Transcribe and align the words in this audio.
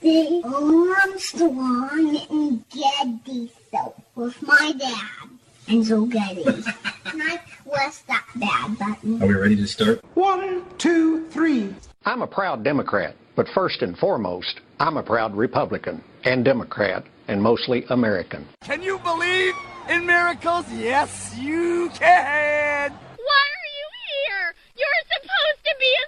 The 0.00 0.42
Armstrong 0.44 2.20
and 2.30 2.64
Getty 2.70 3.50
show 3.72 3.94
with 4.14 4.40
my 4.42 4.72
dad 4.78 5.28
and 5.66 5.84
Joe 5.84 6.06
Getty. 6.06 6.44
and 6.44 7.22
I 7.22 7.40
press 7.68 8.02
that 8.06 8.24
bad 8.36 8.78
button. 8.78 9.20
Are 9.22 9.26
we 9.26 9.34
ready 9.34 9.56
to 9.56 9.66
start? 9.66 10.04
One, 10.14 10.64
two, 10.78 11.26
three. 11.30 11.74
I'm 12.04 12.22
a 12.22 12.28
proud 12.28 12.62
Democrat, 12.62 13.16
but 13.34 13.48
first 13.48 13.82
and 13.82 13.98
foremost, 13.98 14.60
I'm 14.78 14.96
a 14.96 15.02
proud 15.02 15.34
Republican 15.36 16.02
and 16.24 16.44
Democrat 16.44 17.04
and 17.26 17.42
mostly 17.42 17.84
American. 17.90 18.46
Can 18.62 18.82
you 18.82 19.00
believe 19.00 19.54
in 19.88 20.06
miracles? 20.06 20.64
Yes, 20.72 21.34
you 21.36 21.90
can. 21.94 22.90
Why 22.92 23.42
are 23.52 23.70
you 23.78 23.88
here? 24.06 24.54
You're 24.76 25.04
supposed 25.12 25.64
to 25.64 25.74
be 25.78 25.86
asleep. 25.86 26.07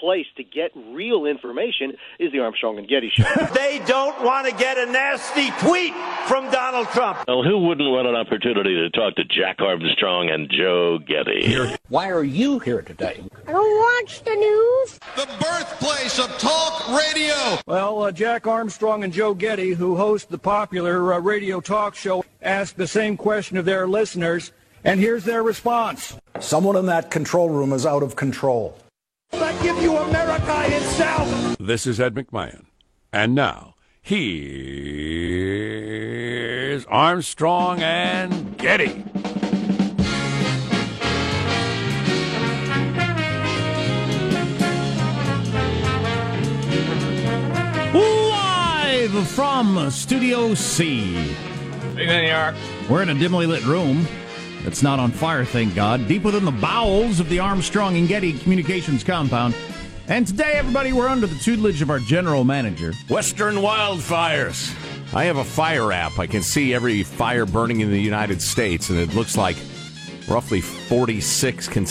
place 0.00 0.26
to 0.36 0.42
get 0.42 0.70
real 0.74 1.26
information 1.26 1.92
is 2.18 2.32
the 2.32 2.40
Armstrong 2.40 2.78
and 2.78 2.88
Getty 2.88 3.10
show. 3.10 3.24
they 3.54 3.80
don't 3.86 4.24
want 4.24 4.48
to 4.48 4.54
get 4.54 4.78
a 4.78 4.86
nasty 4.90 5.50
tweet 5.60 5.94
from 6.26 6.50
Donald 6.50 6.88
Trump. 6.88 7.18
Well, 7.28 7.42
who 7.42 7.58
wouldn't 7.66 7.88
want 7.88 8.08
an 8.08 8.16
opportunity 8.16 8.74
to 8.74 8.90
talk 8.90 9.14
to 9.16 9.24
Jack 9.24 9.60
Armstrong 9.60 10.30
and 10.30 10.50
Joe 10.50 10.98
Getty? 10.98 11.76
Why 11.88 12.10
are 12.10 12.24
you 12.24 12.58
here 12.58 12.82
today? 12.82 13.22
I 13.46 13.52
don't 13.52 14.02
watch 14.02 14.22
the 14.24 14.34
news. 14.34 14.98
The 15.16 15.28
birthplace 15.40 16.18
of 16.18 16.36
talk 16.38 16.88
radio. 16.88 17.58
Well, 17.66 18.04
uh, 18.04 18.12
Jack 18.12 18.46
Armstrong 18.46 19.04
and 19.04 19.12
Joe 19.12 19.34
Getty, 19.34 19.72
who 19.72 19.96
host 19.96 20.30
the 20.30 20.38
popular 20.38 21.12
uh, 21.12 21.18
radio 21.20 21.60
talk 21.60 21.94
show, 21.94 22.24
asked 22.42 22.76
the 22.76 22.86
same 22.86 23.16
question 23.16 23.56
of 23.56 23.64
their 23.64 23.86
listeners, 23.86 24.52
and 24.84 24.98
here's 24.98 25.24
their 25.24 25.42
response. 25.42 26.16
Someone 26.38 26.76
in 26.76 26.86
that 26.86 27.10
control 27.10 27.50
room 27.50 27.72
is 27.72 27.84
out 27.84 28.02
of 28.02 28.16
control. 28.16 28.78
I 29.60 29.62
give 29.62 29.82
you 29.82 29.94
America 29.94 30.74
itself. 30.74 31.58
This 31.58 31.86
is 31.86 32.00
Ed 32.00 32.14
McMahon. 32.14 32.64
And 33.12 33.34
now, 33.34 33.74
here's 34.00 34.46
Armstrong 36.86 37.82
and 37.82 38.56
Getty. 38.56 39.04
Live 47.92 49.28
from 49.28 49.90
Studio 49.90 50.54
C. 50.54 51.34
New 51.96 52.04
York. 52.04 52.54
We're 52.88 53.02
in 53.02 53.10
a 53.10 53.14
dimly 53.14 53.44
lit 53.44 53.66
room. 53.66 54.06
It's 54.66 54.82
not 54.82 54.98
on 54.98 55.10
fire, 55.10 55.44
thank 55.44 55.74
God, 55.74 56.06
deep 56.06 56.22
within 56.22 56.44
the 56.44 56.50
bowels 56.50 57.18
of 57.18 57.30
the 57.30 57.38
Armstrong 57.38 57.96
and 57.96 58.06
Getty 58.06 58.34
Communications 58.34 59.02
compound. 59.02 59.54
And 60.06 60.26
today, 60.26 60.52
everybody, 60.54 60.92
we're 60.92 61.08
under 61.08 61.26
the 61.26 61.38
tutelage 61.38 61.80
of 61.80 61.88
our 61.88 61.98
general 61.98 62.44
manager. 62.44 62.92
Western 63.08 63.56
Wildfires. 63.56 64.74
I 65.14 65.24
have 65.24 65.38
a 65.38 65.44
fire 65.44 65.92
app. 65.92 66.18
I 66.18 66.26
can 66.26 66.42
see 66.42 66.74
every 66.74 67.02
fire 67.02 67.46
burning 67.46 67.80
in 67.80 67.90
the 67.90 68.00
United 68.00 68.42
States, 68.42 68.90
and 68.90 68.98
it 68.98 69.14
looks 69.14 69.34
like 69.36 69.56
roughly 70.28 70.60
46 70.60 71.68
con- 71.68 71.86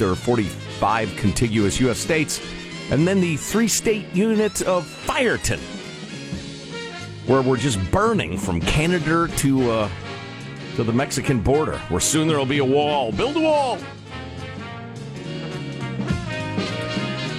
or 0.00 0.14
45 0.14 1.16
contiguous 1.16 1.78
U.S. 1.80 1.98
states, 1.98 2.40
and 2.90 3.06
then 3.06 3.20
the 3.20 3.36
three 3.36 3.68
state 3.68 4.06
unit 4.14 4.62
of 4.62 4.86
Fireton, 4.86 5.58
where 7.28 7.42
we're 7.42 7.58
just 7.58 7.78
burning 7.90 8.38
from 8.38 8.60
Canada 8.62 9.28
to. 9.36 9.70
Uh, 9.70 9.88
to 10.76 10.84
the 10.84 10.92
Mexican 10.92 11.40
border, 11.40 11.78
where 11.88 12.00
soon 12.00 12.28
there 12.28 12.38
will 12.38 12.46
be 12.46 12.58
a 12.58 12.64
wall. 12.64 13.10
Build 13.10 13.36
a 13.36 13.40
wall. 13.40 13.78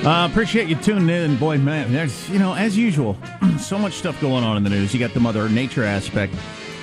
Uh, 0.04 0.28
appreciate 0.30 0.68
you 0.68 0.76
tuning 0.76 1.10
in, 1.10 1.36
boy, 1.38 1.58
man. 1.58 1.92
There's, 1.92 2.30
you 2.30 2.40
know, 2.40 2.54
as 2.54 2.78
usual, 2.78 3.18
so 3.60 3.78
much 3.78 3.94
stuff 3.94 4.20
going 4.22 4.44
on 4.44 4.58
in 4.58 4.64
the 4.64 4.70
news. 4.70 4.94
You 4.94 5.00
got 5.00 5.14
the 5.14 5.20
Mother 5.20 5.50
Nature 5.50 5.84
aspect. 5.84 6.34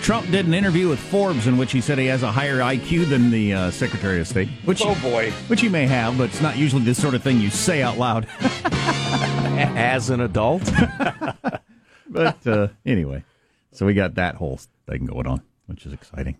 Trump 0.02 0.30
did 0.30 0.46
an 0.46 0.52
interview 0.52 0.88
with 0.88 0.98
Forbes 0.98 1.46
in 1.46 1.56
which 1.56 1.72
he 1.72 1.80
said 1.80 1.96
he 1.96 2.06
has 2.06 2.22
a 2.22 2.30
higher 2.30 2.58
IQ 2.58 3.08
than 3.08 3.30
the 3.30 3.54
uh, 3.54 3.70
Secretary 3.70 4.20
of 4.20 4.28
State. 4.28 4.48
Which, 4.66 4.82
oh 4.84 4.94
boy, 5.00 5.30
which 5.48 5.62
he 5.62 5.68
may 5.68 5.86
have, 5.86 6.18
but 6.18 6.24
it's 6.24 6.42
not 6.42 6.58
usually 6.58 6.82
the 6.82 6.94
sort 6.94 7.14
of 7.14 7.22
thing 7.22 7.40
you 7.40 7.48
say 7.48 7.82
out 7.82 7.96
loud 7.96 8.28
as 8.40 10.10
an 10.10 10.20
adult. 10.20 10.62
but 12.08 12.46
uh, 12.46 12.68
anyway, 12.84 13.24
so 13.72 13.86
we 13.86 13.94
got 13.94 14.16
that 14.16 14.34
whole 14.34 14.60
thing 14.86 15.06
going 15.06 15.26
on, 15.26 15.40
which 15.66 15.86
is 15.86 15.94
exciting. 15.94 16.36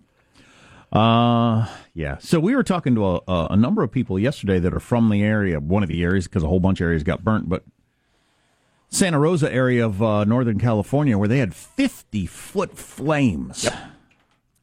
Uh, 0.94 1.66
yeah. 1.92 2.18
So 2.18 2.38
we 2.38 2.54
were 2.54 2.62
talking 2.62 2.94
to 2.94 3.04
a, 3.04 3.20
a 3.50 3.56
number 3.56 3.82
of 3.82 3.90
people 3.90 4.18
yesterday 4.18 4.60
that 4.60 4.72
are 4.72 4.80
from 4.80 5.10
the 5.10 5.22
area, 5.22 5.58
one 5.58 5.82
of 5.82 5.88
the 5.88 6.02
areas, 6.02 6.26
because 6.26 6.44
a 6.44 6.48
whole 6.48 6.60
bunch 6.60 6.80
of 6.80 6.84
areas 6.86 7.02
got 7.02 7.24
burnt, 7.24 7.48
but 7.48 7.64
Santa 8.88 9.18
Rosa 9.18 9.52
area 9.52 9.84
of 9.84 10.00
uh, 10.00 10.22
Northern 10.24 10.58
California, 10.58 11.18
where 11.18 11.26
they 11.26 11.38
had 11.38 11.52
50 11.52 12.26
foot 12.26 12.78
flames. 12.78 13.64
Yep. 13.64 13.74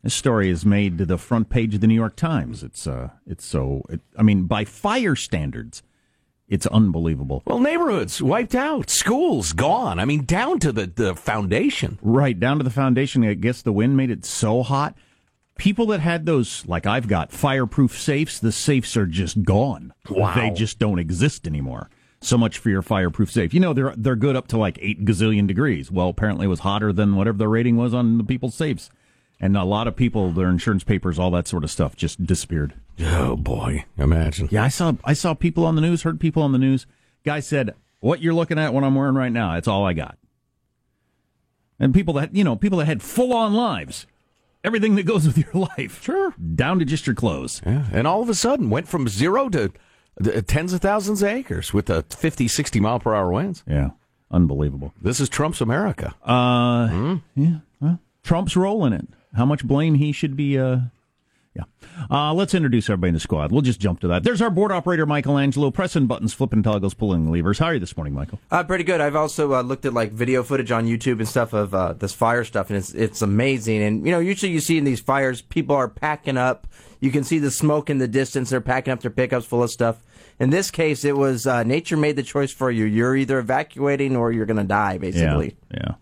This 0.04 0.16
story 0.16 0.50
is 0.50 0.66
made 0.66 0.98
to 0.98 1.06
the 1.06 1.18
front 1.18 1.50
page 1.50 1.76
of 1.76 1.82
the 1.82 1.88
New 1.88 1.96
York 1.96 2.16
Times. 2.16 2.64
It's 2.64 2.88
uh, 2.88 3.10
it's 3.28 3.46
so. 3.46 3.84
It, 3.90 4.02
I 4.18 4.24
mean, 4.24 4.46
by 4.46 4.66
fire 4.66 5.16
standards, 5.16 5.84
it's 6.48 6.66
unbelievable. 6.66 7.44
Well, 7.46 7.60
neighborhoods 7.60 8.20
wiped 8.20 8.56
out, 8.56 8.90
schools 8.90 9.54
gone. 9.54 10.00
I 10.00 10.06
mean, 10.06 10.24
down 10.26 10.60
to 10.60 10.72
the 10.72 10.88
the 10.88 11.16
foundation. 11.16 12.00
Right 12.02 12.40
down 12.40 12.58
to 12.58 12.64
the 12.64 12.72
foundation. 12.72 13.24
I 13.24 13.36
guess 13.36 13.62
the 13.62 13.74
wind 13.74 13.96
made 13.96 14.10
it 14.10 14.26
so 14.26 14.64
hot 14.64 14.96
people 15.62 15.86
that 15.86 16.00
had 16.00 16.26
those, 16.26 16.66
like 16.66 16.88
I've 16.88 17.08
got, 17.08 17.32
fireproof 17.32 17.96
safes, 17.96 18.40
the 18.40 18.52
safes 18.52 18.98
are 18.98 19.06
just 19.06 19.44
gone. 19.44 19.94
Wow. 20.10 20.34
They 20.34 20.50
just 20.50 20.80
don't 20.80 20.98
exist 20.98 21.46
anymore. 21.46 21.88
So 22.20 22.36
much 22.36 22.58
for 22.58 22.72
your 22.72 22.82
fireproof 22.82 23.32
safe. 23.32 23.54
You 23.54 23.60
know, 23.60 23.72
they're 23.72 23.94
they're 23.96 24.16
good 24.16 24.36
up 24.36 24.48
to 24.48 24.58
like 24.58 24.80
eight 24.82 25.06
gazillion 25.06 25.46
degrees. 25.46 25.92
Well, 25.92 26.10
apparently 26.10 26.46
it 26.46 26.50
was 26.50 26.62
hotter 26.62 26.92
than 26.92 27.16
whatever 27.16 27.38
the 27.38 27.48
rating 27.48 27.78
was 27.78 27.94
on 27.94 28.18
the 28.18 28.24
people's 28.24 28.56
safes. 28.56 28.90
And 29.40 29.56
a 29.56 29.64
lot 29.64 29.88
of 29.88 29.96
people, 29.96 30.32
their 30.32 30.50
insurance 30.50 30.84
papers, 30.84 31.20
all 31.20 31.30
that 31.32 31.48
sort 31.48 31.64
of 31.64 31.70
stuff 31.70 31.96
just 31.96 32.26
disappeared. 32.26 32.74
Oh 33.00 33.36
boy, 33.36 33.86
imagine. 34.00 34.50
Yeah, 34.52 34.64
I 34.64 34.70
saw 34.70 34.94
I 35.04 35.14
saw 35.14 35.36
people 35.36 35.66
on 35.68 35.76
the 35.76 35.82
news, 35.82 36.02
heard 36.02 36.20
people 36.20 36.42
on 36.42 36.54
the 36.54 36.58
news. 36.58 36.88
Guy 37.24 37.40
said, 37.40 37.76
"What 38.00 38.20
you're 38.20 38.34
looking 38.34 38.58
at, 38.58 38.74
what 38.74 38.84
I'm 38.84 38.96
wearing 38.96 39.16
right 39.16 39.32
now, 39.32 39.56
it's 39.58 39.68
all 39.68 39.86
I 39.86 39.94
got." 39.94 40.18
And 41.80 41.94
people 41.94 42.16
that 42.16 42.36
you 42.36 42.44
know, 42.44 42.56
people 42.56 42.80
that 42.80 42.86
had 42.86 43.04
full 43.04 43.32
on 43.32 43.54
lives 43.54 44.08
everything 44.64 44.96
that 44.96 45.04
goes 45.04 45.26
with 45.26 45.38
your 45.38 45.68
life. 45.78 46.04
Sure. 46.04 46.34
Down 46.56 46.80
to 46.80 46.86
just 46.86 47.08
your 47.08 47.16
clothes. 47.16 47.62
Yeah. 47.66 47.86
And 47.92 48.08
all 48.08 48.22
of 48.22 48.30
a 48.30 48.36
sudden 48.36 48.70
went 48.70 48.88
from 48.88 49.08
zero 49.08 49.50
to 49.50 49.72
tens 50.48 50.74
of 50.74 50.82
thousands 50.82 51.22
of 51.22 51.30
acres 51.30 51.74
with 51.74 51.90
a 51.90 52.04
50, 52.04 52.48
60 52.48 52.80
mile 52.80 53.00
per 53.00 53.14
hour 53.14 53.32
winds. 53.32 53.64
Yeah. 53.68 53.92
Unbelievable. 54.30 54.94
This 55.02 55.20
is 55.20 55.30
Trump's 55.30 55.62
America. 55.62 56.16
Uh, 56.24 56.88
mm. 56.88 57.22
yeah. 57.36 57.58
Well, 57.80 58.00
Trump's 58.24 58.56
rolling 58.56 58.94
it. 58.94 59.08
How 59.36 59.46
much 59.46 59.66
blame 59.66 59.96
he 59.96 60.12
should 60.12 60.36
be, 60.36 60.58
uh, 60.58 60.78
yeah. 61.54 61.64
Uh, 62.10 62.34
let's 62.34 62.54
introduce 62.54 62.90
everybody 62.90 63.10
in 63.10 63.14
the 63.14 63.20
squad. 63.20 63.52
We'll 63.52 63.62
just 63.62 63.80
jump 63.80 64.00
to 64.02 64.08
that. 64.08 64.24
There's 64.24 64.42
our 64.42 64.50
board 64.50 64.72
operator, 64.72 65.06
Michelangelo, 65.06 65.70
pressing 65.70 66.08
buttons, 66.08 66.34
flipping 66.34 66.64
toggles, 66.64 66.94
pulling 66.94 67.30
levers. 67.30 67.60
How 67.60 67.68
are 67.68 67.74
you 67.74 67.80
this 67.80 67.96
morning, 67.98 68.14
Michael? 68.14 68.40
Uh, 68.50 68.64
pretty 68.64 68.86
good. 68.86 69.02
I've 69.02 69.18
also 69.18 69.54
uh, 69.54 69.62
looked 69.62 69.86
at 69.86 69.94
like 69.94 70.14
video 70.14 70.44
footage 70.44 70.72
on 70.72 70.86
YouTube 70.86 71.20
and 71.20 71.28
stuff 71.28 71.52
of 71.52 71.74
uh, 71.76 71.94
this 71.94 72.14
fire 72.14 72.46
stuff, 72.46 72.70
and 72.70 72.78
it's 72.78 72.94
it's 72.94 73.22
amazing. 73.22 73.84
And 73.84 74.06
you 74.06 74.12
know, 74.12 74.20
usually 74.20 74.52
you 74.54 74.62
see 74.62 74.78
in 74.78 74.86
these 74.86 75.02
fires, 75.02 75.42
people 75.42 75.76
are 75.76 75.90
packing 75.90 76.38
up. 76.38 76.68
You 77.02 77.12
can 77.12 77.24
see 77.24 77.40
the 77.40 77.52
smoke 77.52 77.90
in 77.90 77.98
the 77.98 78.08
distance. 78.08 78.52
They're 78.52 78.62
packing 78.62 78.94
up 78.94 79.02
their 79.02 79.12
pickups 79.12 79.46
full 79.46 79.64
of 79.64 79.72
stuff. 79.72 79.98
In 80.40 80.52
this 80.52 80.72
case, 80.72 81.04
it 81.04 81.18
was 81.18 81.46
uh, 81.46 81.64
nature 81.64 81.98
made 81.98 82.16
the 82.16 82.24
choice 82.24 82.52
for 82.52 82.72
you. 82.72 82.86
You're 82.86 83.16
either 83.16 83.40
evacuating 83.40 84.16
or 84.16 84.32
you're 84.32 84.46
going 84.46 84.58
to 84.58 84.64
die, 84.64 84.98
basically. 84.98 85.58
Yeah. 85.70 85.80
yeah. 85.84 85.96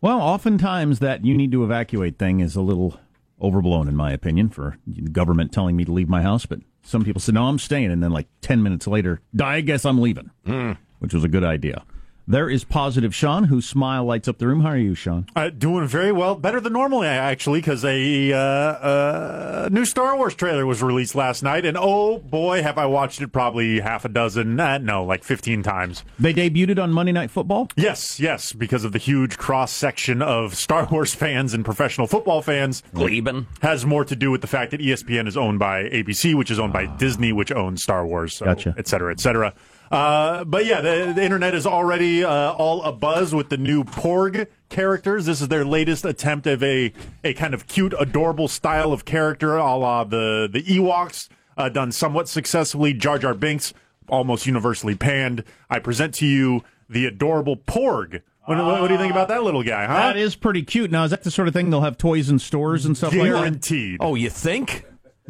Well, 0.00 0.20
oftentimes 0.20 1.00
that 1.00 1.26
you 1.26 1.36
need 1.36 1.52
to 1.52 1.62
evacuate 1.62 2.18
thing 2.18 2.40
is 2.40 2.56
a 2.56 2.62
little 2.62 2.98
overblown 3.40 3.88
in 3.88 3.96
my 3.96 4.12
opinion 4.12 4.48
for 4.48 4.76
the 4.86 5.10
government 5.10 5.52
telling 5.52 5.76
me 5.76 5.84
to 5.84 5.92
leave 5.92 6.08
my 6.08 6.22
house 6.22 6.46
but 6.46 6.60
some 6.82 7.04
people 7.04 7.20
said 7.20 7.34
no 7.34 7.44
i'm 7.44 7.58
staying 7.58 7.90
and 7.90 8.02
then 8.02 8.10
like 8.10 8.28
10 8.42 8.62
minutes 8.62 8.86
later 8.86 9.20
i 9.42 9.60
guess 9.60 9.84
i'm 9.84 10.00
leaving 10.00 10.30
mm. 10.46 10.76
which 10.98 11.14
was 11.14 11.24
a 11.24 11.28
good 11.28 11.44
idea 11.44 11.84
There 12.30 12.48
is 12.48 12.62
positive 12.62 13.12
Sean, 13.12 13.42
whose 13.42 13.66
smile 13.66 14.04
lights 14.04 14.28
up 14.28 14.38
the 14.38 14.46
room. 14.46 14.60
How 14.60 14.68
are 14.68 14.76
you, 14.76 14.94
Sean? 14.94 15.26
Uh, 15.34 15.50
doing 15.50 15.88
very 15.88 16.12
well, 16.12 16.36
better 16.36 16.60
than 16.60 16.74
normally 16.74 17.08
actually, 17.08 17.58
because 17.58 17.84
a 17.84 18.32
uh, 18.32 18.38
uh, 18.38 19.68
new 19.72 19.84
Star 19.84 20.16
Wars 20.16 20.36
trailer 20.36 20.64
was 20.64 20.80
released 20.80 21.16
last 21.16 21.42
night, 21.42 21.66
and 21.66 21.76
oh 21.76 22.18
boy, 22.18 22.62
have 22.62 22.78
I 22.78 22.86
watched 22.86 23.20
it 23.20 23.32
probably 23.32 23.80
half 23.80 24.04
a 24.04 24.08
dozen, 24.08 24.60
uh, 24.60 24.78
no, 24.78 25.02
like 25.02 25.24
fifteen 25.24 25.64
times. 25.64 26.04
They 26.20 26.32
debuted 26.32 26.80
on 26.80 26.92
Monday 26.92 27.10
Night 27.10 27.32
Football. 27.32 27.66
Yes, 27.74 28.20
yes, 28.20 28.52
because 28.52 28.84
of 28.84 28.92
the 28.92 29.00
huge 29.00 29.36
cross 29.36 29.72
section 29.72 30.22
of 30.22 30.54
Star 30.54 30.86
Wars 30.86 31.12
fans 31.12 31.52
and 31.52 31.64
professional 31.64 32.06
football 32.06 32.42
fans. 32.42 32.84
Gleben 32.94 33.46
has 33.60 33.84
more 33.84 34.04
to 34.04 34.14
do 34.14 34.30
with 34.30 34.40
the 34.40 34.46
fact 34.46 34.70
that 34.70 34.80
ESPN 34.80 35.26
is 35.26 35.36
owned 35.36 35.58
by 35.58 35.82
ABC, 35.88 36.36
which 36.36 36.52
is 36.52 36.60
owned 36.60 36.72
by 36.72 36.86
Disney, 36.86 37.32
which 37.32 37.50
owns 37.50 37.82
Star 37.82 38.06
Wars, 38.06 38.34
so, 38.34 38.44
Gotcha. 38.44 38.72
et 38.78 38.86
cetera, 38.86 39.10
et 39.10 39.18
cetera. 39.18 39.52
Uh, 39.90 40.44
but 40.44 40.64
yeah, 40.66 40.80
the, 40.80 41.12
the 41.14 41.22
internet 41.24 41.52
is 41.54 41.66
already 41.66 42.22
uh, 42.22 42.52
all 42.52 42.82
abuzz 42.82 43.34
with 43.34 43.48
the 43.48 43.56
new 43.56 43.82
Porg 43.82 44.46
characters. 44.68 45.26
This 45.26 45.40
is 45.40 45.48
their 45.48 45.64
latest 45.64 46.04
attempt 46.04 46.46
of 46.46 46.62
a 46.62 46.92
a 47.24 47.34
kind 47.34 47.54
of 47.54 47.66
cute, 47.66 47.92
adorable 47.98 48.46
style 48.46 48.92
of 48.92 49.04
character, 49.04 49.56
a 49.56 49.76
la 49.76 50.04
the 50.04 50.48
the 50.52 50.62
Ewoks, 50.62 51.28
uh, 51.56 51.68
done 51.68 51.90
somewhat 51.90 52.28
successfully. 52.28 52.92
Jar 52.92 53.18
Jar 53.18 53.34
Binks, 53.34 53.74
almost 54.08 54.46
universally 54.46 54.94
panned. 54.94 55.42
I 55.68 55.80
present 55.80 56.14
to 56.16 56.26
you 56.26 56.62
the 56.88 57.06
adorable 57.06 57.56
Porg. 57.56 58.22
What, 58.46 58.58
what, 58.58 58.80
what 58.80 58.88
do 58.88 58.94
you 58.94 59.00
think 59.00 59.12
about 59.12 59.28
that 59.28 59.44
little 59.44 59.62
guy? 59.62 59.86
Huh? 59.86 59.94
That 59.94 60.16
is 60.16 60.34
pretty 60.34 60.62
cute. 60.62 60.90
Now, 60.90 61.04
is 61.04 61.10
that 61.10 61.22
the 61.22 61.30
sort 61.30 61.46
of 61.46 61.54
thing 61.54 61.70
they'll 61.70 61.82
have 61.82 61.98
toys 61.98 62.30
in 62.30 62.38
stores 62.38 62.84
and 62.84 62.96
stuff 62.96 63.12
like 63.12 63.30
that? 63.30 63.38
Guaranteed. 63.38 63.98
Oh, 64.00 64.14
you 64.16 64.30
think? 64.30 64.86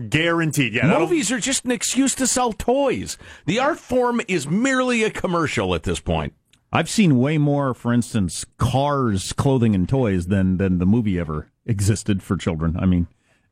Guaranteed. 0.08 0.74
Yeah. 0.74 0.98
Movies 0.98 1.30
are 1.30 1.38
just 1.38 1.64
an 1.64 1.70
excuse 1.70 2.14
to 2.16 2.26
sell 2.26 2.52
toys. 2.52 3.18
The 3.46 3.58
art 3.58 3.78
form 3.78 4.20
is 4.28 4.48
merely 4.48 5.02
a 5.02 5.10
commercial 5.10 5.74
at 5.74 5.82
this 5.82 6.00
point. 6.00 6.34
I've 6.72 6.88
seen 6.88 7.18
way 7.18 7.36
more, 7.36 7.74
for 7.74 7.92
instance, 7.92 8.46
cars, 8.56 9.32
clothing, 9.32 9.74
and 9.74 9.88
toys 9.88 10.28
than 10.28 10.56
than 10.56 10.78
the 10.78 10.86
movie 10.86 11.18
ever 11.18 11.50
existed 11.66 12.22
for 12.22 12.36
children. 12.36 12.76
I 12.78 12.86
mean, 12.86 13.08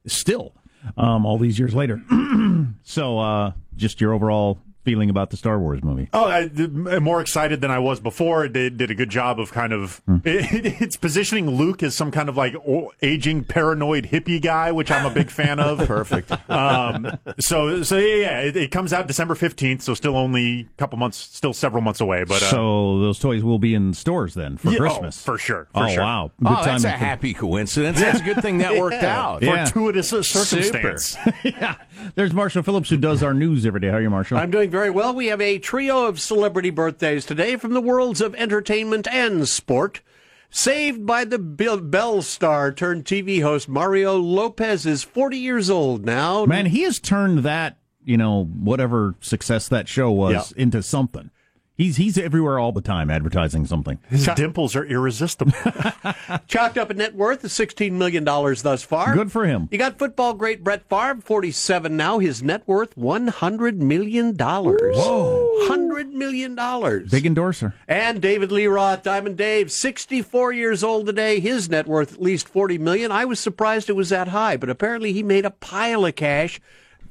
still, 0.06 0.54
um, 0.96 1.26
all 1.26 1.36
these 1.38 1.58
years 1.58 1.74
later. 1.74 2.00
so, 2.82 3.18
uh, 3.18 3.52
just 3.76 4.00
your 4.00 4.12
overall 4.12 4.58
feeling 4.88 5.10
about 5.10 5.28
the 5.28 5.36
Star 5.36 5.58
Wars 5.58 5.84
movie? 5.84 6.08
Oh, 6.14 6.24
I, 6.24 6.48
am 6.56 7.02
more 7.02 7.20
excited 7.20 7.60
than 7.60 7.70
I 7.70 7.78
was 7.78 8.00
before. 8.00 8.46
It 8.46 8.54
did, 8.54 8.78
did 8.78 8.90
a 8.90 8.94
good 8.94 9.10
job 9.10 9.38
of 9.38 9.52
kind 9.52 9.74
of 9.74 10.00
it, 10.24 10.80
it's 10.80 10.96
positioning 10.96 11.46
Luke 11.50 11.82
as 11.82 11.94
some 11.94 12.10
kind 12.10 12.30
of 12.30 12.38
like 12.38 12.54
aging 13.02 13.44
paranoid 13.44 14.04
hippie 14.06 14.40
guy, 14.40 14.72
which 14.72 14.90
I'm 14.90 15.04
a 15.04 15.10
big 15.10 15.28
fan 15.30 15.60
of. 15.60 15.78
Perfect. 15.86 16.32
Um, 16.48 17.18
so 17.38 17.82
so 17.82 17.98
yeah, 17.98 18.14
yeah 18.16 18.40
it, 18.40 18.56
it 18.56 18.70
comes 18.70 18.94
out 18.94 19.06
December 19.06 19.34
15th, 19.34 19.82
so 19.82 19.92
still 19.92 20.16
only 20.16 20.60
a 20.60 20.78
couple 20.78 20.98
months, 20.98 21.18
still 21.18 21.52
several 21.52 21.82
months 21.82 22.00
away. 22.00 22.24
But 22.24 22.42
uh, 22.42 22.50
so 22.50 22.98
those 23.00 23.18
toys 23.18 23.44
will 23.44 23.58
be 23.58 23.74
in 23.74 23.92
stores 23.92 24.32
then 24.32 24.56
for 24.56 24.70
Yeah, 24.70 24.76
oh, 24.76 24.80
Christmas 24.80 25.22
for 25.22 25.36
sure, 25.36 25.68
for 25.74 25.84
oh 25.84 25.88
sure. 25.88 26.02
wow! 26.02 26.30
Good 26.42 26.48
oh, 26.48 26.64
that's 26.64 26.84
a 26.84 26.88
timing 26.88 26.98
happy 26.98 27.34
coincidence. 27.34 28.00
That's 28.00 28.20
a 28.20 28.24
good 28.24 28.40
thing 28.40 28.58
that 28.58 28.74
worked 28.80 29.02
Yeah. 29.02 29.22
out. 29.22 29.42
Yeah. 29.42 29.66
fortuitous 29.66 30.08
circumstance. 30.08 31.18
yeah, 31.44 31.74
there's 32.14 32.32
Marshall 32.32 32.62
Phillips 32.62 32.88
who 32.88 32.96
does 32.96 33.22
our 33.22 33.34
news 33.34 33.66
every 33.66 33.80
day. 33.80 33.88
How 33.88 33.96
are 33.96 34.00
you, 34.00 34.08
Marshall? 34.08 34.38
I'm 34.38 34.50
doing 34.50 34.70
very 34.70 34.77
well. 34.86 35.14
We 35.14 35.26
have 35.26 35.40
a 35.40 35.58
trio 35.58 36.06
of 36.06 36.20
celebrity 36.20 36.70
birthdays 36.70 37.24
today 37.26 37.56
from 37.56 37.74
the 37.74 37.80
worlds 37.80 38.20
of 38.20 38.34
entertainment 38.36 39.08
and 39.08 39.48
sport. 39.48 40.00
Saved 40.50 41.04
by 41.04 41.24
the 41.24 41.38
Bell 41.38 42.22
star 42.22 42.72
turned 42.72 43.04
TV 43.04 43.42
host 43.42 43.68
Mario 43.68 44.16
Lopez 44.16 44.86
is 44.86 45.02
40 45.02 45.36
years 45.36 45.68
old 45.68 46.06
now. 46.06 46.46
Man, 46.46 46.66
he 46.66 46.82
has 46.84 46.98
turned 46.98 47.40
that 47.40 47.78
you 48.04 48.16
know 48.16 48.44
whatever 48.44 49.14
success 49.20 49.68
that 49.68 49.88
show 49.88 50.10
was 50.10 50.52
into 50.52 50.82
something. 50.82 51.30
He's 51.78 51.96
he's 51.96 52.18
everywhere 52.18 52.58
all 52.58 52.72
the 52.72 52.80
time 52.80 53.08
advertising 53.08 53.64
something. 53.64 54.00
His 54.08 54.26
dimples 54.34 54.74
are 54.74 54.84
irresistible. 54.84 55.52
Chalked 56.48 56.76
up 56.76 56.90
a 56.90 56.94
net 56.94 57.14
worth 57.14 57.44
of 57.44 57.50
$16 57.52 57.92
million 57.92 58.24
thus 58.24 58.82
far. 58.82 59.14
Good 59.14 59.30
for 59.30 59.46
him. 59.46 59.68
You 59.70 59.78
got 59.78 59.96
football 59.96 60.34
great 60.34 60.64
Brett 60.64 60.88
Favre, 60.88 61.20
47 61.20 61.96
now. 61.96 62.18
His 62.18 62.42
net 62.42 62.64
worth, 62.66 62.96
$100 62.96 63.76
million. 63.76 64.34
Whoa. 64.34 65.68
$100 65.68 66.10
million. 66.14 66.56
Big 67.08 67.24
endorser. 67.24 67.74
And 67.86 68.20
David 68.20 68.50
Lee 68.50 68.66
Roth, 68.66 69.04
Diamond 69.04 69.36
Dave, 69.36 69.70
64 69.70 70.52
years 70.52 70.82
old 70.82 71.06
today. 71.06 71.38
His 71.38 71.70
net 71.70 71.86
worth 71.86 72.14
at 72.14 72.20
least 72.20 72.48
40 72.48 72.78
million. 72.78 73.12
I 73.12 73.24
was 73.24 73.38
surprised 73.38 73.88
it 73.88 73.92
was 73.92 74.08
that 74.08 74.26
high, 74.26 74.56
but 74.56 74.68
apparently 74.68 75.12
he 75.12 75.22
made 75.22 75.44
a 75.44 75.50
pile 75.52 76.04
of 76.04 76.16
cash 76.16 76.60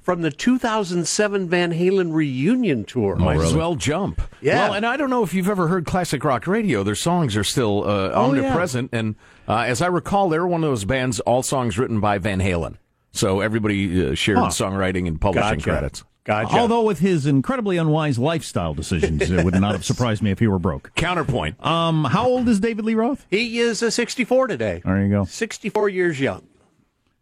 from 0.08 0.22
the 0.22 0.32
2007 0.32 1.50
Van 1.50 1.74
Halen 1.74 2.14
reunion 2.14 2.86
tour. 2.86 3.18
Might 3.18 3.42
as 3.42 3.54
well 3.54 3.76
jump. 3.76 4.22
Yeah. 4.40 4.70
Well, 4.70 4.76
and 4.76 4.86
I 4.86 4.96
don't 4.96 5.10
know 5.10 5.22
if 5.22 5.34
you've 5.34 5.50
ever 5.50 5.68
heard 5.68 5.86
classic 5.86 6.24
rock 6.24 6.48
radio. 6.48 6.82
Their 6.82 6.96
songs 6.96 7.36
are 7.36 7.44
still 7.44 7.84
uh, 7.84 8.12
Oh, 8.14 8.34
yeah. 8.34 8.44
omnipresent, 8.46 8.92
and 8.94 9.16
uh, 9.50 9.66
as 9.68 9.82
I 9.82 9.88
recall, 9.88 10.30
they're 10.30 10.48
one 10.48 10.64
of 10.64 10.70
those 10.70 10.86
bands. 10.86 11.20
All 11.20 11.44
songs 11.44 11.78
written 11.78 12.00
by 12.00 12.20
Van 12.20 12.40
Halen, 12.40 12.76
so 13.12 13.42
everybody 13.42 14.12
uh, 14.12 14.16
shared 14.16 14.38
Huh. 14.38 14.46
songwriting 14.48 15.10
and 15.10 15.20
publishing 15.20 15.60
Gotcha. 15.60 15.70
credits. 15.70 16.04
Although 16.30 16.84
with 16.84 17.00
his 17.00 17.26
incredibly 17.26 17.76
unwise 17.76 18.18
lifestyle 18.18 18.74
decisions, 18.74 19.30
it 19.30 19.44
would 19.44 19.60
not 19.60 19.74
have 19.74 19.84
surprised 19.92 20.22
me 20.24 20.32
if 20.32 20.40
he 20.40 20.48
were 20.48 20.58
broke. 20.60 20.92
Counterpoint. 20.96 21.62
Um, 21.66 22.06
how 22.06 22.28
old 22.28 22.48
is 22.48 22.62
David 22.62 22.86
Lee 22.86 22.96
Roth? 22.96 23.26
He 23.30 23.60
is 23.60 23.82
a 23.84 23.92
64 23.92 24.48
today. 24.48 24.82
There 24.86 25.02
you 25.04 25.10
go. 25.10 25.26
64 25.26 25.90
years 25.90 26.18
young. 26.22 26.48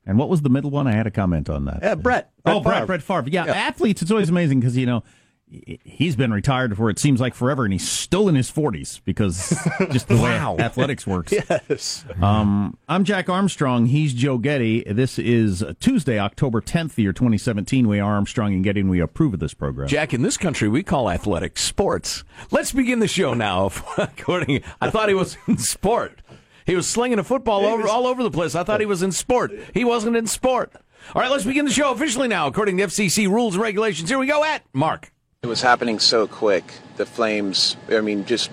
And 0.06 0.18
what 0.18 0.30
was 0.30 0.42
the 0.42 0.50
middle 0.50 0.70
one? 0.70 0.88
I 0.88 0.92
had 0.94 1.08
a 1.08 1.12
comment 1.12 1.50
on 1.50 1.66
that. 1.66 1.84
Uh, 1.84 1.96
Brett. 1.96 2.32
oh, 2.46 2.60
Brett 2.60 2.64
Brett, 2.64 2.76
Favre. 2.76 2.86
Brett 2.88 3.02
Favre. 3.04 3.30
Yeah, 3.30 3.46
Yeah. 3.46 3.54
athletes, 3.54 4.02
it's 4.02 4.12
always 4.12 4.30
amazing 4.30 4.60
because, 4.60 4.78
you 4.78 4.86
know, 4.86 5.04
he- 5.48 5.80
he's 5.84 6.16
been 6.16 6.32
retired 6.34 6.76
for 6.76 6.90
it 6.90 6.98
seems 7.00 7.20
like 7.22 7.34
forever, 7.36 7.64
and 7.66 7.72
he's 7.74 7.88
still 7.88 8.28
in 8.28 8.34
his 8.36 8.50
40s 8.52 9.00
because 9.06 9.50
just 9.92 10.08
the 10.08 10.16
Wow. 10.18 10.56
way 10.56 10.64
athletics 10.64 11.06
works. 11.08 11.34
Yes. 11.50 12.04
Um, 12.22 12.78
I'm 12.90 13.04
Jack 13.04 13.30
Armstrong. 13.30 13.86
He's 13.88 14.14
Joe 14.14 14.38
Getty. 14.38 14.84
This 14.92 15.18
is 15.20 15.64
Tuesday, 15.80 16.20
October 16.20 16.62
10th, 16.62 16.96
the 16.96 17.04
year 17.04 17.14
2017. 17.14 17.88
We 17.88 18.00
are 18.00 18.14
Armstrong 18.16 18.54
and 18.54 18.64
Getty, 18.64 18.82
and 18.82 18.90
we 18.90 19.00
approve 19.00 19.34
of 19.36 19.40
this 19.40 19.54
program. 19.54 19.88
Jack, 19.88 20.14
in 20.14 20.22
this 20.24 20.38
country, 20.38 20.68
we 20.68 20.82
call 20.84 21.10
athletics 21.10 21.62
sports. 21.64 22.24
Let's 22.52 22.72
begin 22.72 23.00
the 23.00 23.08
show 23.08 23.34
now. 23.34 23.72
According, 23.98 24.62
I 24.82 24.90
thought 24.90 25.10
he 25.10 25.16
was 25.16 25.38
in 25.48 25.58
sport. 25.58 26.22
He 26.66 26.76
was 26.76 26.88
slinging 26.88 27.20
a 27.20 27.24
football 27.24 27.66
over 27.66 27.88
all 27.88 28.08
over 28.08 28.24
the 28.24 28.32
place. 28.32 28.56
I 28.56 28.64
thought 28.64 28.80
he 28.80 28.86
was 28.86 29.04
in 29.04 29.12
sport. 29.12 29.52
He 29.74 29.84
wasn't 29.84 30.16
in 30.16 30.26
sport. 30.28 30.74
All 31.14 31.22
right, 31.22 31.30
let's 31.30 31.46
begin 31.46 31.66
the 31.66 31.72
show 31.72 31.92
officially 31.92 32.28
now, 32.28 32.48
according 32.48 32.78
to 32.78 32.84
FCC 32.86 33.30
rules 33.30 33.54
and 33.54 33.62
regulations. 33.62 34.10
Here 34.10 34.18
we 34.18 34.26
go 34.26 34.44
at 34.44 34.64
Mark. 34.74 35.12
It 35.44 35.48
was 35.48 35.62
happening 35.62 36.00
so 36.00 36.26
quick. 36.26 36.64
The 36.98 37.06
flames, 37.06 37.78
I 37.90 38.02
mean, 38.02 38.26
just 38.26 38.50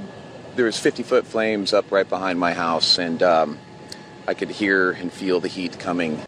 there 0.57 0.67
was 0.67 0.79
50 0.79 1.03
foot 1.03 1.27
flames 1.27 1.73
up 1.73 1.91
right 1.91 2.07
behind 2.07 2.39
my 2.39 2.53
house, 2.53 2.99
and 2.99 3.23
um, 3.23 3.59
I 4.29 4.35
could 4.35 4.51
hear 4.51 4.91
and 4.91 5.11
feel 5.11 5.41
the 5.41 5.49
heat 5.49 5.79
coming. 5.79 6.21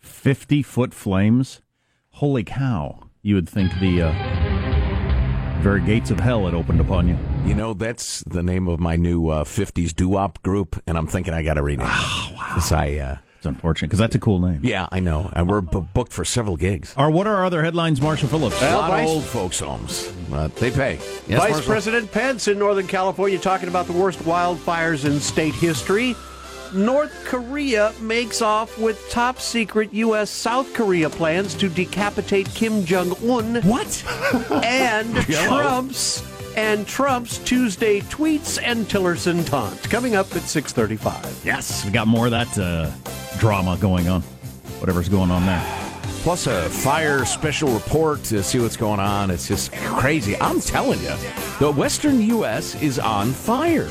50 0.00 0.62
foot 0.62 0.92
flames. 0.92 1.62
Holy 2.10 2.44
cow. 2.44 3.08
You 3.22 3.36
would 3.36 3.48
think 3.48 3.72
the 3.80 4.02
uh, 4.02 5.60
very 5.62 5.80
gates 5.80 6.10
of 6.10 6.20
hell 6.20 6.44
had 6.44 6.54
opened 6.54 6.80
upon 6.80 7.08
you. 7.08 7.16
You 7.44 7.54
know, 7.56 7.74
that's 7.74 8.22
the 8.24 8.42
name 8.42 8.68
of 8.68 8.78
my 8.80 8.96
new 8.96 9.28
uh, 9.28 9.44
50s 9.44 9.94
doo-wop 9.94 10.42
group, 10.42 10.80
and 10.86 10.96
I'm 10.96 11.06
thinking 11.06 11.34
I 11.34 11.42
got 11.42 11.54
to 11.54 11.62
rename 11.62 11.86
it. 11.86 11.92
Oh, 11.92 12.30
wow. 12.34 12.58
I, 12.70 12.98
uh, 12.98 13.16
It's 13.36 13.46
unfortunate 13.46 13.88
because 13.88 13.98
that's 13.98 14.14
a 14.14 14.20
cool 14.20 14.38
name. 14.38 14.60
yeah, 14.62 14.86
I 14.92 15.00
know. 15.00 15.28
And 15.34 15.48
we're 15.50 15.60
b- 15.60 15.80
booked 15.92 16.12
for 16.12 16.24
several 16.24 16.56
gigs. 16.56 16.94
Or 16.96 17.10
what 17.10 17.26
are 17.26 17.34
our 17.36 17.44
other 17.44 17.62
headlines, 17.64 18.00
Marshall 18.00 18.28
Phillips? 18.28 18.60
a 18.62 18.76
lot 18.76 18.90
Vice- 18.90 19.08
of 19.08 19.14
old 19.16 19.24
folks' 19.24 19.58
homes. 19.60 20.10
But 20.30 20.54
they 20.56 20.70
pay. 20.70 20.94
Yes, 21.26 21.40
Vice 21.40 21.50
Marshall? 21.50 21.62
President 21.66 22.12
Pence 22.12 22.46
in 22.48 22.58
Northern 22.58 22.86
California 22.86 23.38
talking 23.38 23.68
about 23.68 23.86
the 23.86 23.92
worst 23.92 24.20
wildfires 24.20 25.04
in 25.04 25.18
state 25.20 25.54
history. 25.54 26.14
North 26.72 27.12
Korea 27.26 27.92
makes 28.00 28.40
off 28.40 28.78
with 28.78 29.04
top 29.10 29.38
secret 29.40 29.92
U.S. 29.92 30.30
South 30.30 30.72
Korea 30.72 31.10
plans 31.10 31.54
to 31.56 31.68
decapitate 31.68 32.48
Kim 32.54 32.84
Jong 32.86 33.10
Un. 33.28 33.56
What? 33.62 34.02
and 34.64 35.08
Hello. 35.18 35.60
Trump's 35.60 36.22
and 36.56 36.86
Trump's 36.86 37.38
Tuesday 37.38 38.00
tweets 38.02 38.58
and 38.62 38.86
Tillerson 38.86 39.44
taunt 39.46 39.80
coming 39.90 40.14
up 40.14 40.26
at 40.36 40.42
6:35. 40.42 41.44
Yes, 41.44 41.84
we 41.84 41.90
got 41.90 42.06
more 42.06 42.26
of 42.26 42.30
that 42.32 42.58
uh, 42.58 42.90
drama 43.38 43.76
going 43.80 44.08
on. 44.08 44.22
Whatever's 44.80 45.08
going 45.08 45.30
on 45.30 45.46
there. 45.46 45.62
Plus 46.22 46.46
a 46.46 46.68
fire 46.70 47.24
special 47.24 47.68
report 47.72 48.22
to 48.24 48.42
see 48.42 48.58
what's 48.60 48.76
going 48.76 49.00
on. 49.00 49.30
It's 49.30 49.48
just 49.48 49.72
crazy. 49.72 50.36
I'm 50.40 50.60
telling 50.60 51.00
you, 51.00 51.14
the 51.58 51.72
western 51.72 52.20
U.S. 52.22 52.80
is 52.80 52.98
on 52.98 53.32
fire. 53.32 53.88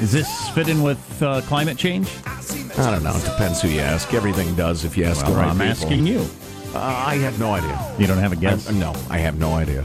Is 0.00 0.12
this 0.12 0.48
fit 0.50 0.68
in 0.68 0.82
with 0.82 1.22
uh, 1.22 1.40
climate 1.42 1.76
change? 1.78 2.08
I 2.26 2.90
don't 2.90 3.02
know. 3.02 3.14
It 3.16 3.24
depends 3.24 3.60
who 3.62 3.68
you 3.68 3.80
ask. 3.80 4.12
Everything 4.14 4.54
does 4.54 4.84
if 4.84 4.96
you 4.96 5.04
ask 5.04 5.22
Well, 5.24 5.34
the 5.34 5.38
right 5.40 5.48
I'm 5.48 5.58
people. 5.58 5.70
asking 5.70 6.06
you. 6.06 6.26
Uh, 6.74 6.78
I 6.78 7.16
have 7.16 7.38
no 7.38 7.52
idea. 7.52 7.94
You 7.98 8.06
don't 8.06 8.18
have 8.18 8.32
a 8.32 8.36
guess? 8.36 8.66
I'm- 8.68 8.78
no, 8.78 8.94
I 9.10 9.18
have 9.18 9.38
no 9.38 9.54
idea. 9.54 9.84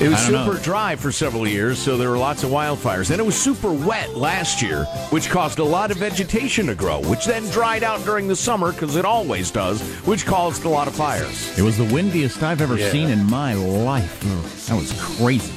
It 0.00 0.08
was 0.08 0.18
super 0.20 0.54
know. 0.54 0.58
dry 0.62 0.96
for 0.96 1.12
several 1.12 1.46
years, 1.46 1.78
so 1.78 1.98
there 1.98 2.08
were 2.08 2.16
lots 2.16 2.42
of 2.42 2.50
wildfires. 2.50 3.10
And 3.10 3.20
it 3.20 3.22
was 3.24 3.36
super 3.38 3.70
wet 3.70 4.16
last 4.16 4.62
year, 4.62 4.84
which 5.10 5.28
caused 5.28 5.58
a 5.58 5.64
lot 5.64 5.90
of 5.90 5.98
vegetation 5.98 6.66
to 6.68 6.74
grow, 6.74 7.00
which 7.00 7.26
then 7.26 7.44
dried 7.50 7.82
out 7.82 8.02
during 8.06 8.26
the 8.26 8.34
summer, 8.34 8.72
because 8.72 8.96
it 8.96 9.04
always 9.04 9.50
does, 9.50 9.82
which 10.06 10.24
caused 10.24 10.64
a 10.64 10.68
lot 10.70 10.88
of 10.88 10.94
fires. 10.94 11.56
It 11.58 11.62
was 11.62 11.76
the 11.76 11.84
windiest 11.92 12.42
I've 12.42 12.62
ever 12.62 12.78
Yeah. 12.78 12.90
seen 12.90 13.10
in 13.10 13.28
my 13.28 13.52
life. 13.52 14.20
That 14.68 14.76
was 14.76 14.92
crazy. 14.98 15.52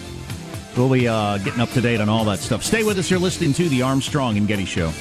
We'll 0.75 0.89
be 0.91 1.07
uh, 1.07 1.37
getting 1.37 1.61
up 1.61 1.69
to 1.71 1.81
date 1.81 2.01
on 2.01 2.09
all 2.09 2.25
that 2.25 2.39
stuff. 2.39 2.63
Stay 2.63 2.83
with 2.83 2.99
us. 2.99 3.09
You're 3.09 3.19
listening 3.21 3.53
to 3.53 3.69
the 3.69 3.81
Armstrong 3.83 4.37
and 4.37 4.45
Getty 4.47 4.65
Show. 4.65 4.91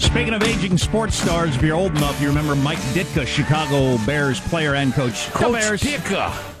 Speaking 0.00 0.34
of 0.34 0.42
aging 0.42 0.76
sports 0.78 1.16
stars, 1.16 1.56
if 1.56 1.62
you're 1.62 1.76
old 1.76 1.96
enough, 1.96 2.20
you 2.20 2.28
remember 2.28 2.54
Mike 2.56 2.78
Ditka, 2.92 3.26
Chicago 3.26 3.96
Bears 4.04 4.38
player 4.38 4.74
and 4.74 4.92
coach. 4.92 5.30
Coach 5.30 5.52
Bears. 5.52 5.82
Ditka. 5.82 6.53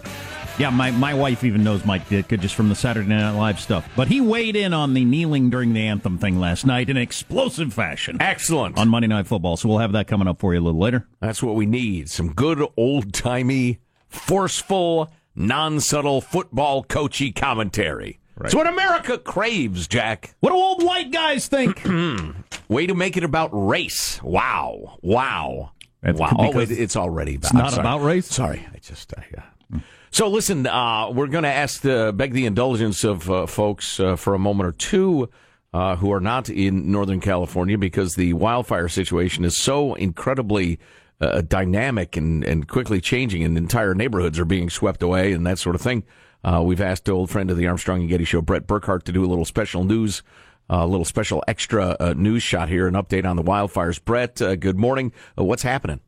Yeah, 0.56 0.70
my, 0.70 0.92
my 0.92 1.14
wife 1.14 1.42
even 1.42 1.64
knows 1.64 1.84
Mike 1.84 2.08
Ditka 2.08 2.38
just 2.38 2.54
from 2.54 2.68
the 2.68 2.76
Saturday 2.76 3.08
Night 3.08 3.32
Live 3.32 3.58
stuff. 3.58 3.88
But 3.96 4.06
he 4.06 4.20
weighed 4.20 4.54
in 4.54 4.72
on 4.72 4.94
the 4.94 5.04
kneeling 5.04 5.50
during 5.50 5.72
the 5.72 5.84
anthem 5.88 6.16
thing 6.16 6.38
last 6.38 6.64
night 6.64 6.88
in 6.88 6.96
explosive 6.96 7.74
fashion. 7.74 8.18
Excellent. 8.20 8.78
On 8.78 8.88
Monday 8.88 9.08
Night 9.08 9.26
Football. 9.26 9.56
So 9.56 9.68
we'll 9.68 9.78
have 9.78 9.90
that 9.92 10.06
coming 10.06 10.28
up 10.28 10.38
for 10.38 10.54
you 10.54 10.60
a 10.60 10.62
little 10.62 10.80
later. 10.80 11.08
That's 11.20 11.42
what 11.42 11.56
we 11.56 11.66
need. 11.66 12.08
Some 12.08 12.32
good 12.34 12.64
old 12.76 13.12
timey, 13.12 13.80
forceful, 14.08 15.10
non 15.34 15.80
subtle 15.80 16.20
football 16.20 16.84
coachy 16.84 17.32
commentary. 17.32 18.20
Right. 18.36 18.46
It's 18.46 18.54
what 18.54 18.68
America 18.68 19.18
craves, 19.18 19.88
Jack. 19.88 20.36
What 20.38 20.50
do 20.50 20.56
old 20.56 20.84
white 20.84 21.10
guys 21.10 21.48
think? 21.48 21.82
Way 22.68 22.86
to 22.86 22.94
make 22.94 23.16
it 23.16 23.24
about 23.24 23.50
race. 23.52 24.22
Wow. 24.22 24.98
Wow. 25.02 25.72
That's 26.00 26.20
wow. 26.20 26.30
Oh, 26.38 26.60
it, 26.60 26.70
it's 26.70 26.94
already 26.96 27.36
about 27.36 27.44
it's 27.46 27.54
not 27.54 27.78
about 27.78 28.02
race? 28.02 28.26
Sorry. 28.26 28.68
I 28.72 28.78
just. 28.78 29.12
I, 29.16 29.24
uh, 29.36 29.78
so 30.14 30.28
listen, 30.28 30.64
uh, 30.68 31.10
we're 31.10 31.26
going 31.26 31.42
to 31.42 31.50
ask 31.50 31.80
the 31.80 32.12
beg 32.14 32.34
the 32.34 32.46
indulgence 32.46 33.02
of 33.02 33.28
uh, 33.28 33.46
folks 33.46 33.98
uh, 33.98 34.14
for 34.14 34.32
a 34.32 34.38
moment 34.38 34.68
or 34.68 34.70
two 34.70 35.28
uh, 35.72 35.96
who 35.96 36.12
are 36.12 36.20
not 36.20 36.48
in 36.48 36.92
Northern 36.92 37.18
California 37.18 37.76
because 37.76 38.14
the 38.14 38.32
wildfire 38.34 38.86
situation 38.86 39.44
is 39.44 39.56
so 39.56 39.94
incredibly 39.94 40.78
uh, 41.20 41.40
dynamic 41.40 42.16
and, 42.16 42.44
and 42.44 42.68
quickly 42.68 43.00
changing, 43.00 43.42
and 43.42 43.58
entire 43.58 43.92
neighborhoods 43.92 44.38
are 44.38 44.44
being 44.44 44.70
swept 44.70 45.02
away 45.02 45.32
and 45.32 45.44
that 45.48 45.58
sort 45.58 45.74
of 45.74 45.80
thing. 45.80 46.04
Uh, 46.44 46.62
we've 46.64 46.80
asked 46.80 47.08
old 47.08 47.28
friend 47.28 47.50
of 47.50 47.56
the 47.56 47.66
Armstrong 47.66 47.98
and 47.98 48.08
Getty 48.08 48.24
Show, 48.24 48.40
Brett 48.40 48.68
Burkhart, 48.68 49.02
to 49.02 49.12
do 49.12 49.24
a 49.24 49.26
little 49.26 49.44
special 49.44 49.82
news, 49.82 50.22
a 50.70 50.86
little 50.86 51.04
special 51.04 51.42
extra 51.48 52.14
news 52.14 52.44
shot 52.44 52.68
here, 52.68 52.86
an 52.86 52.94
update 52.94 53.24
on 53.24 53.34
the 53.34 53.42
wildfires. 53.42 54.00
Brett, 54.04 54.36
good 54.36 54.78
morning. 54.78 55.12
What's 55.34 55.64
happening? 55.64 56.03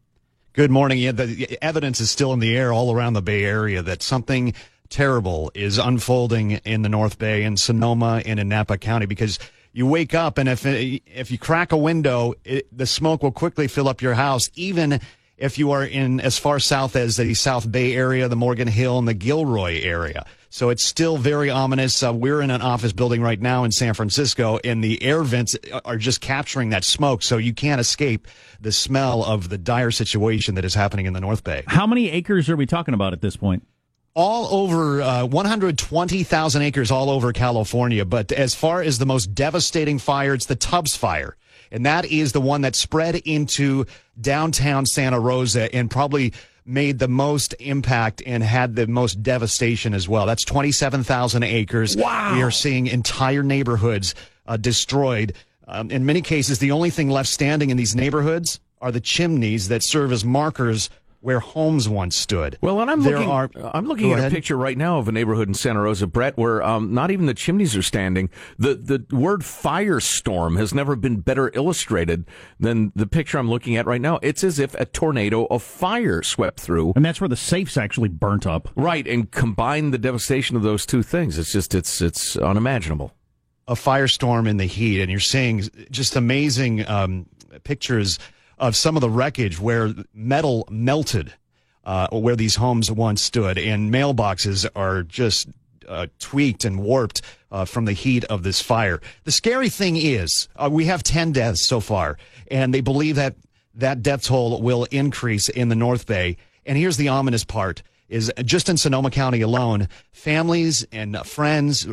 Good 0.56 0.70
morning. 0.70 0.96
Yeah, 0.96 1.12
the 1.12 1.58
evidence 1.60 2.00
is 2.00 2.10
still 2.10 2.32
in 2.32 2.38
the 2.38 2.56
air 2.56 2.72
all 2.72 2.90
around 2.90 3.12
the 3.12 3.20
Bay 3.20 3.44
Area 3.44 3.82
that 3.82 4.02
something 4.02 4.54
terrible 4.88 5.52
is 5.54 5.76
unfolding 5.76 6.52
in 6.52 6.80
the 6.80 6.88
North 6.88 7.18
Bay, 7.18 7.42
in 7.42 7.58
Sonoma, 7.58 8.22
and 8.24 8.40
in 8.40 8.48
Napa 8.48 8.78
County 8.78 9.04
because 9.04 9.38
you 9.74 9.86
wake 9.86 10.14
up 10.14 10.38
and 10.38 10.48
if 10.48 10.64
if 10.64 11.30
you 11.30 11.36
crack 11.36 11.72
a 11.72 11.76
window, 11.76 12.32
it, 12.42 12.74
the 12.74 12.86
smoke 12.86 13.22
will 13.22 13.32
quickly 13.32 13.68
fill 13.68 13.86
up 13.86 14.00
your 14.00 14.14
house, 14.14 14.48
even 14.54 14.98
if 15.36 15.58
you 15.58 15.72
are 15.72 15.84
in 15.84 16.20
as 16.20 16.38
far 16.38 16.58
south 16.58 16.96
as 16.96 17.16
the 17.16 17.34
South 17.34 17.70
Bay 17.70 17.94
area, 17.94 18.28
the 18.28 18.36
Morgan 18.36 18.68
Hill, 18.68 18.98
and 18.98 19.06
the 19.06 19.14
Gilroy 19.14 19.80
area. 19.82 20.24
So 20.48 20.70
it's 20.70 20.82
still 20.82 21.18
very 21.18 21.50
ominous. 21.50 22.02
Uh, 22.02 22.14
we're 22.14 22.40
in 22.40 22.50
an 22.50 22.62
office 22.62 22.92
building 22.92 23.20
right 23.20 23.40
now 23.40 23.64
in 23.64 23.72
San 23.72 23.92
Francisco, 23.92 24.58
and 24.64 24.82
the 24.82 25.02
air 25.02 25.22
vents 25.22 25.56
are 25.84 25.98
just 25.98 26.20
capturing 26.20 26.70
that 26.70 26.84
smoke, 26.84 27.22
so 27.22 27.36
you 27.36 27.52
can't 27.52 27.80
escape 27.80 28.26
the 28.60 28.72
smell 28.72 29.22
of 29.24 29.50
the 29.50 29.58
dire 29.58 29.90
situation 29.90 30.54
that 30.54 30.64
is 30.64 30.74
happening 30.74 31.04
in 31.04 31.12
the 31.12 31.20
North 31.20 31.44
Bay. 31.44 31.64
How 31.66 31.86
many 31.86 32.10
acres 32.10 32.48
are 32.48 32.56
we 32.56 32.64
talking 32.64 32.94
about 32.94 33.12
at 33.12 33.20
this 33.20 33.36
point? 33.36 33.66
all 34.16 34.62
over 34.62 35.02
uh, 35.02 35.26
120,000 35.26 36.62
acres 36.62 36.90
all 36.90 37.10
over 37.10 37.34
California. 37.34 38.02
But 38.02 38.32
as 38.32 38.54
far 38.54 38.80
as 38.80 38.98
the 38.98 39.04
most 39.04 39.34
devastating 39.34 39.98
fire, 39.98 40.32
it's 40.32 40.46
the 40.46 40.56
Tubbs 40.56 40.96
fire. 40.96 41.36
And 41.70 41.86
that 41.86 42.04
is 42.04 42.32
the 42.32 42.40
one 42.40 42.62
that 42.62 42.76
spread 42.76 43.16
into 43.16 43.86
downtown 44.20 44.86
Santa 44.86 45.20
Rosa 45.20 45.74
and 45.74 45.90
probably 45.90 46.32
made 46.64 46.98
the 46.98 47.08
most 47.08 47.54
impact 47.60 48.22
and 48.26 48.42
had 48.42 48.74
the 48.74 48.86
most 48.86 49.22
devastation 49.22 49.94
as 49.94 50.08
well. 50.08 50.26
That's 50.26 50.44
27,000 50.44 51.42
acres. 51.44 51.96
Wow. 51.96 52.34
We 52.34 52.42
are 52.42 52.50
seeing 52.50 52.88
entire 52.88 53.42
neighborhoods 53.42 54.14
uh, 54.46 54.56
destroyed. 54.56 55.34
Um, 55.68 55.90
in 55.90 56.06
many 56.06 56.22
cases, 56.22 56.58
the 56.58 56.72
only 56.72 56.90
thing 56.90 57.08
left 57.08 57.28
standing 57.28 57.70
in 57.70 57.76
these 57.76 57.94
neighborhoods 57.94 58.60
are 58.80 58.92
the 58.92 59.00
chimneys 59.00 59.68
that 59.68 59.82
serve 59.82 60.12
as 60.12 60.24
markers 60.24 60.90
where 61.26 61.40
homes 61.40 61.88
once 61.88 62.14
stood. 62.14 62.56
Well, 62.60 62.80
and 62.80 62.88
I'm 62.88 63.02
there 63.02 63.14
looking, 63.14 63.28
are. 63.32 63.50
I'm 63.74 63.86
looking 63.88 64.12
at 64.12 64.20
ahead. 64.20 64.30
a 64.30 64.34
picture 64.34 64.56
right 64.56 64.78
now 64.78 64.98
of 64.98 65.08
a 65.08 65.12
neighborhood 65.12 65.48
in 65.48 65.54
Santa 65.54 65.80
Rosa, 65.80 66.06
Brett, 66.06 66.38
where 66.38 66.62
um, 66.62 66.94
not 66.94 67.10
even 67.10 67.26
the 67.26 67.34
chimneys 67.34 67.74
are 67.74 67.82
standing. 67.82 68.30
The 68.60 68.76
the 68.76 69.04
word 69.10 69.40
firestorm 69.40 70.56
has 70.56 70.72
never 70.72 70.94
been 70.94 71.16
better 71.16 71.50
illustrated 71.52 72.26
than 72.60 72.92
the 72.94 73.08
picture 73.08 73.38
I'm 73.38 73.50
looking 73.50 73.76
at 73.76 73.86
right 73.86 74.00
now. 74.00 74.20
It's 74.22 74.44
as 74.44 74.60
if 74.60 74.74
a 74.76 74.84
tornado 74.84 75.46
of 75.46 75.64
fire 75.64 76.22
swept 76.22 76.60
through. 76.60 76.92
And 76.94 77.04
that's 77.04 77.20
where 77.20 77.26
the 77.26 77.34
safes 77.34 77.76
actually 77.76 78.08
burnt 78.08 78.46
up. 78.46 78.68
Right, 78.76 79.04
and 79.04 79.28
combine 79.28 79.90
the 79.90 79.98
devastation 79.98 80.54
of 80.54 80.62
those 80.62 80.86
two 80.86 81.02
things. 81.02 81.38
It's 81.38 81.50
just 81.50 81.74
it's 81.74 82.00
it's 82.00 82.36
unimaginable. 82.36 83.12
a 83.66 83.74
firestorm 83.74 84.48
in 84.48 84.58
the 84.58 84.66
heat, 84.66 85.00
and 85.00 85.10
you're 85.10 85.18
seeing 85.18 85.68
just 85.90 86.14
amazing 86.14 86.86
um, 86.86 87.26
pictures 87.64 88.20
of 88.58 88.76
some 88.76 88.96
of 88.96 89.00
the 89.00 89.10
wreckage 89.10 89.60
where 89.60 89.94
metal 90.14 90.66
melted, 90.70 91.32
uh, 91.84 92.08
where 92.10 92.36
these 92.36 92.56
homes 92.56 92.90
once 92.90 93.22
stood, 93.22 93.58
and 93.58 93.92
mailboxes 93.92 94.66
are 94.74 95.02
just 95.02 95.48
uh, 95.88 96.06
tweaked 96.18 96.64
and 96.64 96.80
warped 96.80 97.22
uh, 97.50 97.64
from 97.64 97.84
the 97.84 97.92
heat 97.92 98.24
of 98.24 98.42
this 98.42 98.60
fire. 98.60 99.00
The 99.24 99.32
scary 99.32 99.68
thing 99.68 99.96
is, 99.96 100.48
uh, 100.56 100.68
we 100.70 100.86
have 100.86 101.02
10 101.02 101.32
deaths 101.32 101.66
so 101.66 101.80
far, 101.80 102.18
and 102.50 102.72
they 102.74 102.80
believe 102.80 103.16
that 103.16 103.36
that 103.74 104.02
death 104.02 104.24
toll 104.24 104.60
will 104.62 104.84
increase 104.84 105.48
in 105.48 105.68
the 105.68 105.74
North 105.74 106.06
Bay. 106.06 106.38
And 106.64 106.78
here's 106.78 106.96
the 106.96 107.08
ominous 107.08 107.44
part 107.44 107.82
is 108.08 108.32
just 108.44 108.68
in 108.68 108.76
Sonoma 108.76 109.10
County 109.10 109.40
alone, 109.40 109.88
families 110.12 110.86
and 110.92 111.16
friends 111.26 111.86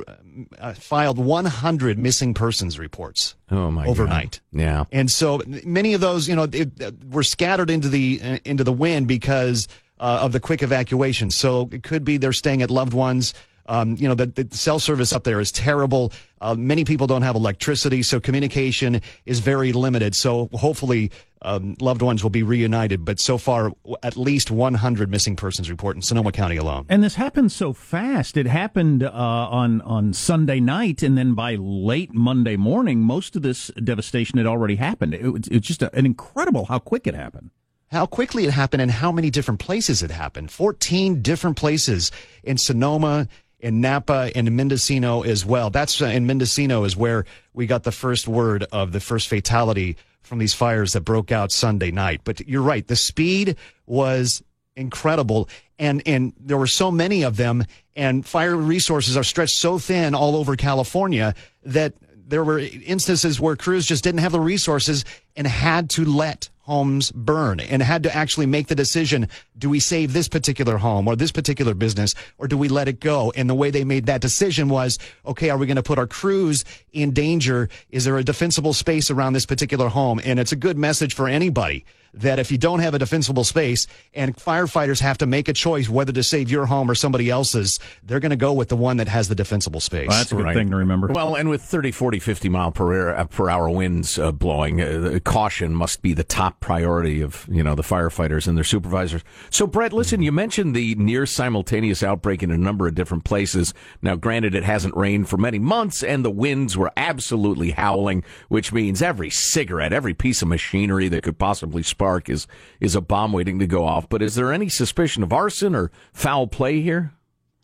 uh, 0.59 0.73
filed 0.73 1.17
100 1.17 1.97
missing 1.97 2.33
persons 2.33 2.77
reports 2.79 3.35
Oh 3.51 3.71
my! 3.71 3.85
overnight. 3.85 4.41
God. 4.53 4.59
Yeah. 4.61 4.83
And 4.91 5.09
so 5.11 5.41
many 5.63 5.93
of 5.93 6.01
those, 6.01 6.27
you 6.27 6.35
know, 6.35 6.47
it, 6.51 6.81
uh, 6.81 6.91
were 7.09 7.23
scattered 7.23 7.69
into 7.69 7.89
the 7.89 8.19
uh, 8.23 8.37
into 8.45 8.63
the 8.63 8.73
wind 8.73 9.07
because 9.07 9.67
uh, 9.99 10.19
of 10.21 10.31
the 10.31 10.39
quick 10.39 10.61
evacuation. 10.63 11.31
So 11.31 11.69
it 11.71 11.83
could 11.83 12.03
be 12.03 12.17
they're 12.17 12.33
staying 12.33 12.61
at 12.61 12.69
loved 12.71 12.93
ones. 12.93 13.33
Um, 13.67 13.95
you 13.97 14.09
know, 14.09 14.15
the, 14.15 14.25
the 14.25 14.47
cell 14.55 14.77
service 14.77 15.13
up 15.13 15.23
there 15.23 15.39
is 15.39 15.49
terrible. 15.51 16.11
Uh, 16.43 16.55
many 16.55 16.83
people 16.83 17.07
don't 17.07 17.21
have 17.21 17.35
electricity, 17.35 18.03
so 18.03 18.19
communication 18.19 19.01
is 19.25 19.39
very 19.39 19.71
limited. 19.71 20.13
So 20.13 20.49
hopefully, 20.51 21.09
um, 21.41 21.75
loved 21.79 22.01
ones 22.01 22.21
will 22.21 22.29
be 22.29 22.43
reunited. 22.43 23.05
But 23.05 23.19
so 23.19 23.37
far, 23.37 23.71
at 24.03 24.17
least 24.17 24.51
100 24.51 25.09
missing 25.09 25.37
persons 25.37 25.69
report 25.69 25.95
in 25.95 26.01
Sonoma 26.01 26.33
County 26.33 26.57
alone. 26.57 26.85
And 26.89 27.01
this 27.01 27.15
happened 27.15 27.53
so 27.53 27.71
fast. 27.71 28.35
It 28.35 28.45
happened 28.45 29.03
uh, 29.03 29.09
on 29.09 29.81
on 29.81 30.11
Sunday 30.11 30.59
night, 30.59 31.01
and 31.01 31.17
then 31.17 31.33
by 31.33 31.55
late 31.55 32.13
Monday 32.13 32.57
morning, 32.57 32.99
most 32.99 33.37
of 33.37 33.41
this 33.41 33.71
devastation 33.81 34.37
had 34.37 34.45
already 34.45 34.75
happened. 34.75 35.13
It, 35.13 35.47
it's 35.49 35.67
just 35.67 35.81
a, 35.81 35.95
an 35.95 36.05
incredible 36.05 36.65
how 36.65 36.79
quick 36.79 37.07
it 37.07 37.15
happened. 37.15 37.51
how 37.93 38.05
quickly 38.07 38.43
it 38.45 38.51
happened 38.51 38.81
and 38.81 38.91
how 38.91 39.11
many 39.11 39.29
different 39.29 39.59
places 39.59 40.01
it 40.01 40.11
happened. 40.11 40.51
14 40.51 41.21
different 41.21 41.55
places 41.55 42.11
in 42.43 42.57
Sonoma, 42.57 43.27
in 43.63 43.79
Napa, 43.79 44.29
and 44.35 44.51
Mendocino 44.55 45.21
as 45.23 45.45
well. 45.45 45.69
That's 45.69 46.01
uh, 46.01 46.07
in 46.07 46.27
Mendocino 46.27 46.83
is 46.83 46.97
where 46.97 47.25
we 47.53 47.65
got 47.65 47.83
the 47.83 47.93
first 47.93 48.27
word 48.27 48.65
of 48.73 48.91
the 48.91 48.99
first 48.99 49.29
fatality 49.29 49.95
from 50.21 50.39
these 50.39 50.53
fires 50.53 50.91
that 50.93 51.01
broke 51.01 51.31
out 51.31 51.49
Sunday 51.51 51.89
night. 51.89 52.21
But 52.25 52.45
you're 52.45 52.61
right. 52.61 52.85
The 52.85 52.97
speed 52.97 53.55
was 53.85 54.43
incredible. 54.75 55.47
And, 55.79 56.03
and 56.05 56.33
there 56.37 56.57
were 56.57 56.67
so 56.67 56.91
many 56.91 57.23
of 57.23 57.37
them 57.37 57.63
and 57.95 58.25
fire 58.25 58.55
resources 58.55 59.15
are 59.15 59.23
stretched 59.23 59.57
so 59.57 59.79
thin 59.79 60.13
all 60.13 60.35
over 60.35 60.57
California 60.57 61.33
that 61.63 61.93
there 62.33 62.43
were 62.43 62.57
instances 62.57 63.39
where 63.39 63.55
crews 63.55 63.85
just 63.85 64.03
didn't 64.03 64.21
have 64.21 64.31
the 64.31 64.39
resources 64.39 65.05
and 65.35 65.45
had 65.45 65.87
to 65.91 66.03
let 66.03 66.49
homes 66.61 67.11
burn 67.11 67.59
and 67.59 67.83
had 67.83 68.01
to 68.01 68.15
actually 68.15 68.47
make 68.47 68.65
the 68.69 68.73
decision 68.73 69.27
do 69.55 69.69
we 69.69 69.79
save 69.79 70.13
this 70.13 70.27
particular 70.27 70.77
home 70.77 71.07
or 71.07 71.15
this 71.15 71.31
particular 71.31 71.75
business 71.75 72.15
or 72.39 72.47
do 72.47 72.57
we 72.57 72.69
let 72.69 72.87
it 72.87 72.99
go? 72.99 73.31
And 73.35 73.47
the 73.47 73.53
way 73.53 73.69
they 73.69 73.83
made 73.83 74.07
that 74.07 74.19
decision 74.19 74.67
was 74.67 74.97
okay 75.27 75.51
are 75.51 75.59
we 75.59 75.67
going 75.67 75.75
to 75.75 75.83
put 75.83 75.99
our 75.99 76.07
crews 76.07 76.65
in 76.91 77.11
danger? 77.11 77.69
Is 77.91 78.03
there 78.03 78.17
a 78.17 78.23
defensible 78.23 78.73
space 78.73 79.11
around 79.11 79.33
this 79.33 79.45
particular 79.45 79.89
home? 79.89 80.19
And 80.25 80.39
it's 80.39 80.51
a 80.51 80.55
good 80.55 80.75
message 80.75 81.13
for 81.13 81.27
anybody 81.27 81.85
that 82.13 82.39
if 82.39 82.51
you 82.51 82.57
don't 82.57 82.79
have 82.79 82.93
a 82.93 82.99
defensible 82.99 83.43
space 83.43 83.87
and 84.13 84.35
firefighters 84.35 84.99
have 84.99 85.17
to 85.17 85.25
make 85.25 85.47
a 85.47 85.53
choice 85.53 85.89
whether 85.89 86.11
to 86.11 86.23
save 86.23 86.49
your 86.51 86.65
home 86.65 86.89
or 86.89 86.95
somebody 86.95 87.29
else's 87.29 87.79
they're 88.03 88.19
going 88.19 88.29
to 88.29 88.35
go 88.35 88.53
with 88.53 88.69
the 88.69 88.75
one 88.75 88.97
that 88.97 89.07
has 89.07 89.27
the 89.27 89.35
defensible 89.35 89.79
space 89.79 90.07
Well, 90.07 90.17
that's 90.17 90.31
a 90.31 90.35
good 90.35 90.53
thing 90.53 90.69
to 90.69 90.75
remember. 90.77 91.07
Well, 91.07 91.35
and 91.35 91.49
with 91.49 91.61
30, 91.61 91.91
40, 91.91 92.19
50 92.19 92.49
mile 92.49 92.71
per 92.71 93.11
hour, 93.11 93.25
per 93.25 93.49
hour 93.49 93.69
winds 93.69 94.19
uh, 94.19 94.31
blowing, 94.31 94.81
uh, 94.81 95.19
caution 95.23 95.73
must 95.73 96.01
be 96.01 96.13
the 96.13 96.23
top 96.23 96.59
priority 96.59 97.21
of 97.21 97.47
you 97.49 97.63
know 97.63 97.75
the 97.75 97.83
firefighters 97.83 98.47
and 98.47 98.57
their 98.57 98.63
supervisors. 98.63 99.23
So, 99.49 99.65
Brett, 99.65 99.93
listen, 99.93 100.21
you 100.21 100.31
mentioned 100.31 100.75
the 100.75 100.95
near 100.95 101.25
simultaneous 101.25 102.03
outbreak 102.03 102.43
in 102.43 102.51
a 102.51 102.57
number 102.57 102.87
of 102.87 102.95
different 102.95 103.23
places. 103.23 103.73
Now, 104.01 104.15
granted, 104.15 104.55
it 104.55 104.63
hasn't 104.63 104.95
rained 104.95 105.29
for 105.29 105.37
many 105.37 105.59
months, 105.59 106.03
and 106.03 106.23
the 106.23 106.31
winds 106.31 106.77
were 106.77 106.91
absolutely 106.95 107.71
howling, 107.71 108.23
which 108.49 108.71
means 108.71 109.01
every 109.01 109.29
cigarette, 109.29 109.93
every 109.93 110.13
piece 110.13 110.41
of 110.41 110.47
machinery 110.47 111.07
that 111.09 111.23
could 111.23 111.39
possibly 111.39 111.83
spark 111.83 112.02
is 112.29 112.47
is 112.79 112.95
a 112.95 113.01
bomb 113.01 113.33
waiting 113.33 113.59
to 113.59 113.67
go 113.67 113.85
off. 113.85 114.07
But 114.09 114.21
is 114.21 114.35
there 114.35 114.51
any 114.51 114.69
suspicion 114.69 115.23
of 115.23 115.33
arson 115.33 115.75
or 115.75 115.91
foul 116.13 116.47
play 116.47 116.81
here? 116.81 117.13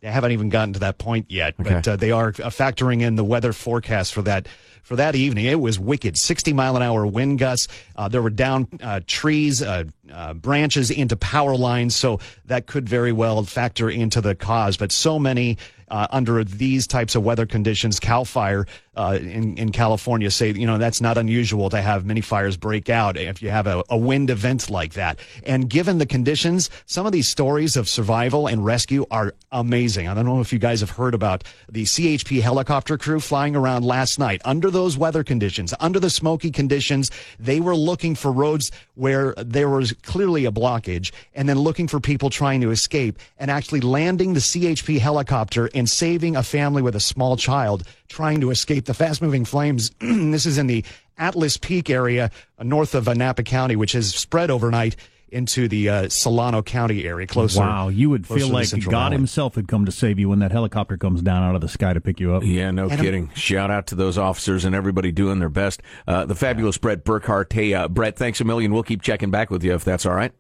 They 0.02 0.10
haven't 0.10 0.32
even 0.32 0.48
gotten 0.50 0.74
to 0.74 0.80
that 0.80 0.98
point 0.98 1.26
yet, 1.30 1.56
but 1.58 1.86
uh, 1.88 1.96
they 1.98 2.12
are 2.12 2.30
uh, 2.30 2.50
factoring 2.50 3.02
in 3.02 3.16
the 3.16 3.24
weather 3.24 3.52
forecast 3.52 4.14
for 4.14 4.22
that 4.22 4.48
for 4.90 4.96
that 4.96 5.14
evening. 5.16 5.46
It 5.46 5.60
was 5.60 5.78
wicked, 5.80 6.18
sixty 6.18 6.52
mile 6.52 6.76
an 6.76 6.82
hour 6.82 7.06
wind 7.06 7.38
gusts. 7.38 7.68
Uh, 7.96 8.08
there 8.08 8.24
were 8.24 8.32
down 8.32 8.68
uh, 8.82 9.02
trees, 9.06 9.62
uh, 9.62 9.84
uh, 10.12 10.34
branches 10.34 10.90
into 10.90 11.16
power 11.16 11.56
lines, 11.56 11.96
so 11.96 12.20
that 12.46 12.66
could 12.66 12.90
very 12.90 13.12
well 13.12 13.44
factor 13.44 13.88
into 13.88 14.20
the 14.20 14.34
cause. 14.34 14.78
But 14.78 14.92
so 14.92 15.20
many 15.20 15.60
uh, 15.90 16.08
under 16.12 16.44
these 16.44 16.88
types 16.88 17.16
of 17.16 17.24
weather 17.24 17.46
conditions, 17.46 18.00
Cal 18.00 18.26
Fire 18.26 18.66
uh, 18.96 19.18
in, 19.22 19.58
in 19.58 19.72
California 19.72 20.30
say, 20.30 20.52
you 20.52 20.68
know, 20.68 20.78
that's 20.78 21.02
not 21.02 21.18
unusual 21.18 21.70
to 21.70 21.82
have 21.82 22.06
many 22.06 22.22
fires 22.22 22.58
break 22.58 22.90
out 22.90 23.18
if 23.18 23.42
you 23.42 23.50
have 23.50 23.66
a, 23.66 23.84
a 23.90 23.98
wind 23.98 24.30
event 24.30 24.70
like 24.70 24.94
that. 24.94 25.20
And 25.44 25.70
given 25.70 25.98
the 25.98 26.06
conditions, 26.06 26.70
some 26.86 27.06
of 27.06 27.12
these 27.12 27.28
stories 27.28 27.78
of 27.78 27.88
survival 27.88 28.48
and 28.48 28.64
rescue 28.64 29.06
are 29.10 29.34
amazing. 29.52 30.08
I 30.08 30.14
don't 30.14 30.26
know 30.26 30.42
if 30.42 30.52
you 30.52 30.60
guys 30.60 30.82
have 30.82 30.90
heard 30.92 31.14
about 31.14 31.44
the 31.72 31.84
CHP 31.84 32.42
helicopter 32.42 32.98
crew 32.98 33.20
flying 33.20 33.56
around 33.56 33.86
last 33.86 34.20
night 34.20 34.42
under 34.44 34.70
those 34.80 34.98
weather 34.98 35.26
conditions, 35.26 35.74
under 35.82 36.00
the 36.00 36.10
smoky 36.10 36.52
conditions. 36.52 37.12
They 37.38 37.60
were 37.60 37.76
looking 37.76 38.16
for 38.16 38.32
roads 38.32 38.72
where 38.96 39.34
there 39.36 39.68
was 39.68 39.92
clearly 40.04 40.46
a 40.46 40.52
blockage 40.54 41.12
and 41.36 41.50
then 41.50 41.60
looking 41.60 41.90
for 41.90 42.00
people 42.00 42.30
trying 42.30 42.62
to 42.62 42.72
escape 42.72 43.20
and 43.38 43.52
actually 43.52 43.82
landing 43.82 44.36
the 44.36 44.40
CHP 44.40 45.00
helicopter 45.00 45.70
and 45.76 45.90
saving 45.90 46.38
a 46.38 46.44
family 46.44 46.82
with 46.82 46.96
a 46.96 47.02
small 47.02 47.36
child 47.36 47.84
trying 48.08 48.40
to 48.40 48.52
escape 48.52 48.86
the 48.86 48.94
fast 48.94 49.22
moving 49.22 49.44
flames. 49.44 49.92
this 50.00 50.46
is 50.46 50.58
in 50.58 50.68
the 50.68 50.86
Atlas 51.18 51.58
Peak 51.58 51.90
area 51.90 52.32
north 52.64 52.96
of 52.96 53.14
Napa 53.18 53.44
County, 53.44 53.76
which 53.76 53.92
has 53.92 54.16
spread 54.16 54.50
overnight 54.50 54.96
into 55.32 55.68
the 55.68 55.90
uh, 55.90 56.10
Solano 56.10 56.62
County 56.62 57.06
area, 57.06 57.28
closer. 57.28 57.60
Wow, 57.62 57.90
you 57.90 58.10
would 58.10 58.28
feel 58.28 58.50
like 58.50 58.70
God 58.72 58.92
Valley. 58.92 59.16
himself 59.16 59.56
had 59.56 59.68
come 59.68 59.86
to 59.86 59.92
save 59.92 60.20
you 60.20 60.30
when 60.30 60.40
that 60.40 60.52
helicopter 60.52 60.98
comes 60.98 61.22
down 61.22 61.44
out 61.44 61.56
of 61.56 61.62
the 61.62 61.70
sky 61.70 61.94
to 61.94 62.02
pick 62.02 62.20
you 62.20 62.34
up. 62.34 62.44
Yeah, 62.44 62.72
no 62.72 62.90
kidding. 62.90 63.32
Shout 63.34 63.72
out 63.72 63.88
to 63.88 63.96
those 63.96 64.18
officers 64.18 64.66
and 64.66 64.76
everybody 64.76 65.12
doing 65.12 65.40
their 65.40 65.50
best. 65.50 65.82
Uh, 66.08 66.26
the 66.26 66.36
fabulous 66.36 66.78
Brett 66.78 67.04
Burkhart. 67.04 67.52
Hey, 67.52 67.74
uh, 67.74 67.88
Brett, 67.88 68.16
thanks 68.16 68.42
a 68.42 68.44
million. 68.44 68.74
We'll 68.74 68.84
keep 68.84 69.02
checking 69.02 69.32
back 69.32 69.50
with 69.50 69.64
you 69.64 69.74
if 69.74 69.84
that's 69.84 70.06
all 70.06 70.14
right. 70.14 70.32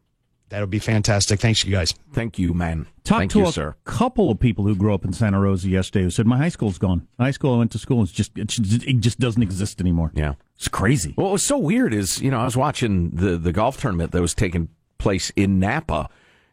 That 0.49 0.61
would 0.61 0.71
be 0.71 0.79
fantastic. 0.79 1.39
Thanks, 1.39 1.63
you 1.63 1.71
guys. 1.71 1.93
Thank 2.11 2.39
you, 2.39 2.55
man. 2.55 2.87
Talked 3.03 3.19
Thank 3.19 3.31
to 3.33 3.39
you, 3.39 3.47
a 3.47 3.51
sir. 3.51 3.75
couple 3.83 4.31
of 4.31 4.39
people 4.39 4.65
who 4.65 4.75
grew 4.75 4.95
up 4.95 5.05
in 5.05 5.13
Santa 5.13 5.39
Rosa 5.39 5.69
yesterday 5.69 6.03
who 6.03 6.09
said 6.09 6.25
my 6.25 6.37
high 6.37 6.49
school's 6.49 6.79
gone. 6.79 7.07
The 7.17 7.25
high 7.25 7.31
school 7.31 7.53
I 7.53 7.59
went 7.59 7.71
to 7.73 7.77
school 7.77 8.01
is 8.01 8.11
just 8.11 8.35
it 8.35 8.47
just, 8.47 8.83
it 8.83 8.99
just 8.99 9.19
doesn't 9.19 9.43
exist 9.43 9.79
anymore. 9.79 10.11
Yeah, 10.15 10.33
it's 10.55 10.67
crazy. 10.67 11.13
Well, 11.15 11.27
what 11.27 11.33
was 11.33 11.43
so 11.43 11.59
weird 11.59 11.93
is, 11.93 12.19
you 12.19 12.31
know, 12.31 12.39
I 12.39 12.45
was 12.45 12.57
watching 12.57 13.11
the 13.11 13.37
the 13.37 13.51
golf 13.51 13.79
tournament 13.79 14.11
that 14.11 14.21
was 14.21 14.33
taking 14.33 14.69
place 14.99 15.31
in 15.35 15.59
Napa, 15.59 16.09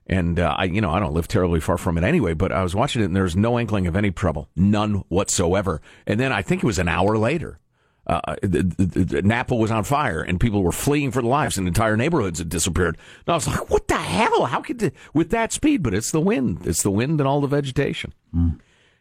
and 0.06 0.38
uh, 0.38 0.54
I, 0.56 0.64
you 0.64 0.80
know, 0.80 0.90
I 0.90 1.00
don't 1.00 1.12
live 1.12 1.28
terribly 1.28 1.60
far 1.60 1.76
from 1.76 1.98
it 1.98 2.04
anyway, 2.04 2.32
but 2.32 2.52
I 2.52 2.62
was 2.62 2.74
watching 2.74 3.02
it 3.02 3.06
and 3.06 3.16
there 3.16 3.24
was 3.24 3.36
no 3.36 3.58
inkling 3.58 3.86
of 3.86 3.96
any 3.96 4.10
trouble, 4.10 4.48
none 4.56 5.04
whatsoever. 5.08 5.82
And 6.06 6.18
then 6.18 6.32
I 6.32 6.42
think 6.42 6.62
it 6.62 6.66
was 6.66 6.78
an 6.78 6.88
hour 6.88 7.18
later. 7.18 7.58
Uh, 8.06 8.36
the, 8.40 8.62
the, 8.62 9.04
the, 9.04 9.22
Napa 9.22 9.52
was 9.56 9.72
on 9.72 9.82
fire 9.82 10.22
and 10.22 10.38
people 10.38 10.62
were 10.62 10.70
fleeing 10.70 11.10
for 11.10 11.20
their 11.22 11.28
lives 11.28 11.58
and 11.58 11.66
entire 11.66 11.96
neighborhoods 11.96 12.38
had 12.38 12.48
disappeared. 12.48 12.96
And 13.26 13.32
I 13.32 13.34
was 13.34 13.48
like, 13.48 13.68
what 13.68 13.88
the 13.88 13.96
hell? 13.96 14.44
How 14.44 14.60
could, 14.60 14.78
the, 14.78 14.92
with 15.12 15.30
that 15.30 15.52
speed? 15.52 15.82
But 15.82 15.92
it's 15.92 16.12
the 16.12 16.20
wind. 16.20 16.64
It's 16.64 16.84
the 16.84 16.90
wind 16.92 17.20
and 17.20 17.26
all 17.26 17.40
the 17.40 17.48
vegetation. 17.48 18.12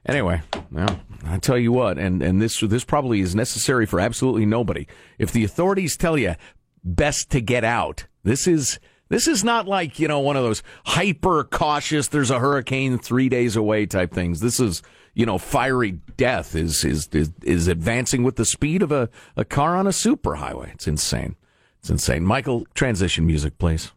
Anyway, 0.07 0.41
well, 0.71 0.99
I 1.25 1.37
tell 1.39 1.57
you 1.57 1.71
what, 1.71 1.97
and, 1.97 2.21
and 2.21 2.39
this 2.39 2.59
this 2.59 2.83
probably 2.83 3.21
is 3.21 3.33
necessary 3.33 3.87
for 3.87 3.99
absolutely 3.99 4.45
nobody. 4.45 4.85
If 5.17 5.31
the 5.31 5.43
authorities 5.43 5.97
tell 5.97 6.15
you 6.15 6.35
best 6.83 7.31
to 7.31 7.41
get 7.41 7.63
out, 7.63 8.05
this 8.23 8.45
is 8.45 8.79
this 9.09 9.27
is 9.27 9.43
not 9.43 9.67
like 9.67 9.99
you 9.99 10.07
know 10.07 10.19
one 10.19 10.35
of 10.35 10.43
those 10.43 10.63
hyper 10.85 11.43
cautious. 11.43 12.07
There's 12.07 12.31
a 12.31 12.39
hurricane 12.39 12.97
three 12.97 13.29
days 13.29 13.55
away 13.55 13.85
type 13.85 14.11
things. 14.13 14.39
This 14.39 14.59
is 14.59 14.81
you 15.13 15.25
know 15.25 15.37
fiery 15.37 15.99
death 16.17 16.55
is 16.55 16.83
is 16.83 17.07
is, 17.11 17.31
is 17.43 17.67
advancing 17.67 18.23
with 18.23 18.35
the 18.35 18.45
speed 18.45 18.81
of 18.81 18.91
a, 18.91 19.09
a 19.35 19.45
car 19.45 19.75
on 19.75 19.87
a 19.87 19.91
superhighway. 19.91 20.73
It's 20.73 20.87
insane. 20.87 21.35
It's 21.79 21.89
insane. 21.89 22.23
Michael, 22.25 22.65
transition 22.73 23.27
music, 23.27 23.57
please. 23.59 23.91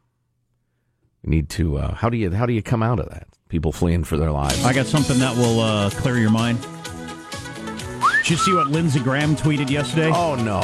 We 1.24 1.30
need 1.30 1.48
to. 1.50 1.78
Uh, 1.78 1.94
how 1.94 2.10
do 2.10 2.16
you 2.16 2.30
how 2.30 2.46
do 2.46 2.52
you 2.52 2.62
come 2.62 2.82
out 2.82 3.00
of 3.00 3.08
that? 3.08 3.28
People 3.48 3.72
fleeing 3.72 4.04
for 4.04 4.18
their 4.18 4.30
lives. 4.30 4.62
I 4.64 4.74
got 4.74 4.86
something 4.86 5.18
that 5.20 5.34
will 5.36 5.60
uh, 5.60 5.90
clear 5.90 6.18
your 6.18 6.30
mind. 6.30 6.60
Did 8.18 8.30
you 8.30 8.36
see 8.36 8.52
what 8.52 8.66
Lindsey 8.66 9.00
Graham 9.00 9.36
tweeted 9.36 9.70
yesterday? 9.70 10.10
Oh 10.12 10.34
no! 10.34 10.60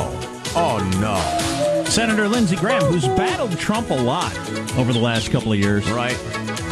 Oh 0.55 0.79
no! 1.01 1.54
Senator 1.95 2.27
Lindsey 2.27 2.57
Graham, 2.57 2.83
who's 2.83 3.07
battled 3.07 3.57
Trump 3.57 3.91
a 3.91 3.95
lot 3.95 4.37
over 4.77 4.93
the 4.93 4.99
last 4.99 5.31
couple 5.31 5.53
of 5.53 5.61
years. 5.61 5.89
Right. 5.93 6.19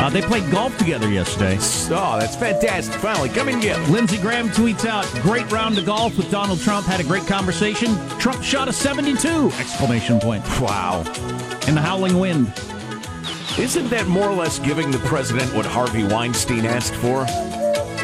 Uh, 0.00 0.10
they 0.10 0.20
played 0.20 0.50
golf 0.50 0.76
together 0.78 1.08
yesterday. 1.08 1.56
Oh, 1.94 2.18
that's 2.18 2.34
fantastic! 2.34 2.96
Finally, 2.96 3.28
come 3.28 3.46
and 3.48 3.62
get. 3.62 3.78
Lindsey 3.88 4.18
Graham 4.18 4.48
tweets 4.48 4.84
out, 4.84 5.06
"Great 5.22 5.48
round 5.52 5.78
of 5.78 5.86
golf 5.86 6.16
with 6.16 6.28
Donald 6.28 6.58
Trump. 6.60 6.88
Had 6.88 6.98
a 6.98 7.04
great 7.04 7.24
conversation. 7.28 7.96
Trump 8.18 8.42
shot 8.42 8.66
a 8.66 8.72
72!" 8.72 9.52
Exclamation 9.60 10.18
point. 10.18 10.42
Wow! 10.60 11.02
In 11.68 11.76
the 11.76 11.80
howling 11.80 12.18
wind. 12.18 12.52
Isn't 13.56 13.90
that 13.90 14.08
more 14.08 14.26
or 14.28 14.34
less 14.34 14.58
giving 14.58 14.90
the 14.90 14.98
president 14.98 15.54
what 15.54 15.64
Harvey 15.66 16.02
Weinstein 16.02 16.66
asked 16.66 16.96
for 16.96 17.20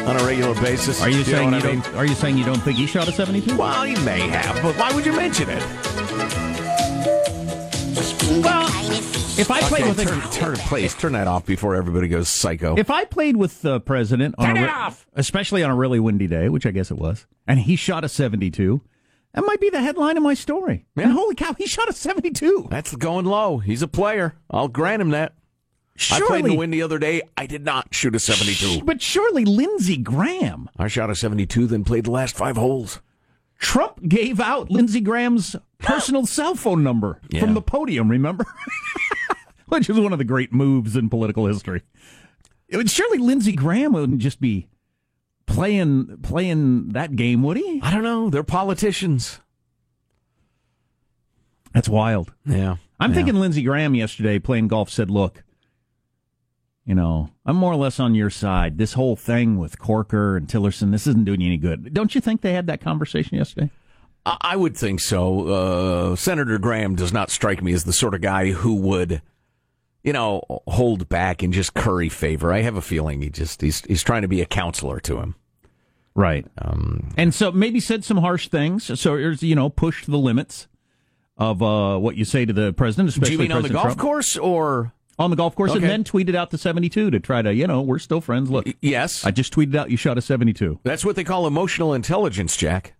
on 0.07 0.15
a 0.15 0.23
regular 0.23 0.55
basis? 0.61 1.01
Are 1.01 1.09
you, 1.09 1.17
know 1.17 1.23
saying 1.23 1.51
you 1.51 1.57
I 1.57 1.63
mean? 1.63 1.81
don't? 1.81 1.95
Are 1.95 2.05
you 2.05 2.15
saying 2.15 2.37
you 2.37 2.45
don't 2.45 2.61
think 2.61 2.77
he 2.77 2.85
shot 2.85 3.09
a 3.09 3.11
72? 3.11 3.57
Well, 3.57 3.83
he 3.83 3.95
may 4.05 4.21
have, 4.21 4.55
but 4.63 4.77
why 4.77 4.93
would 4.93 5.05
you 5.05 5.11
mention 5.11 5.49
it? 5.49 5.61
Well, 8.41 8.67
if 9.39 9.51
I 9.51 9.61
played 9.61 9.81
Okay, 9.83 9.89
with 9.89 10.07
turn, 10.07 10.19
a, 10.21 10.31
turn, 10.31 10.55
please 10.67 10.93
turn 10.93 11.13
that 11.13 11.27
off 11.27 11.45
before 11.45 11.75
everybody 11.75 12.07
goes 12.07 12.29
psycho. 12.29 12.77
if 12.77 12.89
I 12.89 13.05
played 13.05 13.35
with 13.37 13.61
the 13.61 13.79
president, 13.79 14.35
on 14.37 14.47
Turn 14.47 14.57
a 14.57 14.63
it 14.63 14.69
off! 14.69 15.05
especially 15.15 15.63
on 15.63 15.71
a 15.71 15.75
really 15.75 15.99
windy 15.99 16.27
day, 16.27 16.49
which 16.49 16.65
I 16.65 16.71
guess 16.71 16.91
it 16.91 16.97
was, 16.97 17.25
and 17.47 17.59
he 17.59 17.75
shot 17.75 18.03
a 18.03 18.09
72, 18.09 18.81
that 19.33 19.45
might 19.45 19.59
be 19.59 19.69
the 19.69 19.81
headline 19.81 20.17
of 20.17 20.23
my 20.23 20.33
story. 20.33 20.85
And 20.95 21.11
holy 21.11 21.35
cow, 21.35 21.53
he 21.57 21.67
shot 21.67 21.89
a 21.89 21.93
72. 21.93 22.67
That's 22.69 22.95
going 22.95 23.25
low. 23.25 23.57
He's 23.59 23.81
a 23.81 23.87
player. 23.87 24.35
I'll 24.49 24.67
grant 24.69 25.01
him 25.01 25.09
that. 25.11 25.33
I 26.11 26.19
played 26.19 26.21
in 26.21 26.27
Surely- 26.27 26.49
the 26.51 26.57
wind 26.57 26.73
the 26.73 26.81
other 26.81 26.97
day. 26.99 27.21
I 27.37 27.45
did 27.45 27.65
not 27.65 27.93
shoot 27.93 28.15
a 28.15 28.19
72. 28.19 28.83
But 28.85 29.01
surely 29.01 29.43
Lindsey 29.45 29.97
Graham. 29.97 30.69
I 30.77 30.87
shot 30.87 31.09
a 31.09 31.15
72, 31.15 31.67
then 31.67 31.83
played 31.83 32.05
the 32.05 32.11
last 32.11 32.35
five 32.37 32.55
holes. 32.55 33.01
Trump 33.59 34.07
gave 34.07 34.39
out 34.39 34.71
Lindsey 34.71 35.01
Graham's 35.01 35.55
personal 35.77 36.25
cell 36.25 36.55
phone 36.55 36.81
number 36.83 37.19
Yeah. 37.29 37.41
from 37.41 37.53
the 37.53 37.61
podium, 37.61 38.09
remember? 38.09 38.45
Which 39.67 39.89
is 39.89 39.99
one 39.99 40.11
of 40.13 40.17
the 40.17 40.25
great 40.25 40.51
moves 40.51 40.95
in 40.95 41.09
political 41.09 41.45
history. 41.45 41.83
It 42.67 42.77
would 42.77 42.89
surely 42.89 43.17
Lindsey 43.19 43.51
Graham 43.51 43.93
wouldn't 43.93 44.19
just 44.19 44.39
be 44.41 44.67
playing 45.45 46.17
playing 46.23 46.89
that 46.89 47.15
game, 47.15 47.43
would 47.43 47.57
he? 47.57 47.79
I 47.83 47.91
don't 47.91 48.03
know. 48.03 48.29
They're 48.29 48.43
politicians. 48.43 49.39
That's 51.73 51.89
wild. 51.89 52.33
Yeah. 52.45 52.77
I'm 52.99 53.11
Yeah. 53.11 53.15
thinking 53.15 53.35
Lindsey 53.35 53.61
Graham 53.63 53.93
yesterday 53.95 54.39
playing 54.39 54.67
golf 54.69 54.89
said, 54.89 55.09
"Look, 55.11 55.43
you 56.89 56.95
know, 56.95 57.29
I'm 57.45 57.55
more 57.55 57.71
or 57.71 57.75
less 57.75 57.99
on 57.99 58.15
your 58.15 58.31
side. 58.31 58.79
This 58.79 58.93
whole 58.93 59.15
thing 59.15 59.59
with 59.59 59.77
Corker 59.77 60.35
and 60.35 60.47
Tillerson, 60.47 60.91
this 60.91 61.05
isn't 61.05 61.23
doing 61.23 61.39
you 61.39 61.45
any 61.45 61.57
good." 61.57 61.93
Don't 61.93 62.15
you 62.15 62.19
think 62.19 62.41
they 62.41 62.53
had 62.53 62.65
that 62.65 62.81
conversation 62.81 63.37
yesterday? 63.37 63.69
I 64.25 64.55
would 64.55 64.75
think 64.75 64.99
so. 64.99 65.47
Uh, 65.47 66.15
Senator 66.15 66.57
Graham 66.57 66.95
does 66.95 67.13
not 67.13 67.29
strike 67.29 67.61
me 67.61 67.73
as 67.73 67.83
the 67.83 67.93
sort 67.93 68.15
of 68.15 68.21
guy 68.21 68.51
who 68.51 68.73
would, 68.73 69.21
you 70.03 70.13
know, 70.13 70.41
hold 70.67 71.07
back 71.09 71.43
and 71.43 71.53
just 71.53 71.75
curry 71.75 72.09
favor. 72.09 72.51
I 72.51 72.61
have 72.61 72.75
a 72.75 72.81
feeling 72.81 73.21
he 73.21 73.29
just 73.29 73.61
he's 73.61 73.81
he's 73.85 74.01
trying 74.01 74.23
to 74.23 74.27
be 74.27 74.41
a 74.41 74.47
counselor 74.47 74.99
to 75.01 75.19
him. 75.19 75.35
Right. 76.15 76.47
Um, 76.57 77.11
and 77.17 77.35
so 77.35 77.51
maybe 77.51 77.79
said 77.79 78.03
some 78.03 78.17
harsh 78.17 78.47
things. 78.47 78.99
So 78.99 79.15
you 79.15 79.55
know 79.55 79.69
pushed 79.69 80.07
the 80.07 80.17
limits 80.17 80.67
of 81.37 81.61
uh, 81.61 81.99
what 81.99 82.17
you 82.17 82.25
say 82.25 82.45
to 82.45 82.51
the 82.51 82.73
president, 82.73 83.13
Do 83.13 83.31
you 83.31 83.37
mean 83.37 83.51
on 83.51 83.61
the 83.61 83.69
golf 83.69 83.83
Trump. 83.85 83.99
course 83.99 84.35
or 84.37 84.91
On 85.19 85.29
the 85.29 85.35
golf 85.35 85.53
course, 85.53 85.73
and 85.73 85.83
then 85.83 86.03
tweeted 86.05 86.33
out 86.33 86.49
the 86.49 86.57
72 86.57 87.11
to 87.11 87.19
try 87.19 87.41
to, 87.41 87.53
you 87.53 87.67
know, 87.67 87.81
we're 87.81 87.99
still 87.99 88.21
friends. 88.21 88.49
Look, 88.49 88.67
yes, 88.81 89.25
I 89.25 89.31
just 89.31 89.53
tweeted 89.53 89.75
out 89.75 89.91
you 89.91 89.97
shot 89.97 90.17
a 90.17 90.21
72. 90.21 90.79
that's 90.83 91.03
what 91.03 91.15
they 91.17 91.25
call 91.25 91.45
emotional 91.45 91.93
intelligence, 91.93 92.55
Jack. 92.55 92.93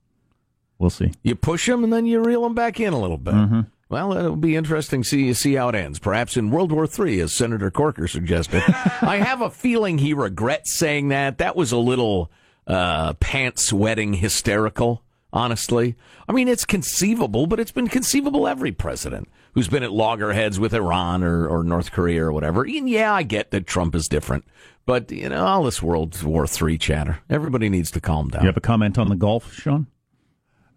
We'll 0.78 0.90
see. 0.90 1.12
You 1.24 1.36
push 1.36 1.66
them 1.68 1.84
and 1.84 1.92
then 1.94 2.06
you 2.06 2.22
reel 2.22 2.42
them 2.44 2.54
back 2.56 2.80
in 2.80 2.92
a 2.94 3.00
little 3.00 3.18
bit. 3.18 3.34
Mhm. 3.34 3.68
Well, 3.90 4.14
it'll 4.14 4.36
be 4.36 4.56
interesting 4.56 5.02
to 5.04 5.08
see 5.08 5.34
see 5.34 5.56
how 5.56 5.70
it 5.70 5.76
ends. 5.76 5.98
Perhaps 5.98 6.38
in 6.38 6.52
World 6.52 6.72
War 6.72 6.88
III, 6.88 7.22
as 7.22 7.34
Senator 7.34 7.72
Corker 7.72 8.08
suggested. 8.08 8.64
I 9.02 9.18
have 9.26 9.42
a 9.42 9.50
feeling 9.50 9.98
he 9.98 10.14
regrets 10.14 10.74
saying 10.74 11.08
that. 11.10 11.38
That 11.40 11.56
was 11.56 11.72
a 11.72 11.78
little 11.78 12.30
uh, 12.68 13.14
pants 13.14 13.74
wetting 13.74 14.14
hysterical. 14.16 15.04
Honestly, 15.32 15.96
I 16.28 16.34
mean 16.34 16.48
it's 16.48 16.66
conceivable, 16.66 17.46
but 17.48 17.60
it's 17.60 17.72
been 17.72 17.88
conceivable 17.88 18.48
every 18.48 18.72
president 18.72 19.28
who's 19.54 19.68
been 19.68 19.84
at 19.84 19.92
loggerheads 19.92 20.60
with 20.60 20.74
Iran 20.74 21.24
or, 21.24 21.48
or 21.48 21.64
North 21.64 21.92
Korea 21.92 22.26
or 22.26 22.32
whatever. 22.32 22.64
And 22.64 22.90
yeah, 22.90 23.14
I 23.14 23.24
get 23.24 23.52
that 23.52 23.68
Trump 23.68 23.96
is 23.96 24.08
different, 24.08 24.46
but 24.86 25.12
you 25.12 25.30
know 25.30 25.46
all 25.46 25.64
this 25.64 25.82
World 25.82 26.22
War 26.24 26.46
III 26.46 26.78
chatter. 26.78 27.20
Everybody 27.30 27.70
needs 27.70 27.92
to 27.92 28.02
calm 28.02 28.30
down. 28.30 28.42
You 28.44 28.48
have 28.48 28.58
a 28.58 28.62
comment 28.62 28.98
on 28.98 29.10
the 29.10 29.16
golf, 29.16 29.54
Sean? 29.54 29.88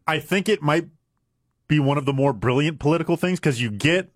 I 0.06 0.18
think 0.18 0.48
it 0.48 0.62
might 0.62 0.88
be 1.68 1.78
one 1.78 1.98
of 1.98 2.04
the 2.04 2.12
more 2.12 2.32
brilliant 2.32 2.78
political 2.80 3.16
things 3.16 3.38
because 3.38 3.60
you 3.60 3.70
get 3.70 4.12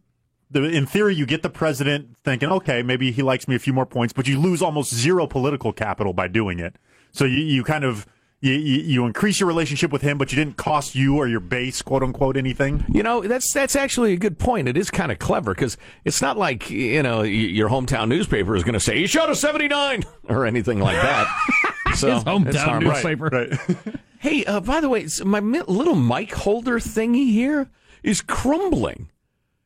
the, 0.51 0.63
in 0.63 0.87
theory, 0.87 1.15
you 1.15 1.27
get 1.27 1.43
the 1.43 1.51
president 1.51 2.17
thinking, 2.25 2.51
okay, 2.51 2.83
maybe 2.83 3.11
he 3.11 3.23
likes 3.23 3.49
me 3.49 3.55
a 3.55 3.59
few 3.59 3.73
more 3.73 3.87
points, 3.87 4.13
but 4.13 4.29
you 4.29 4.39
lose 4.39 4.63
almost 4.63 4.95
zero 4.95 5.27
political 5.27 5.73
capital 5.73 6.13
by 6.13 6.29
doing 6.29 6.59
it. 6.59 6.77
So 7.13 7.25
you, 7.25 7.39
you 7.39 7.65
kind 7.65 7.85
of 7.85 8.07
you, 8.47 8.55
you, 8.55 8.83
you 8.83 9.07
increase 9.07 9.41
your 9.41 9.47
relationship 9.47 9.91
with 9.93 10.03
him, 10.03 10.19
but 10.19 10.33
you 10.33 10.37
didn't 10.37 10.57
cost 10.57 10.95
you 10.95 11.17
or 11.17 11.27
your 11.27 11.41
base, 11.41 11.83
quote 11.83 12.03
unquote, 12.03 12.37
anything. 12.37 12.85
You 12.89 13.03
know, 13.03 13.23
that's 13.23 13.53
that's 13.53 13.77
actually 13.77 14.13
a 14.13 14.17
good 14.17 14.39
point. 14.39 14.69
It 14.69 14.77
is 14.77 14.91
kind 14.91 15.11
of 15.13 15.19
clever 15.19 15.55
because 15.55 15.77
it's 16.05 16.23
not 16.23 16.37
like 16.39 16.71
you 16.71 17.03
know 17.03 17.23
your 17.23 17.69
hometown 17.69 18.09
newspaper 18.09 18.55
is 18.57 18.63
going 18.65 18.75
to 18.75 18.81
say 18.81 18.99
he 18.99 19.07
shot 19.07 19.31
a 19.31 19.35
seventy 19.35 19.69
nine 19.69 20.05
or 20.29 20.47
anything 20.47 20.79
like 20.81 20.97
that. 20.97 21.27
so 21.95 22.15
His 22.15 22.25
hometown 22.25 22.47
it's 22.49 22.57
harmless. 22.57 23.05
newspaper. 23.05 23.59
Hey, 24.19 24.45
uh, 24.47 24.61
by 24.61 24.81
the 24.81 24.89
way, 24.89 25.07
my 25.25 25.39
little 25.41 25.95
mic 25.95 26.33
holder 26.33 26.79
thingy 26.81 27.31
here 27.31 27.69
is 28.03 28.23
crumbling. 28.23 29.11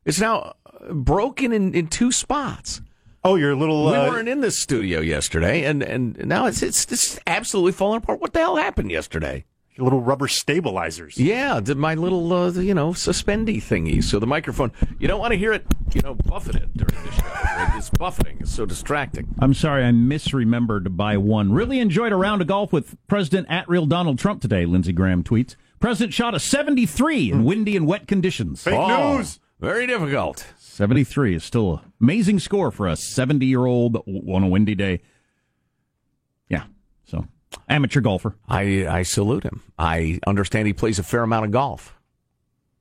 It's 0.04 0.20
now 0.20 0.54
uh, 0.66 0.92
broken 0.92 1.52
in, 1.52 1.72
in 1.72 1.86
two 1.86 2.12
spots. 2.12 2.82
Oh, 3.22 3.34
your 3.36 3.54
little. 3.54 3.86
we 3.86 3.94
uh, 3.94 4.08
weren't 4.10 4.28
in 4.28 4.40
this 4.40 4.56
studio 4.58 5.00
yesterday, 5.00 5.64
and, 5.64 5.82
and 5.82 6.16
now 6.26 6.46
it's 6.46 6.62
it's 6.62 6.86
just 6.86 7.18
absolutely 7.26 7.72
falling 7.72 7.98
apart. 7.98 8.20
What 8.20 8.32
the 8.32 8.38
hell 8.38 8.56
happened 8.56 8.90
yesterday? 8.90 9.44
Your 9.74 9.84
little 9.84 10.00
rubber 10.00 10.26
stabilizers. 10.26 11.18
Yeah, 11.18 11.60
did 11.60 11.76
my 11.76 11.94
little 11.94 12.32
uh, 12.32 12.50
you 12.52 12.72
know 12.72 12.90
suspendy 12.92 13.56
thingy. 13.58 14.02
So 14.02 14.18
the 14.18 14.26
microphone, 14.26 14.72
you 14.98 15.06
don't 15.06 15.20
want 15.20 15.32
to 15.32 15.38
hear 15.38 15.52
it, 15.52 15.66
you 15.92 16.00
know, 16.00 16.14
buffeted 16.14 16.70
during 16.74 17.04
the 17.04 17.12
show. 17.12 17.22
Right? 17.24 17.72
It's 17.76 17.90
buffeting. 17.90 18.38
It's 18.40 18.52
so 18.52 18.64
distracting. 18.64 19.34
I'm 19.38 19.52
sorry, 19.54 19.84
I 19.84 19.90
misremembered 19.90 20.96
by 20.96 21.18
one. 21.18 21.52
Really 21.52 21.78
enjoyed 21.78 22.12
a 22.12 22.16
round 22.16 22.40
of 22.40 22.48
golf 22.48 22.72
with 22.72 22.96
President 23.06 23.46
at 23.50 23.68
real 23.68 23.84
Donald 23.86 24.18
Trump 24.18 24.40
today, 24.40 24.64
Lindsey 24.64 24.92
Graham 24.92 25.22
tweets. 25.22 25.56
President 25.78 26.12
shot 26.14 26.34
a 26.34 26.40
73 26.40 27.32
in 27.32 27.44
windy 27.44 27.76
and 27.76 27.86
wet 27.86 28.06
conditions. 28.08 28.62
Fake 28.62 28.74
Oh, 28.74 29.18
news. 29.18 29.40
Very 29.60 29.86
difficult. 29.86 30.46
73 30.80 31.34
is 31.34 31.44
still 31.44 31.74
an 31.74 31.92
amazing 32.00 32.38
score 32.38 32.70
for 32.70 32.88
a 32.88 32.96
70 32.96 33.44
year 33.44 33.66
old 33.66 33.96
on 33.96 34.42
a 34.42 34.48
windy 34.48 34.74
day. 34.74 35.02
Yeah, 36.48 36.64
so 37.04 37.26
amateur 37.68 38.00
golfer. 38.00 38.34
I 38.48 38.86
I 38.86 39.02
salute 39.02 39.44
him. 39.44 39.62
I 39.78 40.20
understand 40.26 40.66
he 40.66 40.72
plays 40.72 40.98
a 40.98 41.02
fair 41.02 41.22
amount 41.22 41.44
of 41.44 41.50
golf. 41.50 41.98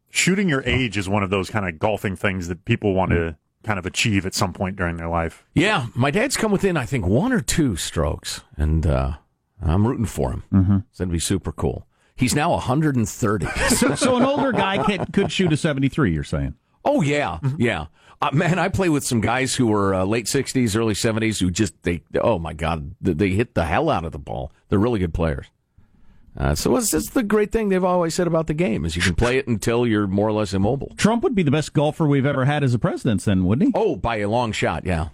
Shooting 0.10 0.48
your 0.48 0.64
age 0.66 0.98
is 0.98 1.10
one 1.10 1.24
of 1.24 1.30
those 1.30 1.50
kind 1.50 1.68
of 1.68 1.78
golfing 1.78 2.16
things 2.16 2.48
that 2.48 2.64
people 2.64 2.94
want 2.94 3.12
to 3.12 3.36
kind 3.64 3.78
of 3.78 3.86
achieve 3.86 4.26
at 4.26 4.34
some 4.34 4.54
point 4.54 4.78
during 4.78 4.96
their 4.96 5.10
life. 5.10 5.44
Yeah, 5.54 5.88
my 5.94 6.10
dad's 6.10 6.38
come 6.38 6.54
within, 6.54 6.78
I 6.78 6.86
think, 6.86 7.06
one 7.06 7.34
or 7.34 7.42
two 7.42 7.76
strokes, 7.76 8.44
and 8.56 8.88
uh, 8.88 9.16
I'm 9.62 9.86
rooting 9.86 10.06
for 10.06 10.32
him. 10.32 10.44
Mm-hmm. 10.54 10.78
So 10.94 11.04
that'd 11.04 11.12
be 11.12 11.20
super 11.20 11.52
cool. 11.52 11.86
He's 12.16 12.34
now 12.34 12.52
130. 12.52 13.46
So, 13.76 13.96
so 13.96 14.16
an 14.16 14.24
older 14.24 14.54
guy 14.54 14.82
can, 14.84 15.06
could 15.08 15.34
shoot 15.34 15.52
a 15.52 15.58
73, 15.58 16.14
you're 16.14 16.24
saying? 16.24 16.56
Oh 16.86 17.02
yeah, 17.02 17.40
yeah. 17.58 17.86
Uh, 18.22 18.32
man, 18.34 18.60
I 18.60 18.68
play 18.68 18.90
with 18.90 19.06
some 19.06 19.22
guys 19.22 19.56
who 19.56 19.68
were 19.68 19.96
uh, 19.96 20.04
late 20.04 20.26
60s, 20.26 20.76
early 20.76 20.94
70s 20.94 21.40
who 21.40 21.50
just 21.50 21.82
they 21.84 22.02
oh 22.22 22.38
my 22.38 22.54
god, 22.54 22.96
they, 23.00 23.14
they 23.14 23.30
hit 23.30 23.56
the 23.56 23.66
hell 23.66 23.90
out 23.90 24.06
of 24.06 24.12
the 24.12 24.20
ball. 24.20 24.52
They're 24.68 24.80
really 24.80 25.00
good 25.00 25.14
players. 25.14 25.48
Uh, 26.38 26.56
so 26.56 26.76
it's, 26.78 26.94
it's 26.94 27.10
the 27.10 27.24
great 27.24 27.52
thing 27.52 27.70
they've 27.70 27.84
always 27.84 28.14
said 28.14 28.28
about 28.28 28.48
the 28.48 28.54
game 28.54 28.86
is 28.86 28.96
you 28.96 29.02
can 29.02 29.16
play 29.16 29.38
it 29.38 29.48
until 29.48 29.86
you're 29.86 30.08
more 30.08 30.28
or 30.28 30.32
less 30.32 30.54
immobile. 30.54 30.94
Trump 30.96 31.24
would 31.24 31.36
be 31.36 31.44
the 31.44 31.52
best 31.52 31.74
golfer 31.74 32.08
we've 32.08 32.26
ever 32.26 32.46
had 32.46 32.64
as 32.64 32.74
a 32.74 32.80
president, 32.80 33.26
then, 33.26 33.46
wouldn't 33.46 33.68
he? 33.68 33.72
Oh, 33.76 33.96
by 33.96 34.18
a 34.18 34.30
long 34.30 34.52
shot, 34.52 34.86
yeah. 34.86 35.10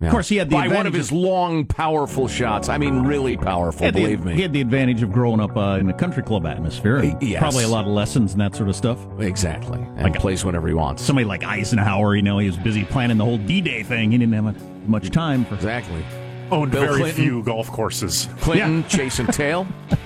Yeah. 0.00 0.06
Of 0.08 0.12
course, 0.12 0.28
he 0.28 0.36
had 0.36 0.48
the 0.48 0.54
by 0.54 0.68
one 0.68 0.86
of 0.86 0.92
his 0.94 1.08
of- 1.10 1.16
long, 1.16 1.64
powerful 1.66 2.28
shots. 2.28 2.68
I 2.68 2.78
mean, 2.78 3.00
really 3.02 3.36
powerful. 3.36 3.80
He 3.80 3.84
had 3.86 3.94
the- 3.94 4.02
believe 4.02 4.24
me. 4.24 4.34
He 4.34 4.42
had 4.42 4.52
the 4.52 4.60
advantage 4.60 5.02
of 5.02 5.10
growing 5.10 5.40
up 5.40 5.56
uh, 5.56 5.78
in 5.80 5.88
a 5.90 5.92
country 5.92 6.22
club 6.22 6.46
atmosphere. 6.46 6.98
and 6.98 7.20
Yes. 7.20 7.40
Probably 7.40 7.64
a 7.64 7.68
lot 7.68 7.84
of 7.84 7.90
lessons 7.90 8.32
and 8.32 8.40
that 8.40 8.54
sort 8.54 8.68
of 8.68 8.76
stuff. 8.76 8.98
Exactly. 9.18 9.78
And 9.78 10.02
Like 10.04 10.14
plays 10.14 10.44
whenever 10.44 10.68
he 10.68 10.74
wants. 10.74 11.02
Somebody 11.02 11.24
like 11.26 11.42
Eisenhower, 11.42 12.14
you 12.14 12.22
know, 12.22 12.38
he 12.38 12.46
was 12.46 12.56
busy 12.56 12.84
planning 12.84 13.18
the 13.18 13.24
whole 13.24 13.38
D-Day 13.38 13.82
thing. 13.82 14.12
He 14.12 14.18
didn't 14.18 14.34
have 14.34 14.88
much 14.88 15.10
time 15.10 15.44
for 15.44 15.56
Exactly. 15.56 16.04
Owned 16.52 16.70
Bill 16.70 16.80
very 16.82 17.00
Clinton. 17.00 17.24
few 17.24 17.42
golf 17.42 17.66
courses. 17.70 18.28
Clinton 18.40 18.84
chasing 18.88 19.26
tail. 19.26 19.66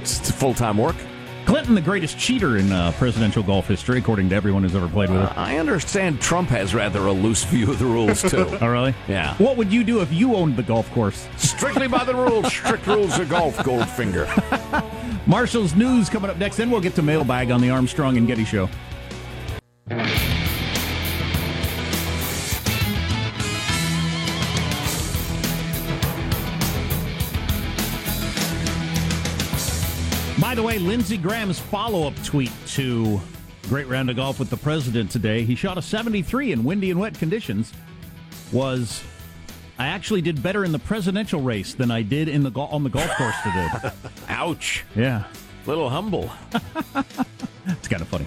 It's 0.00 0.30
full 0.32 0.54
time 0.54 0.76
work. 0.76 0.96
Clinton, 1.46 1.74
the 1.74 1.80
greatest 1.80 2.18
cheater 2.18 2.56
in 2.56 2.72
uh, 2.72 2.92
presidential 2.92 3.42
golf 3.42 3.68
history, 3.68 3.98
according 3.98 4.30
to 4.30 4.34
everyone 4.34 4.62
who's 4.62 4.74
ever 4.74 4.88
played 4.88 5.10
with 5.10 5.22
it. 5.22 5.36
I 5.36 5.58
understand 5.58 6.20
Trump 6.20 6.48
has 6.48 6.74
rather 6.74 7.00
a 7.06 7.12
loose 7.12 7.44
view 7.44 7.70
of 7.70 7.78
the 7.78 7.84
rules 7.84 8.22
too. 8.22 8.44
Oh, 8.64 8.68
really? 8.68 8.94
Yeah. 9.08 9.34
What 9.36 9.56
would 9.56 9.72
you 9.72 9.84
do 9.84 10.00
if 10.00 10.12
you 10.12 10.36
owned 10.36 10.56
the 10.56 10.62
golf 10.62 10.90
course? 10.92 11.28
Strictly 11.36 11.86
by 11.88 12.04
the 12.04 12.14
rules. 12.14 12.46
Strict 12.46 12.86
rules 12.86 13.18
of 13.18 13.28
golf, 13.28 13.56
Goldfinger. 13.58 14.26
Marshall's 15.26 15.74
news 15.74 16.08
coming 16.08 16.30
up 16.30 16.38
next. 16.38 16.56
Then 16.56 16.70
we'll 16.70 16.80
get 16.80 16.94
to 16.94 17.02
mailbag 17.02 17.50
on 17.50 17.60
the 17.60 17.70
Armstrong 17.70 18.16
and 18.16 18.26
Getty 18.26 18.44
show. 18.44 18.68
By 30.54 30.60
the 30.60 30.66
way, 30.68 30.78
Lindsey 30.78 31.16
Graham's 31.16 31.58
follow 31.58 32.06
up 32.06 32.14
tweet 32.22 32.52
to 32.68 33.20
Great 33.68 33.88
Round 33.88 34.08
of 34.08 34.14
Golf 34.14 34.38
with 34.38 34.50
the 34.50 34.56
President 34.56 35.10
today. 35.10 35.42
He 35.42 35.56
shot 35.56 35.78
a 35.78 35.82
73 35.82 36.52
in 36.52 36.62
windy 36.62 36.92
and 36.92 37.00
wet 37.00 37.18
conditions. 37.18 37.72
Was 38.52 39.02
I 39.80 39.88
actually 39.88 40.20
did 40.22 40.40
better 40.44 40.64
in 40.64 40.70
the 40.70 40.78
presidential 40.78 41.40
race 41.40 41.74
than 41.74 41.90
I 41.90 42.02
did 42.02 42.28
in 42.28 42.44
the 42.44 42.52
go- 42.52 42.66
on 42.66 42.84
the 42.84 42.88
golf 42.88 43.10
course 43.16 43.34
today. 43.42 43.90
Ouch. 44.28 44.84
yeah. 44.94 45.24
Little 45.66 45.90
humble. 45.90 46.30
It's 47.66 47.88
kind 47.88 48.02
of 48.02 48.08
funny. 48.08 48.26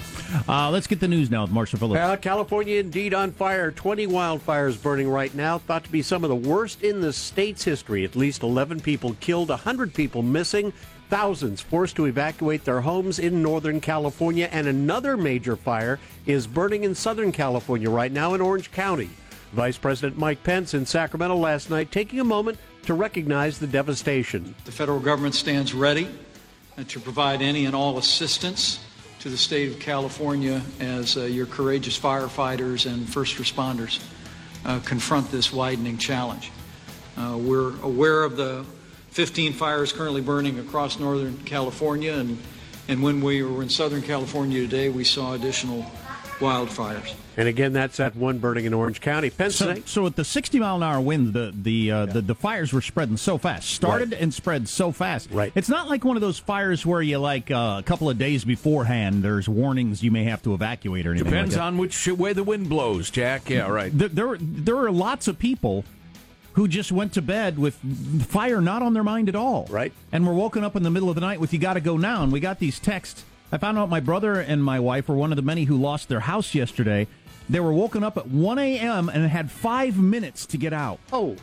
Uh, 0.49 0.71
let's 0.71 0.87
get 0.87 0.99
the 0.99 1.07
news 1.07 1.29
now 1.29 1.43
with 1.43 1.51
Marshall 1.51 1.77
Phillips. 1.77 1.99
Uh, 1.99 2.15
California 2.17 2.79
indeed 2.79 3.13
on 3.13 3.31
fire. 3.31 3.71
20 3.71 4.07
wildfires 4.07 4.81
burning 4.81 5.07
right 5.07 5.33
now, 5.35 5.59
thought 5.59 5.83
to 5.83 5.91
be 5.91 6.01
some 6.01 6.23
of 6.23 6.29
the 6.31 6.35
worst 6.35 6.81
in 6.81 7.01
the 7.01 7.13
state's 7.13 7.63
history. 7.63 8.03
At 8.03 8.15
least 8.15 8.41
11 8.41 8.79
people 8.79 9.15
killed, 9.19 9.49
100 9.49 9.93
people 9.93 10.23
missing, 10.23 10.73
thousands 11.09 11.61
forced 11.61 11.95
to 11.95 12.05
evacuate 12.05 12.65
their 12.65 12.81
homes 12.81 13.19
in 13.19 13.41
Northern 13.41 13.79
California. 13.81 14.49
And 14.51 14.67
another 14.67 15.17
major 15.17 15.55
fire 15.55 15.99
is 16.25 16.47
burning 16.47 16.83
in 16.83 16.95
Southern 16.95 17.31
California 17.31 17.89
right 17.89 18.11
now 18.11 18.33
in 18.33 18.41
Orange 18.41 18.71
County. 18.71 19.09
Vice 19.53 19.77
President 19.77 20.17
Mike 20.17 20.43
Pence 20.43 20.73
in 20.73 20.85
Sacramento 20.85 21.35
last 21.35 21.69
night 21.69 21.91
taking 21.91 22.19
a 22.19 22.23
moment 22.23 22.57
to 22.85 22.93
recognize 22.93 23.59
the 23.59 23.67
devastation. 23.67 24.53
The 24.65 24.71
federal 24.71 24.99
government 24.99 25.35
stands 25.35 25.73
ready 25.73 26.07
uh, 26.77 26.83
to 26.87 26.99
provide 26.99 27.41
any 27.41 27.65
and 27.65 27.75
all 27.75 27.97
assistance 27.97 28.79
to 29.19 29.29
the 29.29 29.37
state 29.37 29.71
of 29.71 29.79
California 29.79 30.61
as 30.79 31.17
uh, 31.17 31.21
your 31.21 31.45
courageous 31.45 31.97
firefighters 31.97 32.91
and 32.91 33.07
first 33.09 33.37
responders 33.37 34.03
uh, 34.65 34.79
confront 34.81 35.31
this 35.31 35.51
widening 35.51 35.97
challenge. 35.97 36.51
Uh, 37.17 37.37
we're 37.37 37.79
aware 37.81 38.23
of 38.23 38.37
the 38.37 38.63
15 39.17 39.53
fires 39.53 39.91
currently 39.91 40.21
burning 40.21 40.59
across 40.59 40.99
Northern 40.99 41.35
California, 41.39 42.13
and, 42.13 42.37
and 42.87 43.01
when 43.01 43.19
we 43.19 43.41
were 43.41 43.63
in 43.63 43.67
Southern 43.69 44.03
California 44.03 44.61
today, 44.61 44.89
we 44.89 45.03
saw 45.03 45.33
additional 45.33 45.83
wildfires. 46.37 47.15
And 47.35 47.47
again, 47.47 47.73
that's 47.73 47.97
that 47.97 48.15
one 48.15 48.37
burning 48.37 48.65
in 48.65 48.75
Orange 48.75 49.01
County. 49.01 49.31
Pence 49.31 49.55
So, 49.55 49.69
today- 49.69 49.81
so 49.87 50.05
at 50.05 50.15
the 50.17 50.23
60 50.23 50.59
mile 50.59 50.75
an 50.75 50.83
hour 50.83 51.01
wind, 51.01 51.33
the 51.33 51.51
the, 51.51 51.91
uh, 51.91 52.05
the 52.05 52.21
the 52.21 52.35
fires 52.35 52.71
were 52.71 52.81
spreading 52.81 53.17
so 53.17 53.39
fast, 53.39 53.71
started 53.71 54.13
and 54.13 54.31
spread 54.31 54.69
so 54.69 54.91
fast. 54.91 55.29
Right. 55.31 55.51
It's 55.55 55.69
not 55.69 55.89
like 55.89 56.05
one 56.05 56.15
of 56.15 56.21
those 56.21 56.37
fires 56.37 56.85
where 56.85 57.01
you 57.01 57.17
like 57.17 57.49
uh, 57.49 57.77
a 57.79 57.83
couple 57.83 58.11
of 58.11 58.19
days 58.19 58.45
beforehand. 58.45 59.23
There's 59.23 59.49
warnings 59.49 60.03
you 60.03 60.11
may 60.11 60.25
have 60.25 60.43
to 60.43 60.53
evacuate 60.53 61.07
or 61.07 61.11
anything. 61.13 61.31
Depends 61.31 61.55
like 61.55 61.59
that. 61.59 61.65
on 61.65 61.79
which 61.79 62.07
way 62.07 62.33
the 62.33 62.43
wind 62.43 62.69
blows, 62.69 63.09
Jack. 63.09 63.49
Yeah, 63.49 63.67
right. 63.67 63.91
There, 63.97 64.09
there 64.09 64.37
there 64.39 64.77
are 64.77 64.91
lots 64.91 65.27
of 65.27 65.39
people 65.39 65.85
who 66.57 66.67
just 66.67 66.91
went 66.91 67.13
to 67.13 67.21
bed 67.21 67.59
with 67.59 67.75
fire 68.25 68.61
not 68.61 68.81
on 68.81 68.95
their 68.95 69.03
mind 69.03 69.29
at 69.29 69.35
all. 69.35 69.67
Right. 69.69 69.93
And 70.11 70.25
were 70.25 70.33
woken 70.33 70.63
up 70.63 70.75
in 70.75 70.81
the 70.81 70.89
middle 70.89 71.07
of 71.07 71.13
the 71.13 71.21
night 71.21 71.39
with 71.39 71.53
"You 71.53 71.59
got 71.59 71.75
to 71.75 71.79
go 71.79 71.97
now." 71.97 72.23
And 72.23 72.31
we 72.31 72.39
got 72.39 72.57
these 72.57 72.79
texts. 72.79 73.23
I 73.51 73.59
found 73.59 73.77
out 73.77 73.89
my 73.89 73.99
brother 73.99 74.39
and 74.39 74.63
my 74.63 74.79
wife 74.79 75.07
were 75.07 75.15
one 75.15 75.31
of 75.31 75.35
the 75.35 75.43
many 75.43 75.65
who 75.65 75.77
lost 75.77 76.09
their 76.09 76.19
house 76.21 76.55
yesterday. 76.55 77.07
They 77.47 77.59
were 77.59 77.71
woken 77.71 78.03
up 78.03 78.17
at 78.17 78.27
1 78.27 78.59
a.m. 78.59 79.07
and 79.07 79.25
had 79.27 79.51
five 79.51 79.97
minutes 79.97 80.47
to 80.47 80.57
get 80.57 80.73
out. 80.73 80.99
Oh, 81.13 81.35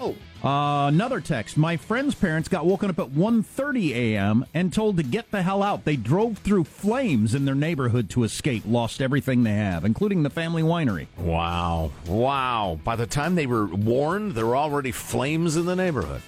oh. 0.00 0.14
Uh, 0.42 0.86
another 0.86 1.20
text. 1.20 1.56
My 1.56 1.76
friend's 1.76 2.14
parents 2.14 2.48
got 2.48 2.64
woken 2.64 2.90
up 2.90 2.98
at 2.98 3.08
1.30 3.08 3.90
a.m. 3.90 4.46
and 4.54 4.72
told 4.72 4.96
to 4.98 5.02
get 5.02 5.30
the 5.30 5.42
hell 5.42 5.62
out. 5.62 5.84
They 5.84 5.96
drove 5.96 6.38
through 6.38 6.64
flames 6.64 7.34
in 7.34 7.44
their 7.44 7.56
neighborhood 7.56 8.08
to 8.10 8.22
escape, 8.22 8.62
lost 8.66 9.00
everything 9.02 9.42
they 9.42 9.54
have, 9.54 9.84
including 9.84 10.22
the 10.22 10.30
family 10.30 10.62
winery. 10.62 11.08
Wow. 11.16 11.90
Wow. 12.06 12.78
By 12.84 12.94
the 12.94 13.06
time 13.06 13.34
they 13.34 13.46
were 13.46 13.66
warned, 13.66 14.32
there 14.32 14.46
were 14.46 14.56
already 14.56 14.92
flames 14.92 15.56
in 15.56 15.66
the 15.66 15.76
neighborhood. 15.76 16.22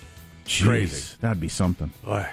Crazy. 0.45 1.17
That'd 1.21 1.41
be 1.41 1.49
something. 1.49 1.93
Boy. 2.05 2.29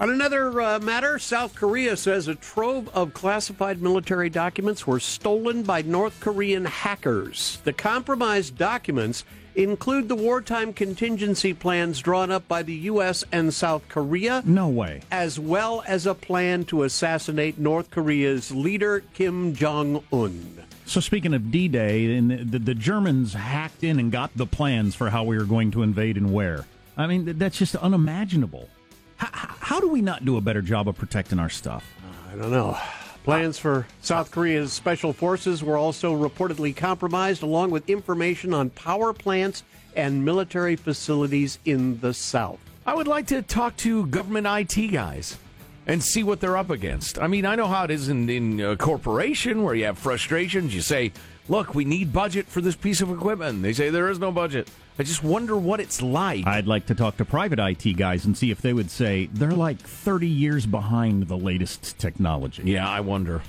On 0.00 0.10
another 0.10 0.60
uh, 0.60 0.78
matter, 0.80 1.18
South 1.18 1.54
Korea 1.54 1.96
says 1.96 2.28
a 2.28 2.34
trove 2.34 2.88
of 2.94 3.14
classified 3.14 3.80
military 3.80 4.28
documents 4.28 4.86
were 4.86 5.00
stolen 5.00 5.62
by 5.62 5.82
North 5.82 6.18
Korean 6.20 6.64
hackers. 6.64 7.58
The 7.64 7.72
compromised 7.72 8.58
documents 8.58 9.24
include 9.54 10.08
the 10.08 10.14
wartime 10.14 10.72
contingency 10.72 11.52
plans 11.54 12.00
drawn 12.00 12.30
up 12.30 12.46
by 12.48 12.62
the 12.62 12.74
U.S. 12.74 13.24
and 13.32 13.52
South 13.54 13.88
Korea, 13.88 14.42
No 14.44 14.68
way. 14.68 15.02
as 15.10 15.38
well 15.38 15.82
as 15.86 16.06
a 16.06 16.14
plan 16.14 16.64
to 16.66 16.82
assassinate 16.82 17.58
North 17.58 17.90
Korea's 17.90 18.50
leader, 18.50 19.02
Kim 19.14 19.54
Jong 19.54 20.02
un. 20.12 20.64
So 20.86 21.00
speaking 21.00 21.32
of 21.34 21.50
D-Day, 21.50 22.14
and 22.16 22.50
the, 22.50 22.58
the 22.58 22.74
Germans 22.74 23.32
hacked 23.32 23.82
in 23.84 23.98
and 23.98 24.12
got 24.12 24.30
the 24.36 24.46
plans 24.46 24.94
for 24.94 25.08
how 25.10 25.24
we 25.24 25.38
were 25.38 25.44
going 25.44 25.70
to 25.72 25.82
invade 25.82 26.16
and 26.16 26.32
where. 26.32 26.66
I 26.96 27.06
mean, 27.06 27.38
that's 27.38 27.56
just 27.58 27.74
unimaginable. 27.76 28.68
How, 29.16 29.28
how 29.60 29.80
do 29.80 29.88
we 29.88 30.02
not 30.02 30.24
do 30.24 30.36
a 30.36 30.40
better 30.40 30.60
job 30.62 30.88
of 30.88 30.96
protecting 30.96 31.38
our 31.38 31.48
stuff? 31.48 31.84
I 32.30 32.36
don't 32.36 32.50
know. 32.50 32.76
Plans 33.24 33.58
for 33.58 33.86
South 34.02 34.30
Korea's 34.30 34.70
special 34.70 35.14
forces 35.14 35.64
were 35.64 35.78
also 35.78 36.14
reportedly 36.14 36.76
compromised, 36.76 37.42
along 37.42 37.70
with 37.70 37.88
information 37.88 38.52
on 38.52 38.68
power 38.68 39.14
plants 39.14 39.62
and 39.96 40.26
military 40.26 40.76
facilities 40.76 41.58
in 41.64 41.98
the 42.00 42.12
South. 42.12 42.60
I 42.84 42.94
would 42.94 43.08
like 43.08 43.26
to 43.28 43.40
talk 43.40 43.78
to 43.78 44.04
government 44.08 44.46
IT 44.46 44.88
guys 44.88 45.38
and 45.86 46.02
see 46.02 46.22
what 46.22 46.40
they're 46.40 46.56
up 46.56 46.70
against. 46.70 47.18
I 47.18 47.26
mean, 47.26 47.44
I 47.44 47.54
know 47.54 47.66
how 47.66 47.84
it 47.84 47.90
is 47.90 48.08
in, 48.08 48.28
in 48.28 48.60
a 48.60 48.76
corporation 48.76 49.62
where 49.62 49.74
you 49.74 49.84
have 49.84 49.98
frustrations. 49.98 50.74
You 50.74 50.80
say, 50.80 51.12
look, 51.48 51.74
we 51.74 51.84
need 51.84 52.12
budget 52.12 52.46
for 52.46 52.60
this 52.60 52.76
piece 52.76 53.00
of 53.00 53.10
equipment. 53.10 53.62
They 53.62 53.72
say 53.72 53.90
there 53.90 54.08
is 54.08 54.18
no 54.18 54.32
budget. 54.32 54.68
I 54.98 55.02
just 55.02 55.24
wonder 55.24 55.56
what 55.56 55.80
it's 55.80 56.00
like. 56.00 56.46
I'd 56.46 56.66
like 56.66 56.86
to 56.86 56.94
talk 56.94 57.16
to 57.16 57.24
private 57.24 57.58
IT 57.58 57.96
guys 57.96 58.24
and 58.24 58.36
see 58.36 58.50
if 58.50 58.62
they 58.62 58.72
would 58.72 58.90
say 58.90 59.28
they're 59.32 59.50
like 59.50 59.78
30 59.78 60.28
years 60.28 60.66
behind 60.66 61.26
the 61.26 61.36
latest 61.36 61.98
technology. 61.98 62.62
Yeah, 62.64 62.88
I 62.88 63.00
wonder. 63.00 63.42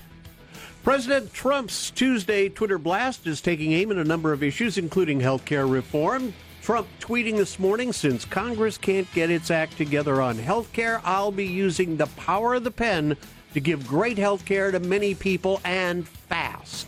President 0.84 1.34
Trump's 1.34 1.91
Tuesday 1.91 2.50
Twitter 2.50 2.78
blast 2.78 3.26
is 3.28 3.41
taking 3.41 3.74
aim 3.74 3.91
at 3.91 3.98
a 3.98 4.04
number 4.04 4.34
of 4.34 4.43
issues, 4.43 4.78
including 4.78 5.19
health 5.19 5.45
care 5.45 5.67
reform. 5.67 6.34
Trump 6.65 6.88
tweeting 6.99 7.38
this 7.38 7.60
morning 7.60 7.93
since 7.93 8.25
Congress 8.25 8.75
can't 8.75 9.08
get 9.13 9.30
its 9.30 9.51
act 9.51 9.78
together 9.78 10.19
on 10.19 10.36
health 10.36 10.73
care, 10.73 10.99
I'll 11.06 11.32
be 11.32 11.45
using 11.45 11.95
the 11.95 12.08
power 12.08 12.56
of 12.56 12.63
the 12.63 12.71
pen 12.71 13.15
to 13.54 13.60
give 13.60 13.86
great 13.86 14.17
health 14.17 14.45
care 14.45 14.71
to 14.71 14.80
many 14.80 15.13
people 15.13 15.62
and 15.63 16.08
fast. 16.08 16.88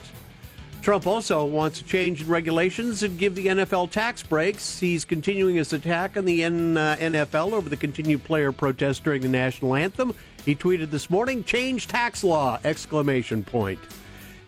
Trump 0.81 1.05
also 1.05 1.45
wants 1.45 1.79
a 1.79 1.83
change 1.83 2.23
in 2.23 2.27
regulations 2.27 3.03
and 3.03 3.19
give 3.19 3.35
the 3.35 3.45
NFL 3.45 3.91
tax 3.91 4.23
breaks. 4.23 4.79
He's 4.79 5.05
continuing 5.05 5.57
his 5.57 5.71
attack 5.71 6.17
on 6.17 6.25
the 6.25 6.43
N- 6.43 6.75
uh, 6.75 6.95
NFL 6.99 7.53
over 7.53 7.69
the 7.69 7.77
continued 7.77 8.23
player 8.23 8.51
protest 8.51 9.03
during 9.03 9.21
the 9.21 9.29
national 9.29 9.75
anthem. 9.75 10.15
He 10.43 10.55
tweeted 10.55 10.89
this 10.89 11.11
morning, 11.11 11.43
"Change 11.43 11.87
tax 11.87 12.23
law!" 12.23 12.57
exclamation 12.63 13.43
point. 13.43 13.79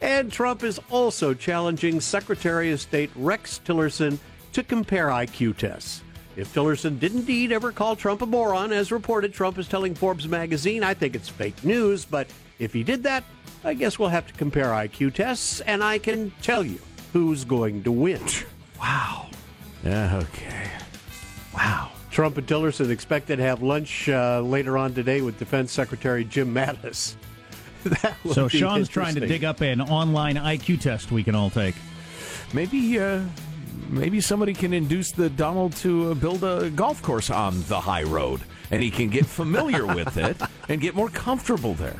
And 0.02 0.32
Trump 0.32 0.63
is 0.63 0.80
also 0.89 1.36
challenging 1.36 2.02
Secretary 2.02 2.72
of 2.72 2.82
State 2.82 3.12
Rex 3.15 3.62
Tillerson 3.63 4.18
to 4.54 4.64
compare 4.64 5.08
IQ 5.08 5.58
tests. 5.58 6.02
If 6.36 6.54
Tillerson 6.54 7.00
did 7.00 7.14
indeed 7.14 7.52
ever 7.52 7.72
call 7.72 7.96
Trump 7.96 8.22
a 8.22 8.26
moron, 8.26 8.72
as 8.72 8.92
reported, 8.92 9.34
Trump 9.34 9.58
is 9.58 9.68
telling 9.68 9.94
Forbes 9.94 10.28
magazine, 10.28 10.84
I 10.84 10.94
think 10.94 11.16
it's 11.16 11.28
fake 11.28 11.64
news, 11.64 12.06
but 12.06 12.28
if 12.60 12.72
he 12.72 12.84
did 12.84 13.04
that, 13.04 13.24
I 13.64 13.74
guess 13.74 14.00
we'll 14.00 14.10
have 14.10 14.28
to 14.28 14.34
compare 14.34 14.68
IQ 14.68 15.16
tests, 15.16 15.60
and 15.62 15.84
I 15.84 15.98
can 15.98 16.32
tell 16.42 16.64
you 16.64 16.80
who's 17.12 17.44
going 17.44 17.84
to 17.84 17.92
win. 17.92 18.22
Wow. 18.80 19.28
Yeah, 19.84 20.18
okay. 20.24 20.72
Wow. 21.54 21.92
Trump 22.12 22.38
and 22.38 22.48
Tillerson 22.48 22.90
expected 22.90 23.38
to 23.38 23.44
have 23.44 23.62
lunch 23.62 24.08
uh, 24.10 24.42
later 24.42 24.78
on 24.78 24.94
today 24.94 25.22
with 25.22 25.38
Defense 25.38 25.72
Secretary 25.72 26.24
Jim 26.24 26.54
Mattis. 26.54 27.16
That 27.84 28.18
So 28.34 28.50
Sean's 28.50 28.90
trying 28.90 29.16
to 29.16 29.22
dig 29.26 29.46
up 29.46 29.62
an 29.62 29.80
online 29.80 30.36
IQ 30.36 30.82
test 30.82 31.14
we 31.14 31.24
can 31.24 31.34
all 31.34 31.50
take. 31.50 31.76
Maybe, 32.54 33.00
uh, 33.00 33.22
maybe 33.89 34.21
somebody 34.21 34.53
can 34.53 34.73
induce 34.73 35.12
the 35.12 35.29
Donald 35.29 35.75
to 35.77 36.12
uh, 36.12 36.13
build 36.13 36.43
a 36.43 36.69
golf 36.69 37.01
course 37.01 37.29
on 37.29 37.62
the 37.63 37.79
high 37.79 38.03
road, 38.03 38.41
and 38.71 38.82
he 38.82 38.91
can 38.91 39.10
get 39.10 39.25
familiar 39.25 39.86
with 39.95 40.17
it 40.17 40.38
and 40.67 40.82
get 40.82 40.95
more 40.95 41.10
comfortable 41.10 41.73
there. 41.73 41.97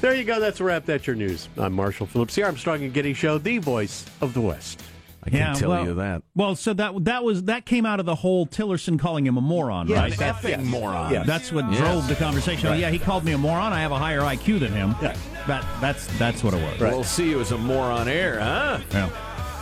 There 0.00 0.14
you 0.14 0.24
go. 0.24 0.40
That's 0.40 0.60
a 0.60 0.64
wrap. 0.64 0.84
That's 0.84 1.06
your 1.06 1.16
news. 1.16 1.48
I'm 1.56 1.72
Marshall 1.72 2.06
Phillips, 2.06 2.34
the 2.34 2.42
Armstrong 2.42 2.82
and 2.82 2.92
Getty 2.92 3.14
Show, 3.14 3.38
the 3.38 3.58
voice 3.58 4.04
of 4.20 4.34
the 4.34 4.40
West. 4.40 4.82
I 5.24 5.30
can 5.30 5.56
tell 5.56 5.70
well, 5.70 5.84
you 5.84 5.94
that. 5.94 6.22
Well, 6.36 6.54
so 6.54 6.72
that 6.74 7.04
that 7.04 7.24
was 7.24 7.44
that 7.44 7.66
came 7.66 7.84
out 7.84 7.98
of 7.98 8.06
the 8.06 8.14
whole 8.14 8.46
Tillerson 8.46 8.96
calling 8.96 9.26
him 9.26 9.36
a 9.36 9.40
moron, 9.40 9.88
Yeah, 9.88 9.96
right? 10.02 10.12
an 10.12 10.18
effing 10.34 10.64
moron. 10.64 11.12
Yeah, 11.12 11.24
that's 11.24 11.50
what 11.50 11.68
Yes. 11.70 11.80
drove 11.80 12.06
the 12.06 12.14
conversation. 12.14 12.68
Right. 12.68 12.78
Yeah, 12.78 12.90
he 12.90 12.98
called 13.00 13.24
me 13.24 13.32
a 13.32 13.38
moron. 13.38 13.72
I 13.72 13.80
have 13.80 13.90
a 13.90 13.98
higher 13.98 14.20
IQ 14.20 14.60
than 14.60 14.72
him. 14.72 14.94
That 15.00 15.64
that's 15.80 16.06
that's 16.18 16.44
what 16.44 16.54
it 16.54 16.62
was. 16.62 16.80
We'll 16.80 17.02
see 17.02 17.28
you 17.30 17.40
as 17.40 17.50
a 17.50 17.58
moron 17.58 18.06
air, 18.08 18.38
huh? 18.38 18.78
Yeah. 18.92 19.10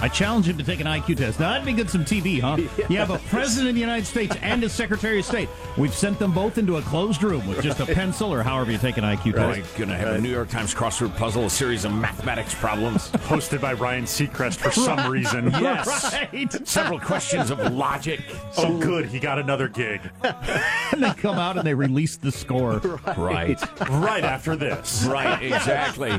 I 0.04 0.08
challenge 0.08 0.46
him 0.46 0.58
to 0.58 0.62
take 0.64 0.80
an 0.80 0.86
IQ 0.86 1.16
test. 1.16 1.40
Now, 1.40 1.52
that'd 1.52 1.64
be 1.64 1.72
good 1.72 1.88
some 1.88 2.04
TV, 2.04 2.38
huh? 2.38 2.58
You 2.90 2.98
have 2.98 3.08
a 3.08 3.18
president 3.30 3.70
of 3.70 3.74
the 3.74 3.80
United 3.80 4.04
States 4.04 4.36
and 4.42 4.62
a 4.62 4.68
secretary 4.68 5.20
of 5.20 5.24
state. 5.24 5.48
We've 5.78 5.94
sent 5.94 6.18
them 6.18 6.30
both 6.30 6.58
into 6.58 6.76
a 6.76 6.82
closed 6.82 7.22
room 7.22 7.46
with 7.46 7.62
just 7.62 7.80
a 7.80 7.86
pencil 7.86 8.30
or 8.30 8.42
however 8.42 8.70
you 8.70 8.76
take 8.76 8.98
an 8.98 9.04
IQ 9.04 9.34
Right. 9.34 9.62
test. 9.64 9.78
Gonna 9.78 9.96
have 9.96 10.08
a 10.16 10.20
New 10.20 10.28
York 10.28 10.50
Times 10.50 10.74
crossword 10.74 11.16
puzzle, 11.16 11.46
a 11.46 11.50
series 11.50 11.86
of 11.86 11.94
mathematics 11.94 12.54
problems. 12.54 13.08
Hosted 13.12 13.62
by 13.62 13.72
Ryan 13.72 14.04
Seacrest 14.04 14.56
for 14.58 14.70
some 14.70 15.10
reason. 15.10 15.50
Yes. 15.64 16.12
Right. 16.12 16.52
Several 16.68 17.00
questions 17.00 17.50
of 17.50 17.58
logic. 17.72 18.20
Oh, 18.58 18.76
good. 18.76 19.06
He 19.06 19.18
got 19.18 19.38
another 19.38 19.68
gig. 19.68 20.02
and 20.22 21.02
they 21.02 21.14
come 21.14 21.38
out 21.38 21.56
and 21.56 21.66
they 21.66 21.72
release 21.72 22.16
the 22.16 22.30
score. 22.30 22.76
Right. 23.16 23.58
Right 23.88 24.22
after 24.24 24.54
this. 24.54 25.06
Right, 25.08 25.42
exactly. 25.42 26.12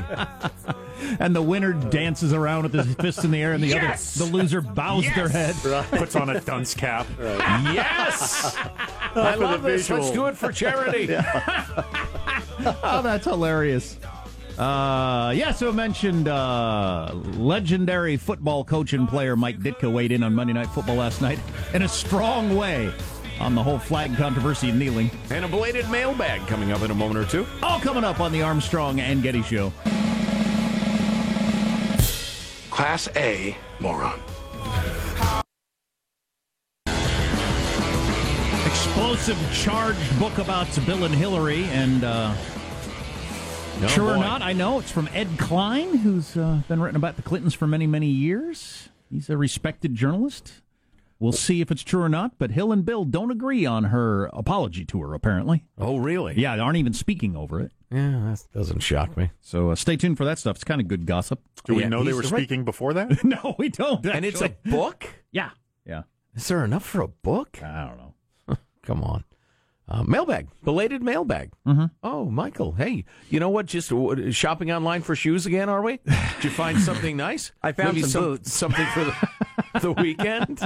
And 1.18 1.34
the 1.34 1.42
winner 1.42 1.72
dances 1.72 2.32
around 2.32 2.64
with 2.64 2.74
his 2.74 2.94
fists 2.96 3.24
in 3.24 3.30
the 3.30 3.42
air, 3.42 3.52
and 3.52 3.62
the 3.62 3.68
Yes! 3.68 4.20
other, 4.20 4.30
the 4.30 4.36
loser 4.36 4.60
bows 4.60 5.04
their 5.14 5.28
head. 5.28 5.54
Puts 5.90 6.16
on 6.16 6.30
a 6.30 6.40
dunce 6.40 6.74
cap. 6.74 7.06
Yes! 7.18 8.56
I 9.14 9.34
love 9.34 9.62
this. 9.62 9.88
Let's 9.90 10.10
do 10.10 10.26
it 10.26 10.36
for 10.36 10.52
charity. 10.52 11.14
oh, 11.16 13.00
that's 13.02 13.24
hilarious. 13.24 13.98
Uh, 14.58 15.34
yeah, 15.36 15.52
so 15.52 15.68
I 15.68 15.72
mentioned 15.72 16.28
uh, 16.28 17.12
legendary 17.36 18.16
football 18.16 18.64
coach 18.64 18.94
and 18.94 19.06
player 19.06 19.36
Mike 19.36 19.58
Ditka 19.60 19.92
weighed 19.92 20.12
in 20.12 20.22
on 20.22 20.34
Monday 20.34 20.54
Night 20.54 20.68
Football 20.68 20.96
last 20.96 21.20
night 21.20 21.38
in 21.74 21.82
a 21.82 21.88
strong 21.88 22.56
way 22.56 22.90
on 23.38 23.54
the 23.54 23.62
whole 23.62 23.78
flag 23.78 24.16
controversy 24.16 24.70
and 24.70 24.78
kneeling. 24.78 25.10
And 25.30 25.44
a 25.44 25.48
belated 25.48 25.90
mailbag 25.90 26.46
coming 26.46 26.72
up 26.72 26.80
in 26.80 26.90
a 26.90 26.94
moment 26.94 27.18
or 27.18 27.26
two. 27.30 27.46
All 27.62 27.78
coming 27.80 28.02
up 28.04 28.18
on 28.20 28.32
the 28.32 28.40
Armstrong 28.40 28.98
and 29.00 29.22
Getty 29.22 29.42
Show. 29.42 29.72
Class 32.76 33.08
A 33.16 33.56
moron. 33.80 34.20
Explosive 38.66 39.38
charged 39.54 40.18
book 40.18 40.36
about 40.36 40.68
Bill 40.84 41.04
and 41.04 41.14
Hillary, 41.14 41.64
and 41.64 42.04
uh, 42.04 42.34
Oh, 43.80 43.86
sure 43.86 44.10
or 44.10 44.18
not, 44.18 44.42
I 44.42 44.52
know 44.52 44.78
it's 44.78 44.90
from 44.90 45.08
Ed 45.14 45.28
Klein, 45.38 45.96
who's 45.96 46.36
uh, 46.36 46.60
been 46.68 46.80
written 46.80 46.96
about 46.96 47.16
the 47.16 47.22
Clintons 47.22 47.54
for 47.54 47.66
many, 47.66 47.86
many 47.86 48.08
years. 48.08 48.90
He's 49.10 49.30
a 49.30 49.38
respected 49.38 49.94
journalist. 49.94 50.60
We'll 51.18 51.32
see 51.32 51.62
if 51.62 51.70
it's 51.70 51.82
true 51.82 52.02
or 52.02 52.10
not, 52.10 52.38
but 52.38 52.50
Hill 52.50 52.72
and 52.72 52.84
Bill 52.84 53.06
don't 53.06 53.30
agree 53.30 53.64
on 53.64 53.84
her 53.84 54.26
apology 54.34 54.84
tour, 54.84 55.14
apparently. 55.14 55.64
Oh, 55.78 55.96
really? 55.96 56.34
Yeah, 56.38 56.56
they 56.56 56.60
aren't 56.60 56.76
even 56.76 56.92
speaking 56.92 57.34
over 57.34 57.58
it. 57.58 57.72
Yeah, 57.90 58.34
that 58.34 58.42
doesn't 58.52 58.80
shock 58.80 59.16
me. 59.16 59.30
So 59.40 59.70
uh, 59.70 59.74
stay 59.76 59.96
tuned 59.96 60.16
for 60.16 60.24
that 60.24 60.38
stuff. 60.38 60.56
It's 60.56 60.64
kind 60.64 60.80
of 60.80 60.88
good 60.88 61.06
gossip. 61.06 61.40
Do 61.64 61.74
we 61.74 61.82
Yeah, 61.82 61.88
know 61.88 62.02
they 62.02 62.12
were 62.12 62.20
right. 62.20 62.28
speaking 62.28 62.64
before 62.64 62.94
that? 62.94 63.22
no, 63.24 63.54
we 63.58 63.68
don't. 63.68 64.04
And 64.06 64.24
it's 64.24 64.40
a 64.42 64.56
book? 64.64 65.06
Yeah. 65.30 65.50
Yeah. 65.86 66.02
Is 66.34 66.48
there 66.48 66.64
enough 66.64 66.84
for 66.84 67.00
a 67.00 67.08
book? 67.08 67.60
I 67.62 67.86
don't 67.86 67.96
know. 67.96 68.56
Come 68.82 69.02
on. 69.04 69.24
Uh, 69.88 70.02
mailbag, 70.02 70.48
belated 70.64 71.00
mailbag. 71.00 71.52
Mhm. 71.64 71.92
Oh, 72.02 72.24
Michael, 72.24 72.72
hey, 72.72 73.04
you 73.30 73.38
know 73.38 73.50
what? 73.50 73.66
Just 73.66 73.92
uh, 73.92 74.32
shopping 74.32 74.72
online 74.72 75.00
for 75.02 75.14
shoes 75.14 75.46
again, 75.46 75.68
are 75.68 75.80
we? 75.80 75.98
Did 76.06 76.42
you 76.44 76.50
find 76.50 76.80
something 76.80 77.16
nice? 77.16 77.52
I 77.62 77.70
found 77.70 77.94
Maybe 77.94 78.02
some 78.08 78.24
boots. 78.24 78.52
Something 78.52 78.84
for 78.86 79.04
the, 79.04 79.14
the 79.80 79.92
weekend? 79.92 80.60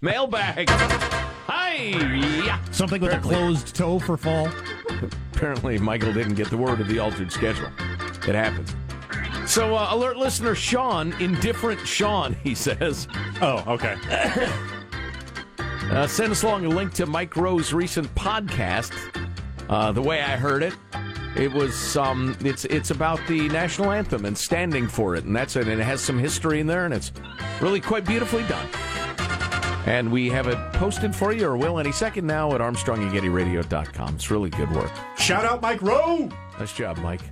mailbag. 0.00 0.70
Hi. 0.70 2.60
Something 2.70 3.00
with 3.02 3.10
a 3.12 3.16
Apparently- 3.16 3.34
closed 3.34 3.74
toe 3.74 3.98
for 3.98 4.16
fall. 4.16 4.48
Apparently, 5.42 5.76
Michael 5.76 6.12
didn't 6.12 6.36
get 6.36 6.50
the 6.50 6.56
word 6.56 6.80
of 6.80 6.86
the 6.86 7.00
altered 7.00 7.32
schedule. 7.32 7.66
It 8.28 8.36
happens. 8.36 8.76
So, 9.44 9.74
uh, 9.74 9.88
alert 9.90 10.16
listener 10.16 10.54
Sean, 10.54 11.12
indifferent 11.20 11.80
Sean, 11.80 12.34
he 12.44 12.54
says. 12.54 13.08
Oh, 13.40 13.64
okay. 13.66 13.96
Uh, 15.90 16.06
send 16.06 16.30
us 16.30 16.44
along 16.44 16.64
a 16.66 16.68
link 16.68 16.94
to 16.94 17.06
Mike 17.06 17.36
Rowe's 17.36 17.72
recent 17.74 18.06
podcast. 18.14 18.92
Uh, 19.68 19.90
the 19.90 20.00
way 20.00 20.22
I 20.22 20.36
heard 20.36 20.62
it, 20.62 20.74
it 21.34 21.52
was 21.52 21.96
um, 21.96 22.36
it's 22.44 22.64
it's 22.66 22.92
about 22.92 23.18
the 23.26 23.48
national 23.48 23.90
anthem 23.90 24.24
and 24.26 24.38
standing 24.38 24.86
for 24.86 25.16
it, 25.16 25.24
and 25.24 25.34
that's 25.34 25.56
it. 25.56 25.66
And 25.66 25.80
it 25.80 25.84
has 25.84 26.00
some 26.00 26.20
history 26.20 26.60
in 26.60 26.68
there, 26.68 26.84
and 26.84 26.94
it's 26.94 27.10
really 27.60 27.80
quite 27.80 28.04
beautifully 28.04 28.44
done. 28.44 28.68
And 29.86 30.12
we 30.12 30.28
have 30.28 30.46
it 30.46 30.58
posted 30.74 31.14
for 31.14 31.32
you, 31.32 31.46
or 31.46 31.56
will 31.56 31.78
any 31.78 31.92
second 31.92 32.26
now 32.26 32.54
at 32.54 32.60
ArmstrongandGettyRadio.com. 32.60 34.14
It's 34.14 34.30
really 34.30 34.50
good 34.50 34.70
work. 34.70 34.92
Shout 35.18 35.44
out 35.44 35.60
Mike 35.60 35.82
Rowe. 35.82 36.28
Nice 36.58 36.72
job, 36.72 36.98
Mike. 36.98 37.22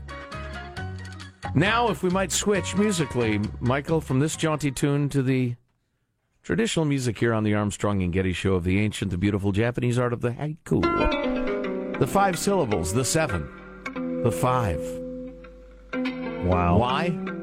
Now, 1.54 1.90
if 1.90 2.02
we 2.02 2.10
might 2.10 2.32
switch 2.32 2.76
musically, 2.76 3.40
Michael, 3.60 4.00
from 4.00 4.20
this 4.20 4.36
jaunty 4.36 4.70
tune 4.70 5.08
to 5.10 5.22
the 5.22 5.56
traditional 6.42 6.84
music 6.84 7.18
here 7.18 7.32
on 7.32 7.44
the 7.44 7.54
Armstrong 7.54 8.02
and 8.02 8.12
Getty 8.12 8.32
Show 8.32 8.54
of 8.54 8.64
the 8.64 8.78
ancient, 8.80 9.10
the 9.10 9.18
beautiful 9.18 9.52
Japanese 9.52 9.98
art 9.98 10.12
of 10.12 10.20
the 10.20 10.30
haiku. 10.30 11.98
The 11.98 12.06
five 12.06 12.38
syllables, 12.38 12.92
the 12.94 13.04
seven, 13.04 14.22
the 14.22 14.32
five. 14.32 14.80
Wow. 16.44 16.78
Why? 16.78 17.39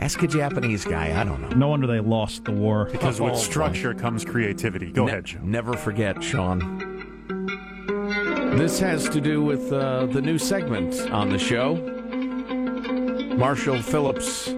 Ask 0.00 0.22
a 0.22 0.26
Japanese 0.26 0.84
guy. 0.84 1.20
I 1.20 1.24
don't 1.24 1.40
know. 1.42 1.48
No 1.50 1.68
wonder 1.68 1.86
they 1.86 2.00
lost 2.00 2.44
the 2.44 2.52
war. 2.52 2.86
Because 2.90 3.20
with 3.20 3.36
structure 3.36 3.92
comes 3.94 4.24
creativity. 4.24 4.90
Go 4.90 5.04
Ne- 5.04 5.12
ahead, 5.12 5.28
Sean. 5.28 5.50
Never 5.50 5.74
forget, 5.74 6.22
Sean. 6.24 6.88
This 8.56 8.80
has 8.80 9.08
to 9.10 9.20
do 9.20 9.42
with 9.44 9.72
uh, 9.72 10.06
the 10.06 10.20
new 10.20 10.38
segment 10.38 10.98
on 11.12 11.28
the 11.30 11.38
show 11.38 11.74
Marshall 13.36 13.80
Phillips. 13.82 14.54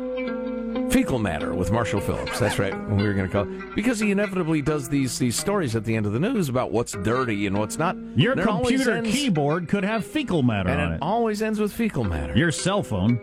Fecal 0.92 1.18
matter 1.18 1.54
with 1.54 1.70
Marshall 1.72 2.00
Phillips. 2.00 2.38
That's 2.38 2.58
right. 2.58 2.74
We 2.90 3.02
were 3.02 3.14
going 3.14 3.26
to 3.28 3.32
call 3.32 3.42
it. 3.50 3.74
because 3.74 3.98
he 3.98 4.10
inevitably 4.10 4.60
does 4.62 4.88
these 4.88 5.18
these 5.18 5.36
stories 5.36 5.74
at 5.74 5.84
the 5.84 5.94
end 5.96 6.06
of 6.06 6.12
the 6.12 6.20
news 6.20 6.48
about 6.50 6.70
what's 6.70 6.92
dirty 6.92 7.46
and 7.46 7.58
what's 7.58 7.78
not. 7.78 7.96
Your 8.14 8.32
And 8.34 8.42
computer 8.42 8.92
ends- 8.92 9.10
keyboard 9.10 9.68
could 9.68 9.84
have 9.84 10.04
fecal 10.06 10.42
matter 10.42 10.68
and 10.70 10.80
on 10.80 10.92
it 10.92 10.94
it. 10.96 11.02
always 11.02 11.40
ends 11.42 11.58
with 11.58 11.72
fecal 11.72 12.04
matter. 12.04 12.36
Your 12.36 12.52
cell 12.52 12.82
phone. 12.82 13.18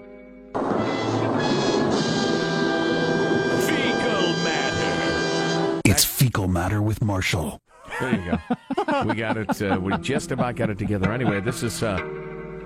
Fecal 6.29 6.47
matter 6.47 6.79
with 6.79 7.01
Marshall. 7.01 7.59
There 7.99 8.11
you 8.11 8.37
go. 8.85 9.03
we 9.03 9.15
got 9.15 9.35
it. 9.35 9.59
Uh, 9.59 9.79
we 9.81 9.97
just 9.97 10.31
about 10.31 10.55
got 10.55 10.69
it 10.69 10.77
together. 10.77 11.11
Anyway, 11.11 11.41
this 11.41 11.63
is 11.63 11.81
uh, 11.81 11.97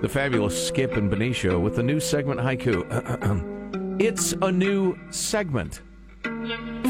the 0.02 0.08
fabulous 0.08 0.68
Skip 0.68 0.98
and 0.98 1.10
Benicio 1.10 1.58
with 1.58 1.76
the 1.76 1.82
new 1.82 1.98
segment 1.98 2.40
Haiku. 2.40 2.84
it's 4.02 4.32
a 4.42 4.52
new 4.52 4.98
segment. 5.08 5.80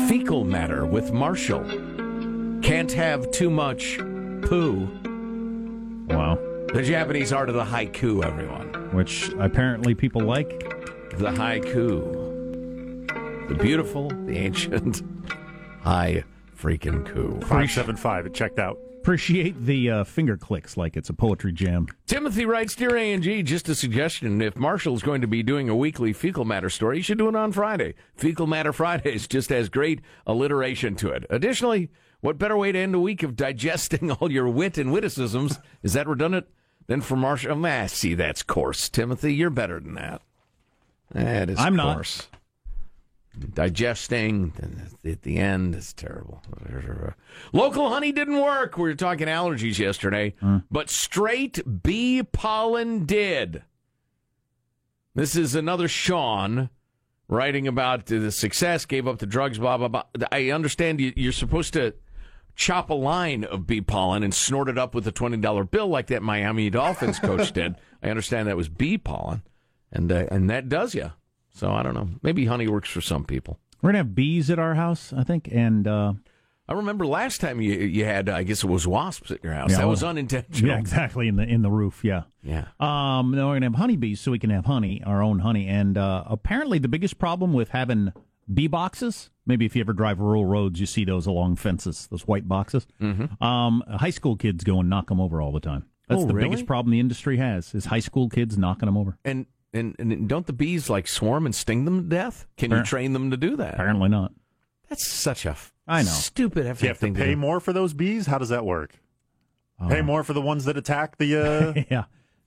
Fecal 0.09 0.43
matter 0.43 0.85
with 0.85 1.13
Marshall. 1.13 1.63
Can't 2.61 2.91
have 2.91 3.31
too 3.31 3.51
much 3.51 3.99
poo. 4.43 4.91
Wow. 6.09 6.35
The 6.73 6.83
Japanese 6.83 7.33
art 7.33 7.51
of 7.51 7.55
the 7.55 7.65
haiku, 7.65 8.25
everyone. 8.25 8.67
Which 8.93 9.29
apparently 9.39 9.95
people 9.95 10.23
like. 10.23 10.49
The 11.19 11.31
haiku. 11.31 12.25
The 13.49 13.55
beautiful, 13.55 14.09
the 14.09 14.37
ancient, 14.39 15.03
high 15.81 16.25
freaking 16.65 17.05
coup. 17.05 17.39
575. 17.41 18.27
It 18.27 18.35
checked 18.35 18.59
out. 18.59 18.79
Appreciate 18.97 19.67
the 19.67 19.91
uh, 19.91 20.05
finger 20.05 20.39
clicks 20.39 20.79
like 20.79 20.97
it's 20.97 21.11
a 21.11 21.13
poetry 21.13 21.53
jam. 21.53 21.87
Timothy 22.07 22.47
writes, 22.47 22.75
Dear 22.75 22.97
A&G, 22.97 23.43
just 23.43 23.69
a 23.69 23.75
suggestion. 23.75 24.41
If 24.41 24.57
Marshall's 24.57 25.03
going 25.03 25.21
to 25.21 25.27
be 25.27 25.43
doing 25.43 25.69
a 25.69 25.77
weekly 25.77 26.15
fecal 26.15 26.47
matter 26.47 26.71
story, 26.71 26.97
he 26.97 27.03
should 27.03 27.19
do 27.19 27.29
it 27.29 27.37
on 27.37 27.53
Friday. 27.53 27.95
Fecal 28.17 28.47
matter 28.47 28.73
Fridays 28.73 29.29
just 29.29 29.51
has 29.51 29.69
great 29.69 30.01
alliteration 30.27 30.95
to 30.97 31.11
it. 31.11 31.27
Additionally, 31.29 31.91
what 32.21 32.39
better 32.39 32.57
way 32.57 32.73
to 32.73 32.79
end 32.79 32.95
a 32.95 32.99
week 32.99 33.23
of 33.23 33.37
digesting 33.37 34.11
all 34.13 34.33
your 34.33 34.49
wit 34.49 34.79
and 34.79 34.91
witticisms, 34.91 35.61
is 35.83 35.93
that 35.93 36.09
redundant, 36.09 36.47
than 36.87 37.03
for 37.03 37.17
Marshall? 37.17 37.67
Ah, 37.67 37.85
see, 37.85 38.15
that's 38.15 38.43
coarse, 38.43 38.89
Timothy. 38.89 39.35
You're 39.35 39.51
better 39.51 39.81
than 39.81 39.97
that. 39.97 40.23
That 41.11 41.51
is 41.51 41.59
I'm 41.59 41.77
not. 41.77 42.27
Digesting 43.55 44.53
at 45.05 45.23
the 45.23 45.39
end 45.39 45.75
is 45.75 45.93
terrible. 45.93 46.43
Local 47.53 47.89
honey 47.89 48.13
didn't 48.13 48.41
work. 48.41 48.77
We 48.77 48.85
were 48.85 48.95
talking 48.95 49.27
allergies 49.27 49.79
yesterday, 49.79 50.35
but 50.71 50.89
straight 50.91 51.83
bee 51.83 52.23
pollen 52.23 53.07
did. 53.07 53.63
This 55.15 55.37
is 55.37 55.55
another 55.55 55.89
Sean 55.89 56.71
writing 57.29 57.67
about 57.67 58.07
the 58.07 58.31
success, 58.31 58.85
gave 58.85 59.09
up 59.09 59.19
the 59.19 59.27
drugs, 59.27 59.59
blah, 59.59 59.79
blah, 59.79 59.89
blah. 59.89 60.03
I 60.31 60.51
understand 60.51 61.01
you, 61.01 61.13
you're 61.17 61.33
supposed 61.33 61.73
to 61.75 61.95
chop 62.57 62.91
a 62.91 62.95
line 62.95 63.45
of 63.45 63.67
bee 63.67 63.81
pollen 63.81 64.23
and 64.23 64.33
snort 64.35 64.69
it 64.69 64.79
up 64.79 64.95
with 64.95 65.07
a 65.09 65.13
$20 65.13 65.71
bill 65.71 65.89
like 65.89 66.07
that 66.09 66.23
Miami 66.23 66.71
Dolphins 66.71 67.19
coach 67.19 67.53
did. 67.55 67.77
I 68.03 68.11
understand 68.11 68.49
that 68.49 68.57
was 68.57 68.69
bee 68.69 68.99
pollen, 68.99 69.43
and, 69.91 70.11
uh, 70.13 70.27
and 70.31 70.49
that 70.51 70.69
does 70.69 70.95
you. 70.95 71.13
So 71.55 71.71
I 71.71 71.83
don't 71.83 71.95
know. 71.95 72.09
Maybe 72.23 72.47
honey 72.47 72.69
works 72.69 72.89
for 72.91 73.01
some 73.01 73.25
people. 73.25 73.59
We're 73.81 73.89
gonna 73.89 73.99
have 73.99 74.15
bees 74.15 74.51
at 74.51 74.59
our 74.59 74.75
house, 74.75 75.13
I 75.17 75.25
think, 75.25 75.49
and 75.53 75.87
uh, 75.87 76.15
I 76.67 76.73
remember 76.73 77.07
last 77.07 77.41
time 77.41 77.61
you 77.61 77.73
you 77.75 78.05
had, 78.05 78.29
I 78.29 78.43
guess 78.43 78.65
it 78.65 78.67
was 78.67 78.87
wasps 78.87 79.31
at 79.31 79.45
your 79.45 79.53
house. 79.53 79.71
Yeah, 79.71 79.79
that 79.79 79.89
was 79.89 80.03
unintentional. 80.03 80.71
yeah, 80.71 80.79
exactly 80.79 81.29
in 81.29 81.37
the 81.37 81.45
in 81.45 81.63
the 81.63 81.71
roof. 81.71 82.01
Yeah, 82.03 82.23
Yeah. 82.43 82.65
Um, 82.81 83.31
no, 83.33 83.49
we're 83.49 83.55
gonna 83.57 83.67
have 83.67 83.75
honeybees 83.75 84.21
so 84.21 84.31
we 84.33 84.39
can 84.39 84.51
have 84.51 84.65
honey, 84.65 85.03
our 85.05 85.23
own 85.23 85.39
honey. 85.41 85.69
And 85.69 85.97
uh, 85.99 86.25
apparently, 86.27 86.79
the 86.79 86.89
biggest 86.89 87.19
problem 87.19 87.53
with 87.53 87.69
having 87.71 88.13
bee 88.53 88.67
boxes. 88.67 89.31
Maybe 89.47 89.67
if 89.67 89.77
you 89.77 89.81
ever 89.83 89.93
drive 89.93 90.21
rural 90.21 90.47
roads, 90.47 90.81
you 90.81 90.87
see 90.87 91.05
those 91.05 91.27
along 91.27 91.57
fences, 91.57 92.07
those 92.11 92.27
white 92.27 92.49
boxes. 92.49 92.87
Mhm. 93.01 93.41
Um, 93.43 93.83
high 93.87 94.09
school 94.11 94.37
kids 94.37 94.65
go 94.65 94.81
and 94.81 94.89
knock 94.89 95.09
them 95.09 95.21
over 95.21 95.43
all 95.43 95.53
the 95.53 95.61
time. 95.61 95.85
That's 96.09 96.23
Oh, 96.23 96.27
the 96.27 96.33
really? 96.35 96.49
biggest 96.49 96.67
problem 96.67 96.91
the 96.93 97.01
industry 97.01 97.37
has 97.37 97.75
is 97.75 97.85
high 97.87 97.99
school 98.01 98.29
kids 98.31 98.57
knocking 98.57 98.87
them 98.87 98.97
over. 98.97 99.19
And, 99.25 99.45
and 99.75 99.95
and 99.99 100.29
don't 100.29 100.47
the 100.47 100.53
bees 100.53 100.89
like 100.89 101.07
swarm 101.09 101.45
and 101.47 101.55
sting 101.55 101.85
them 101.85 102.03
to 102.03 102.09
death? 102.09 102.47
Can 102.57 102.71
you 102.71 102.83
train 102.83 103.13
them 103.13 103.31
to 103.31 103.37
do 103.37 103.57
that? 103.57 103.75
Apparently 103.75 104.09
not. 104.09 104.33
That's 104.89 105.07
such 105.07 105.45
a 105.47 105.51
f- 105.51 105.73
I 105.87 106.03
know. 106.03 106.09
stupid 106.11 106.63
Do 106.63 106.63
you 106.63 106.69
have 106.69 106.79
to 106.79 106.95
thing 106.95 107.15
to 107.15 107.21
pay 107.21 107.31
do. 107.31 107.37
more 107.37 107.61
for 107.61 107.73
those 107.73 107.93
bees? 107.95 108.27
How 108.27 108.39
does 108.39 108.49
that 108.51 108.65
work? 108.65 108.95
Pay 109.89 110.03
more 110.03 110.23
for 110.25 110.33
the 110.33 110.41
ones 110.41 110.65
that 110.67 110.77
attack 110.77 111.19
the 111.19 111.37
uh, 111.37 111.73
yeah, 111.91 112.05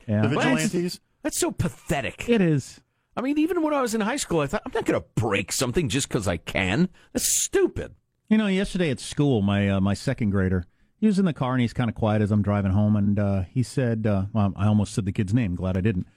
yeah. 0.07 0.25
the 0.27 0.35
Well, 0.37 0.55
vigilantes? 0.55 0.99
That's 1.23 1.37
so 1.39 1.51
pathetic. 1.51 2.27
It 2.29 2.41
is. 2.41 2.79
I 3.15 3.21
mean, 3.21 3.37
even 3.37 3.61
when 3.63 3.73
I 3.73 3.81
was 3.81 3.93
in 3.95 4.01
high 4.01 4.15
school, 4.15 4.39
I 4.39 4.47
thought 4.47 4.61
I'm 4.65 4.71
not 4.73 4.85
going 4.85 4.99
to 4.99 5.05
break 5.15 5.51
something 5.51 5.89
just 5.89 6.07
because 6.07 6.27
I 6.27 6.37
can. 6.37 6.87
That's 7.13 7.43
stupid. 7.43 7.95
You 8.29 8.37
know, 8.37 8.47
yesterday 8.47 8.89
at 8.91 8.99
school, 8.99 9.41
my 9.41 9.69
uh, 9.69 9.81
my 9.81 9.93
second 9.93 10.29
grader, 10.29 10.65
he 10.99 11.05
was 11.07 11.19
in 11.19 11.25
the 11.25 11.33
car 11.33 11.53
and 11.53 11.61
he's 11.61 11.73
kind 11.73 11.89
of 11.89 11.95
quiet 11.95 12.21
as 12.21 12.31
I'm 12.31 12.41
driving 12.41 12.71
home, 12.71 12.95
and 12.95 13.19
uh, 13.19 13.41
he 13.51 13.61
said, 13.63 14.05
uh, 14.07 14.25
well, 14.33 14.53
I 14.55 14.67
almost 14.67 14.93
said 14.93 15.05
the 15.05 15.11
kid's 15.11 15.33
name. 15.33 15.55
Glad 15.55 15.77
I 15.77 15.81
didn't. 15.81 16.07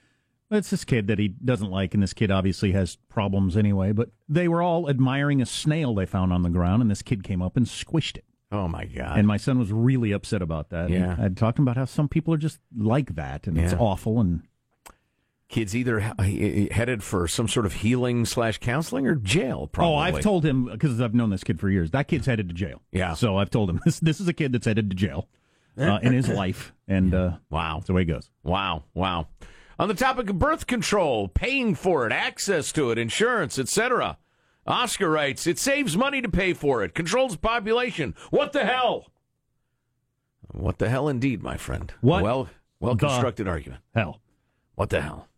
It's 0.51 0.71
this 0.71 0.85
kid 0.85 1.07
that 1.07 1.19
he 1.19 1.29
doesn't 1.29 1.71
like, 1.71 1.95
and 1.95 2.03
this 2.03 2.13
kid 2.13 2.31
obviously 2.31 2.73
has 2.73 2.97
problems 3.09 3.57
anyway. 3.57 3.93
But 3.93 4.11
they 4.29 4.49
were 4.49 4.63
all 4.63 4.91
admiring 4.91 5.41
a 5.41 5.47
snail 5.47 5.95
they 5.95 6.07
found 6.07 6.33
on 6.33 6.43
the 6.43 6.51
ground, 6.51 6.83
and 6.83 6.91
this 6.91 7.03
kid 7.03 7.23
came 7.23 7.41
up 7.41 7.57
and 7.57 7.67
squished 7.67 8.17
it. 8.19 8.25
Oh 8.53 8.67
my 8.67 8.85
god! 8.87 9.17
And 9.17 9.29
my 9.29 9.37
son 9.37 9.59
was 9.61 9.71
really 9.73 10.11
upset 10.11 10.43
about 10.43 10.71
that. 10.71 10.91
Yeah. 10.91 11.13
And 11.13 11.23
I'd 11.23 11.37
talked 11.37 11.61
about 11.61 11.77
how 11.77 11.85
some 11.85 12.09
people 12.09 12.35
are 12.35 12.39
just 12.39 12.59
like 12.77 13.15
that, 13.15 13.47
and 13.47 13.57
it's 13.57 13.75
awful. 13.75 14.21
And 14.21 14.43
Kids 15.49 15.75
either 15.75 15.99
headed 15.99 17.03
for 17.03 17.27
some 17.27 17.49
sort 17.49 17.67
of 17.67 17.73
healing 17.73 18.25
slash 18.25 18.59
counseling 18.59 19.09
or 19.09 19.17
jail. 19.17 19.67
Probably. 19.67 19.95
oh, 19.95 19.97
I've 19.99 20.21
told 20.21 20.45
him 20.45 20.67
because 20.67 21.01
I've 21.01 21.13
known 21.13 21.31
this 21.31 21.43
kid 21.43 21.59
for 21.59 21.69
years. 21.69 21.91
That 21.91 22.07
kid's 22.07 22.27
headed 22.27 22.49
to 22.51 22.55
jail. 22.55 22.83
Yeah. 22.93 23.15
So 23.15 23.37
I've 23.37 23.51
told 23.51 23.69
him 23.69 23.81
this. 23.85 23.99
This 23.99 24.21
is 24.21 24.29
a 24.29 24.33
kid 24.33 24.53
that's 24.53 24.67
headed 24.67 24.91
to 24.91 24.97
jail 24.97 25.29
uh, 25.77 25.99
in 26.03 26.13
his 26.13 26.29
life, 26.43 26.73
and 26.87 27.13
uh, 27.13 27.33
Wow. 27.51 27.79
that's 27.79 27.89
the 27.89 27.95
way 27.95 28.03
it 28.03 28.05
goes. 28.07 28.31
Wow, 28.45 28.85
wow. 28.95 29.27
On 29.81 29.89
the 29.89 29.95
topic 29.95 30.29
of 30.29 30.39
birth 30.39 30.67
control, 30.67 31.27
paying 31.27 31.75
for 31.75 32.07
it, 32.07 32.13
access 32.13 32.71
to 32.73 32.91
it, 32.91 32.99
insurance, 32.99 33.59
etc. 33.59 34.19
Oscar 34.67 35.09
writes, 35.09 35.47
it 35.47 35.59
saves 35.59 35.97
money 35.97 36.21
to 36.21 36.29
pay 36.29 36.53
for 36.53 36.85
it, 36.85 36.95
controls 36.95 37.35
population. 37.39 38.15
What 38.29 38.53
the 38.53 38.67
hell? 38.67 39.07
What 40.49 40.77
the 40.81 40.91
hell 40.91 41.09
indeed, 41.09 41.43
my 41.43 41.57
friend. 41.57 41.91
What 42.03 42.23
Well, 42.23 42.51
well 42.79 42.95
constructed 42.95 43.49
argument. 43.49 43.81
Hell. 43.95 44.21
What 44.75 44.91
the 44.91 45.01
hell? 45.01 45.29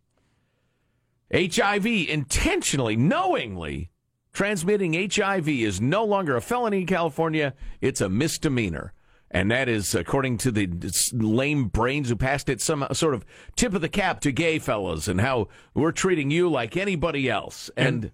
HIV 1.33 1.87
intentionally, 1.87 2.97
knowingly 2.97 3.93
transmitting 4.33 5.09
HIV 5.09 5.49
is 5.49 5.81
no 5.81 6.05
longer 6.05 6.35
a 6.35 6.41
felony 6.41 6.81
in 6.81 6.87
California. 6.89 7.55
It's 7.81 8.01
a 8.01 8.09
misdemeanor. 8.09 8.93
And 9.35 9.51
that 9.51 9.67
is, 9.67 9.95
according 9.95 10.37
to 10.39 10.53
the 10.53 10.69
lame 11.13 11.65
brains 11.65 12.11
who 12.11 12.17
passed 12.17 12.51
it, 12.51 12.61
some 12.61 12.87
sort 12.93 13.15
of 13.15 13.25
tip 13.57 13.73
of 13.73 13.81
the 13.81 13.89
cap 13.89 14.21
to 14.21 14.31
gay 14.31 14.59
fellas 14.59 15.09
and 15.09 15.23
how 15.23 15.49
we're 15.73 15.91
treating 15.91 16.31
you 16.31 16.51
like 16.51 16.77
anybody 16.77 17.31
else. 17.31 17.71
And, 17.75 18.11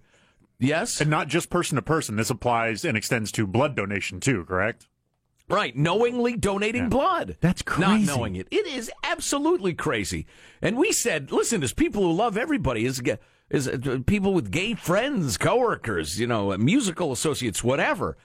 yes? 0.59 1.01
And 1.01 1.09
not 1.09 1.27
just 1.27 1.49
person 1.49 1.75
to 1.75 1.81
person. 1.81 2.15
This 2.15 2.29
applies 2.29 2.85
and 2.85 2.95
extends 2.95 3.33
to 3.33 3.45
blood 3.45 3.75
donation 3.75 4.21
too, 4.21 4.45
correct? 4.45 4.87
Right, 5.49 5.75
knowingly 5.75 6.37
donating 6.37 6.89
blood. 6.89 7.35
That's 7.41 7.63
crazy. 7.63 8.05
Not 8.05 8.15
knowing 8.15 8.35
it. 8.35 8.47
It 8.49 8.67
is 8.67 8.89
absolutely 9.03 9.73
crazy. 9.73 10.25
And 10.61 10.77
we 10.77 10.91
said, 10.93 11.31
listen, 11.31 11.63
as 11.63 11.73
people 11.73 12.03
who 12.03 12.13
love 12.13 12.37
everybody, 12.37 12.85
as, 12.85 13.01
as 13.49 13.67
uh, 13.67 13.97
people 14.05 14.33
with 14.33 14.51
gay 14.51 14.75
friends, 14.75 15.37
coworkers, 15.37 16.19
you 16.19 16.27
know, 16.27 16.55
musical 16.57 17.11
associates, 17.11 17.63
whatever, 17.63 18.15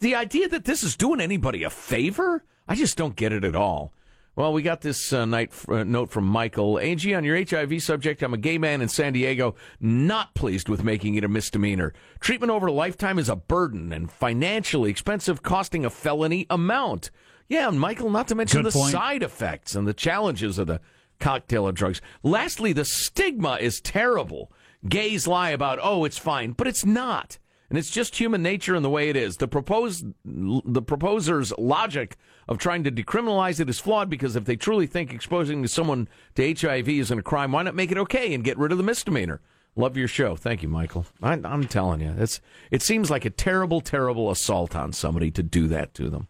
the 0.00 0.14
idea 0.14 0.48
that 0.48 0.64
this 0.64 0.82
is 0.82 0.96
doing 0.96 1.20
anybody 1.20 1.62
a 1.62 1.70
favor, 1.70 2.44
I 2.68 2.74
just 2.74 2.96
don't 2.96 3.16
get 3.16 3.32
it 3.32 3.44
at 3.44 3.56
all. 3.56 3.92
Well, 4.34 4.54
we 4.54 4.62
got 4.62 4.80
this 4.80 5.12
uh, 5.12 5.26
night 5.26 5.52
uh, 5.68 5.84
note 5.84 6.10
from 6.10 6.24
Michael. 6.24 6.78
AG, 6.78 7.12
on 7.14 7.22
your 7.22 7.36
HIV 7.36 7.82
subject, 7.82 8.22
I'm 8.22 8.32
a 8.32 8.38
gay 8.38 8.56
man 8.56 8.80
in 8.80 8.88
San 8.88 9.12
Diego, 9.12 9.54
not 9.78 10.34
pleased 10.34 10.70
with 10.70 10.82
making 10.82 11.16
it 11.16 11.24
a 11.24 11.28
misdemeanor. 11.28 11.92
Treatment 12.18 12.50
over 12.50 12.68
a 12.68 12.72
lifetime 12.72 13.18
is 13.18 13.28
a 13.28 13.36
burden 13.36 13.92
and 13.92 14.10
financially 14.10 14.90
expensive, 14.90 15.42
costing 15.42 15.84
a 15.84 15.90
felony 15.90 16.46
amount. 16.48 17.10
Yeah, 17.46 17.68
and 17.68 17.78
Michael, 17.78 18.08
not 18.08 18.28
to 18.28 18.34
mention 18.34 18.62
Good 18.62 18.72
the 18.72 18.78
point. 18.78 18.92
side 18.92 19.22
effects 19.22 19.74
and 19.74 19.86
the 19.86 19.92
challenges 19.92 20.58
of 20.58 20.66
the 20.66 20.80
cocktail 21.20 21.68
of 21.68 21.74
drugs. 21.74 22.00
Lastly, 22.22 22.72
the 22.72 22.86
stigma 22.86 23.58
is 23.60 23.82
terrible. 23.82 24.50
Gays 24.88 25.26
lie 25.26 25.50
about, 25.50 25.78
oh, 25.82 26.04
it's 26.06 26.16
fine, 26.16 26.52
but 26.52 26.66
it's 26.66 26.86
not. 26.86 27.36
And 27.72 27.78
it's 27.78 27.90
just 27.90 28.16
human 28.16 28.42
nature 28.42 28.74
and 28.74 28.84
the 28.84 28.90
way 28.90 29.08
it 29.08 29.16
is. 29.16 29.38
The 29.38 29.48
proposed, 29.48 30.04
the 30.26 30.82
proposer's 30.82 31.54
logic 31.56 32.18
of 32.46 32.58
trying 32.58 32.84
to 32.84 32.92
decriminalize 32.92 33.60
it 33.60 33.70
is 33.70 33.80
flawed 33.80 34.10
because 34.10 34.36
if 34.36 34.44
they 34.44 34.56
truly 34.56 34.86
think 34.86 35.10
exposing 35.10 35.66
someone 35.66 36.06
to 36.34 36.54
HIV 36.54 36.86
isn't 36.86 37.18
a 37.18 37.22
crime, 37.22 37.50
why 37.50 37.62
not 37.62 37.74
make 37.74 37.90
it 37.90 37.96
okay 37.96 38.34
and 38.34 38.44
get 38.44 38.58
rid 38.58 38.72
of 38.72 38.76
the 38.76 38.84
misdemeanor? 38.84 39.40
Love 39.74 39.96
your 39.96 40.06
show. 40.06 40.36
Thank 40.36 40.62
you, 40.62 40.68
Michael. 40.68 41.06
I, 41.22 41.32
I'm 41.32 41.64
telling 41.66 42.02
you, 42.02 42.14
it's 42.18 42.42
it 42.70 42.82
seems 42.82 43.10
like 43.10 43.24
a 43.24 43.30
terrible, 43.30 43.80
terrible 43.80 44.30
assault 44.30 44.76
on 44.76 44.92
somebody 44.92 45.30
to 45.30 45.42
do 45.42 45.66
that 45.68 45.94
to 45.94 46.10
them. 46.10 46.28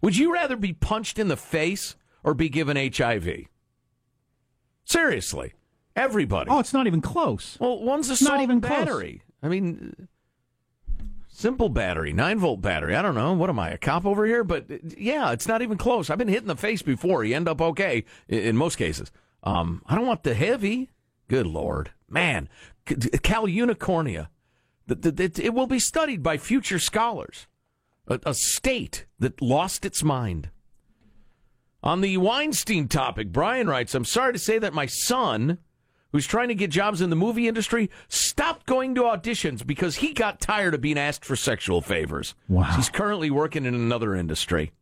Would 0.00 0.16
you 0.16 0.32
rather 0.34 0.56
be 0.56 0.72
punched 0.72 1.16
in 1.16 1.28
the 1.28 1.36
face 1.36 1.94
or 2.24 2.34
be 2.34 2.48
given 2.48 2.76
HIV? 2.76 3.44
Seriously, 4.84 5.52
everybody. 5.94 6.50
Oh, 6.50 6.58
it's 6.58 6.72
not 6.72 6.88
even 6.88 7.02
close. 7.02 7.56
Well, 7.60 7.80
one's 7.80 8.10
assault 8.10 8.32
not 8.32 8.42
even 8.42 8.60
close. 8.60 8.78
battery. 8.84 9.22
I 9.42 9.48
mean, 9.48 10.08
simple 11.28 11.68
battery, 11.68 12.12
nine 12.12 12.38
volt 12.38 12.60
battery. 12.60 12.94
I 12.94 13.02
don't 13.02 13.14
know. 13.14 13.32
What 13.32 13.50
am 13.50 13.58
I, 13.58 13.70
a 13.70 13.78
cop 13.78 14.06
over 14.06 14.24
here? 14.24 14.44
But 14.44 14.66
yeah, 14.98 15.32
it's 15.32 15.48
not 15.48 15.62
even 15.62 15.78
close. 15.78 16.10
I've 16.10 16.18
been 16.18 16.28
hit 16.28 16.42
in 16.42 16.48
the 16.48 16.56
face 16.56 16.82
before. 16.82 17.24
You 17.24 17.34
end 17.34 17.48
up 17.48 17.60
okay 17.60 18.04
in 18.28 18.56
most 18.56 18.76
cases. 18.76 19.10
Um, 19.42 19.82
I 19.86 19.96
don't 19.96 20.06
want 20.06 20.22
the 20.22 20.34
heavy. 20.34 20.90
Good 21.28 21.46
lord, 21.46 21.90
man, 22.08 22.48
Cal 22.84 23.46
unicornia. 23.46 24.28
It 24.88 25.54
will 25.54 25.66
be 25.66 25.78
studied 25.78 26.22
by 26.22 26.36
future 26.36 26.78
scholars. 26.78 27.46
A 28.06 28.34
state 28.34 29.06
that 29.18 29.40
lost 29.40 29.84
its 29.84 30.02
mind. 30.02 30.50
On 31.82 32.00
the 32.00 32.18
Weinstein 32.18 32.88
topic, 32.88 33.32
Brian 33.32 33.66
writes, 33.66 33.94
I'm 33.94 34.04
sorry 34.04 34.32
to 34.34 34.38
say 34.38 34.58
that 34.58 34.74
my 34.74 34.86
son, 34.86 35.58
who's 36.12 36.26
trying 36.26 36.48
to 36.48 36.54
get 36.54 36.70
jobs 36.70 37.00
in 37.00 37.10
the 37.10 37.16
movie 37.16 37.48
industry, 37.48 37.90
stopped 38.08 38.66
going 38.66 38.94
to 38.94 39.02
auditions 39.02 39.66
because 39.66 39.96
he 39.96 40.12
got 40.12 40.40
tired 40.40 40.74
of 40.74 40.80
being 40.80 40.98
asked 40.98 41.24
for 41.24 41.34
sexual 41.36 41.80
favors. 41.80 42.34
Wow. 42.48 42.64
He's 42.76 42.88
currently 42.88 43.30
working 43.30 43.64
in 43.64 43.74
another 43.74 44.14
industry. 44.14 44.72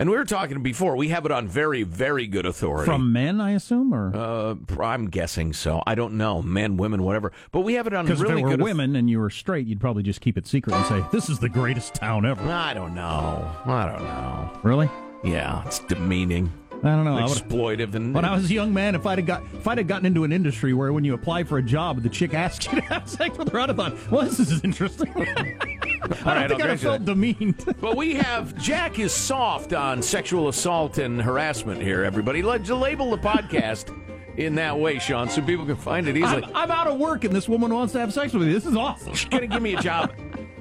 And 0.00 0.08
we 0.08 0.16
were 0.16 0.24
talking 0.24 0.62
before, 0.62 0.94
we 0.94 1.08
have 1.08 1.26
it 1.26 1.32
on 1.32 1.48
very, 1.48 1.82
very 1.82 2.28
good 2.28 2.46
authority. 2.46 2.84
From 2.88 3.12
men, 3.12 3.40
I 3.40 3.50
assume, 3.50 3.92
or 3.92 4.14
Uh, 4.14 4.54
I'm 4.80 5.10
guessing 5.10 5.52
so. 5.52 5.82
I 5.88 5.96
don't 5.96 6.14
know. 6.14 6.40
Men, 6.40 6.76
women, 6.76 7.02
whatever. 7.02 7.32
But 7.50 7.62
we 7.62 7.74
have 7.74 7.88
it 7.88 7.94
on 7.94 8.04
because 8.06 8.20
really 8.22 8.34
if 8.34 8.38
it 8.38 8.42
were 8.44 8.50
good 8.50 8.62
women 8.62 8.94
and 8.94 9.10
you 9.10 9.18
were 9.18 9.28
straight, 9.28 9.66
you'd 9.66 9.80
probably 9.80 10.04
just 10.04 10.20
keep 10.20 10.38
it 10.38 10.46
secret 10.46 10.76
and 10.76 10.86
say, 10.86 11.04
"This 11.10 11.28
is 11.28 11.40
the 11.40 11.48
greatest 11.48 11.94
town 11.94 12.24
ever." 12.26 12.48
I 12.48 12.74
don't 12.74 12.94
know. 12.94 13.50
I 13.64 13.86
don't 13.90 14.04
know. 14.04 14.50
Really? 14.62 14.88
Yeah, 15.24 15.66
it's 15.66 15.80
demeaning. 15.80 16.52
I 16.82 16.90
don't 16.94 17.04
know. 17.04 17.16
Exploitive 17.16 17.94
and 17.94 18.14
When 18.14 18.24
I 18.24 18.34
was 18.34 18.50
a 18.50 18.54
young 18.54 18.72
man, 18.72 18.94
if 18.94 19.06
I'd 19.06 19.18
have 19.18 19.26
got 19.26 19.42
if 19.54 19.66
I'd 19.66 19.78
have 19.78 19.86
gotten 19.86 20.06
into 20.06 20.24
an 20.24 20.32
industry 20.32 20.72
where 20.72 20.92
when 20.92 21.04
you 21.04 21.14
apply 21.14 21.44
for 21.44 21.58
a 21.58 21.62
job, 21.62 22.02
the 22.02 22.08
chick 22.08 22.34
asks 22.34 22.66
you 22.66 22.80
to 22.80 22.80
have 22.82 23.08
sex 23.18 23.36
with 23.36 23.50
her, 23.50 23.60
I'd 23.60 23.68
have 23.70 23.76
thought, 23.76 24.10
"Well, 24.10 24.22
this 24.22 24.38
is 24.38 24.62
interesting." 24.62 25.12
I 25.16 26.06
don't 26.06 26.24
right, 26.24 26.48
think 26.48 26.62
I'd 26.62 26.70
have 26.70 26.80
felt 26.80 27.04
demeaned. 27.04 27.64
But 27.80 27.96
we 27.96 28.14
have 28.14 28.56
Jack 28.56 28.98
is 28.98 29.12
soft 29.12 29.72
on 29.72 30.02
sexual 30.02 30.48
assault 30.48 30.98
and 30.98 31.20
harassment 31.20 31.82
here, 31.82 32.04
everybody. 32.04 32.42
Let's 32.42 32.70
label 32.70 33.10
the 33.10 33.18
podcast 33.18 33.94
in 34.36 34.54
that 34.54 34.78
way, 34.78 34.98
Sean, 34.98 35.28
so 35.28 35.42
people 35.42 35.66
can 35.66 35.76
find 35.76 36.08
it 36.08 36.16
easily. 36.16 36.44
I'm, 36.44 36.56
I'm 36.56 36.70
out 36.70 36.86
of 36.86 36.98
work 36.98 37.24
and 37.24 37.34
this 37.34 37.48
woman 37.48 37.74
wants 37.74 37.92
to 37.94 38.00
have 38.00 38.12
sex 38.12 38.32
with 38.32 38.46
me. 38.46 38.52
This 38.52 38.66
is 38.66 38.76
awesome. 38.76 39.14
She's 39.14 39.28
going 39.28 39.42
to 39.42 39.48
give 39.48 39.62
me 39.62 39.74
a 39.74 39.80
job, 39.80 40.12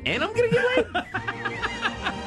and 0.06 0.24
I'm 0.24 0.34
going 0.34 0.50
to 0.50 0.56
get 0.56 0.78
raped? 0.78 1.08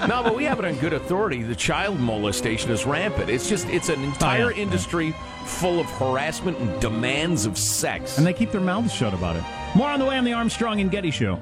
No, 0.09 0.23
but 0.23 0.35
we 0.35 0.45
have 0.45 0.59
it 0.59 0.65
on 0.65 0.75
good 0.77 0.93
authority. 0.93 1.43
The 1.43 1.55
child 1.55 1.99
molestation 2.01 2.71
is 2.71 2.85
rampant. 2.87 3.31
It's 3.31 3.49
just, 3.49 3.69
it's 3.69 3.89
an 3.89 4.03
entire 4.03 4.47
Oh, 4.47 4.49
yeah, 4.51 4.63
industry 4.63 5.15
full 5.45 5.81
of 5.81 5.87
harassment 5.87 6.59
and 6.59 6.81
demands 6.81 7.47
of 7.47 7.59
sex. 7.59 8.19
And 8.19 8.27
they 8.27 8.33
keep 8.33 8.51
their 8.53 8.61
mouths 8.61 8.93
shut 8.93 9.15
about 9.15 9.37
it. 9.37 9.45
More 9.75 9.89
on 9.89 9.99
the 9.99 10.07
way 10.07 10.17
on 10.17 10.25
the 10.25 10.33
Armstrong 10.33 10.81
and 10.81 10.91
Getty 10.91 11.11
Show. 11.11 11.39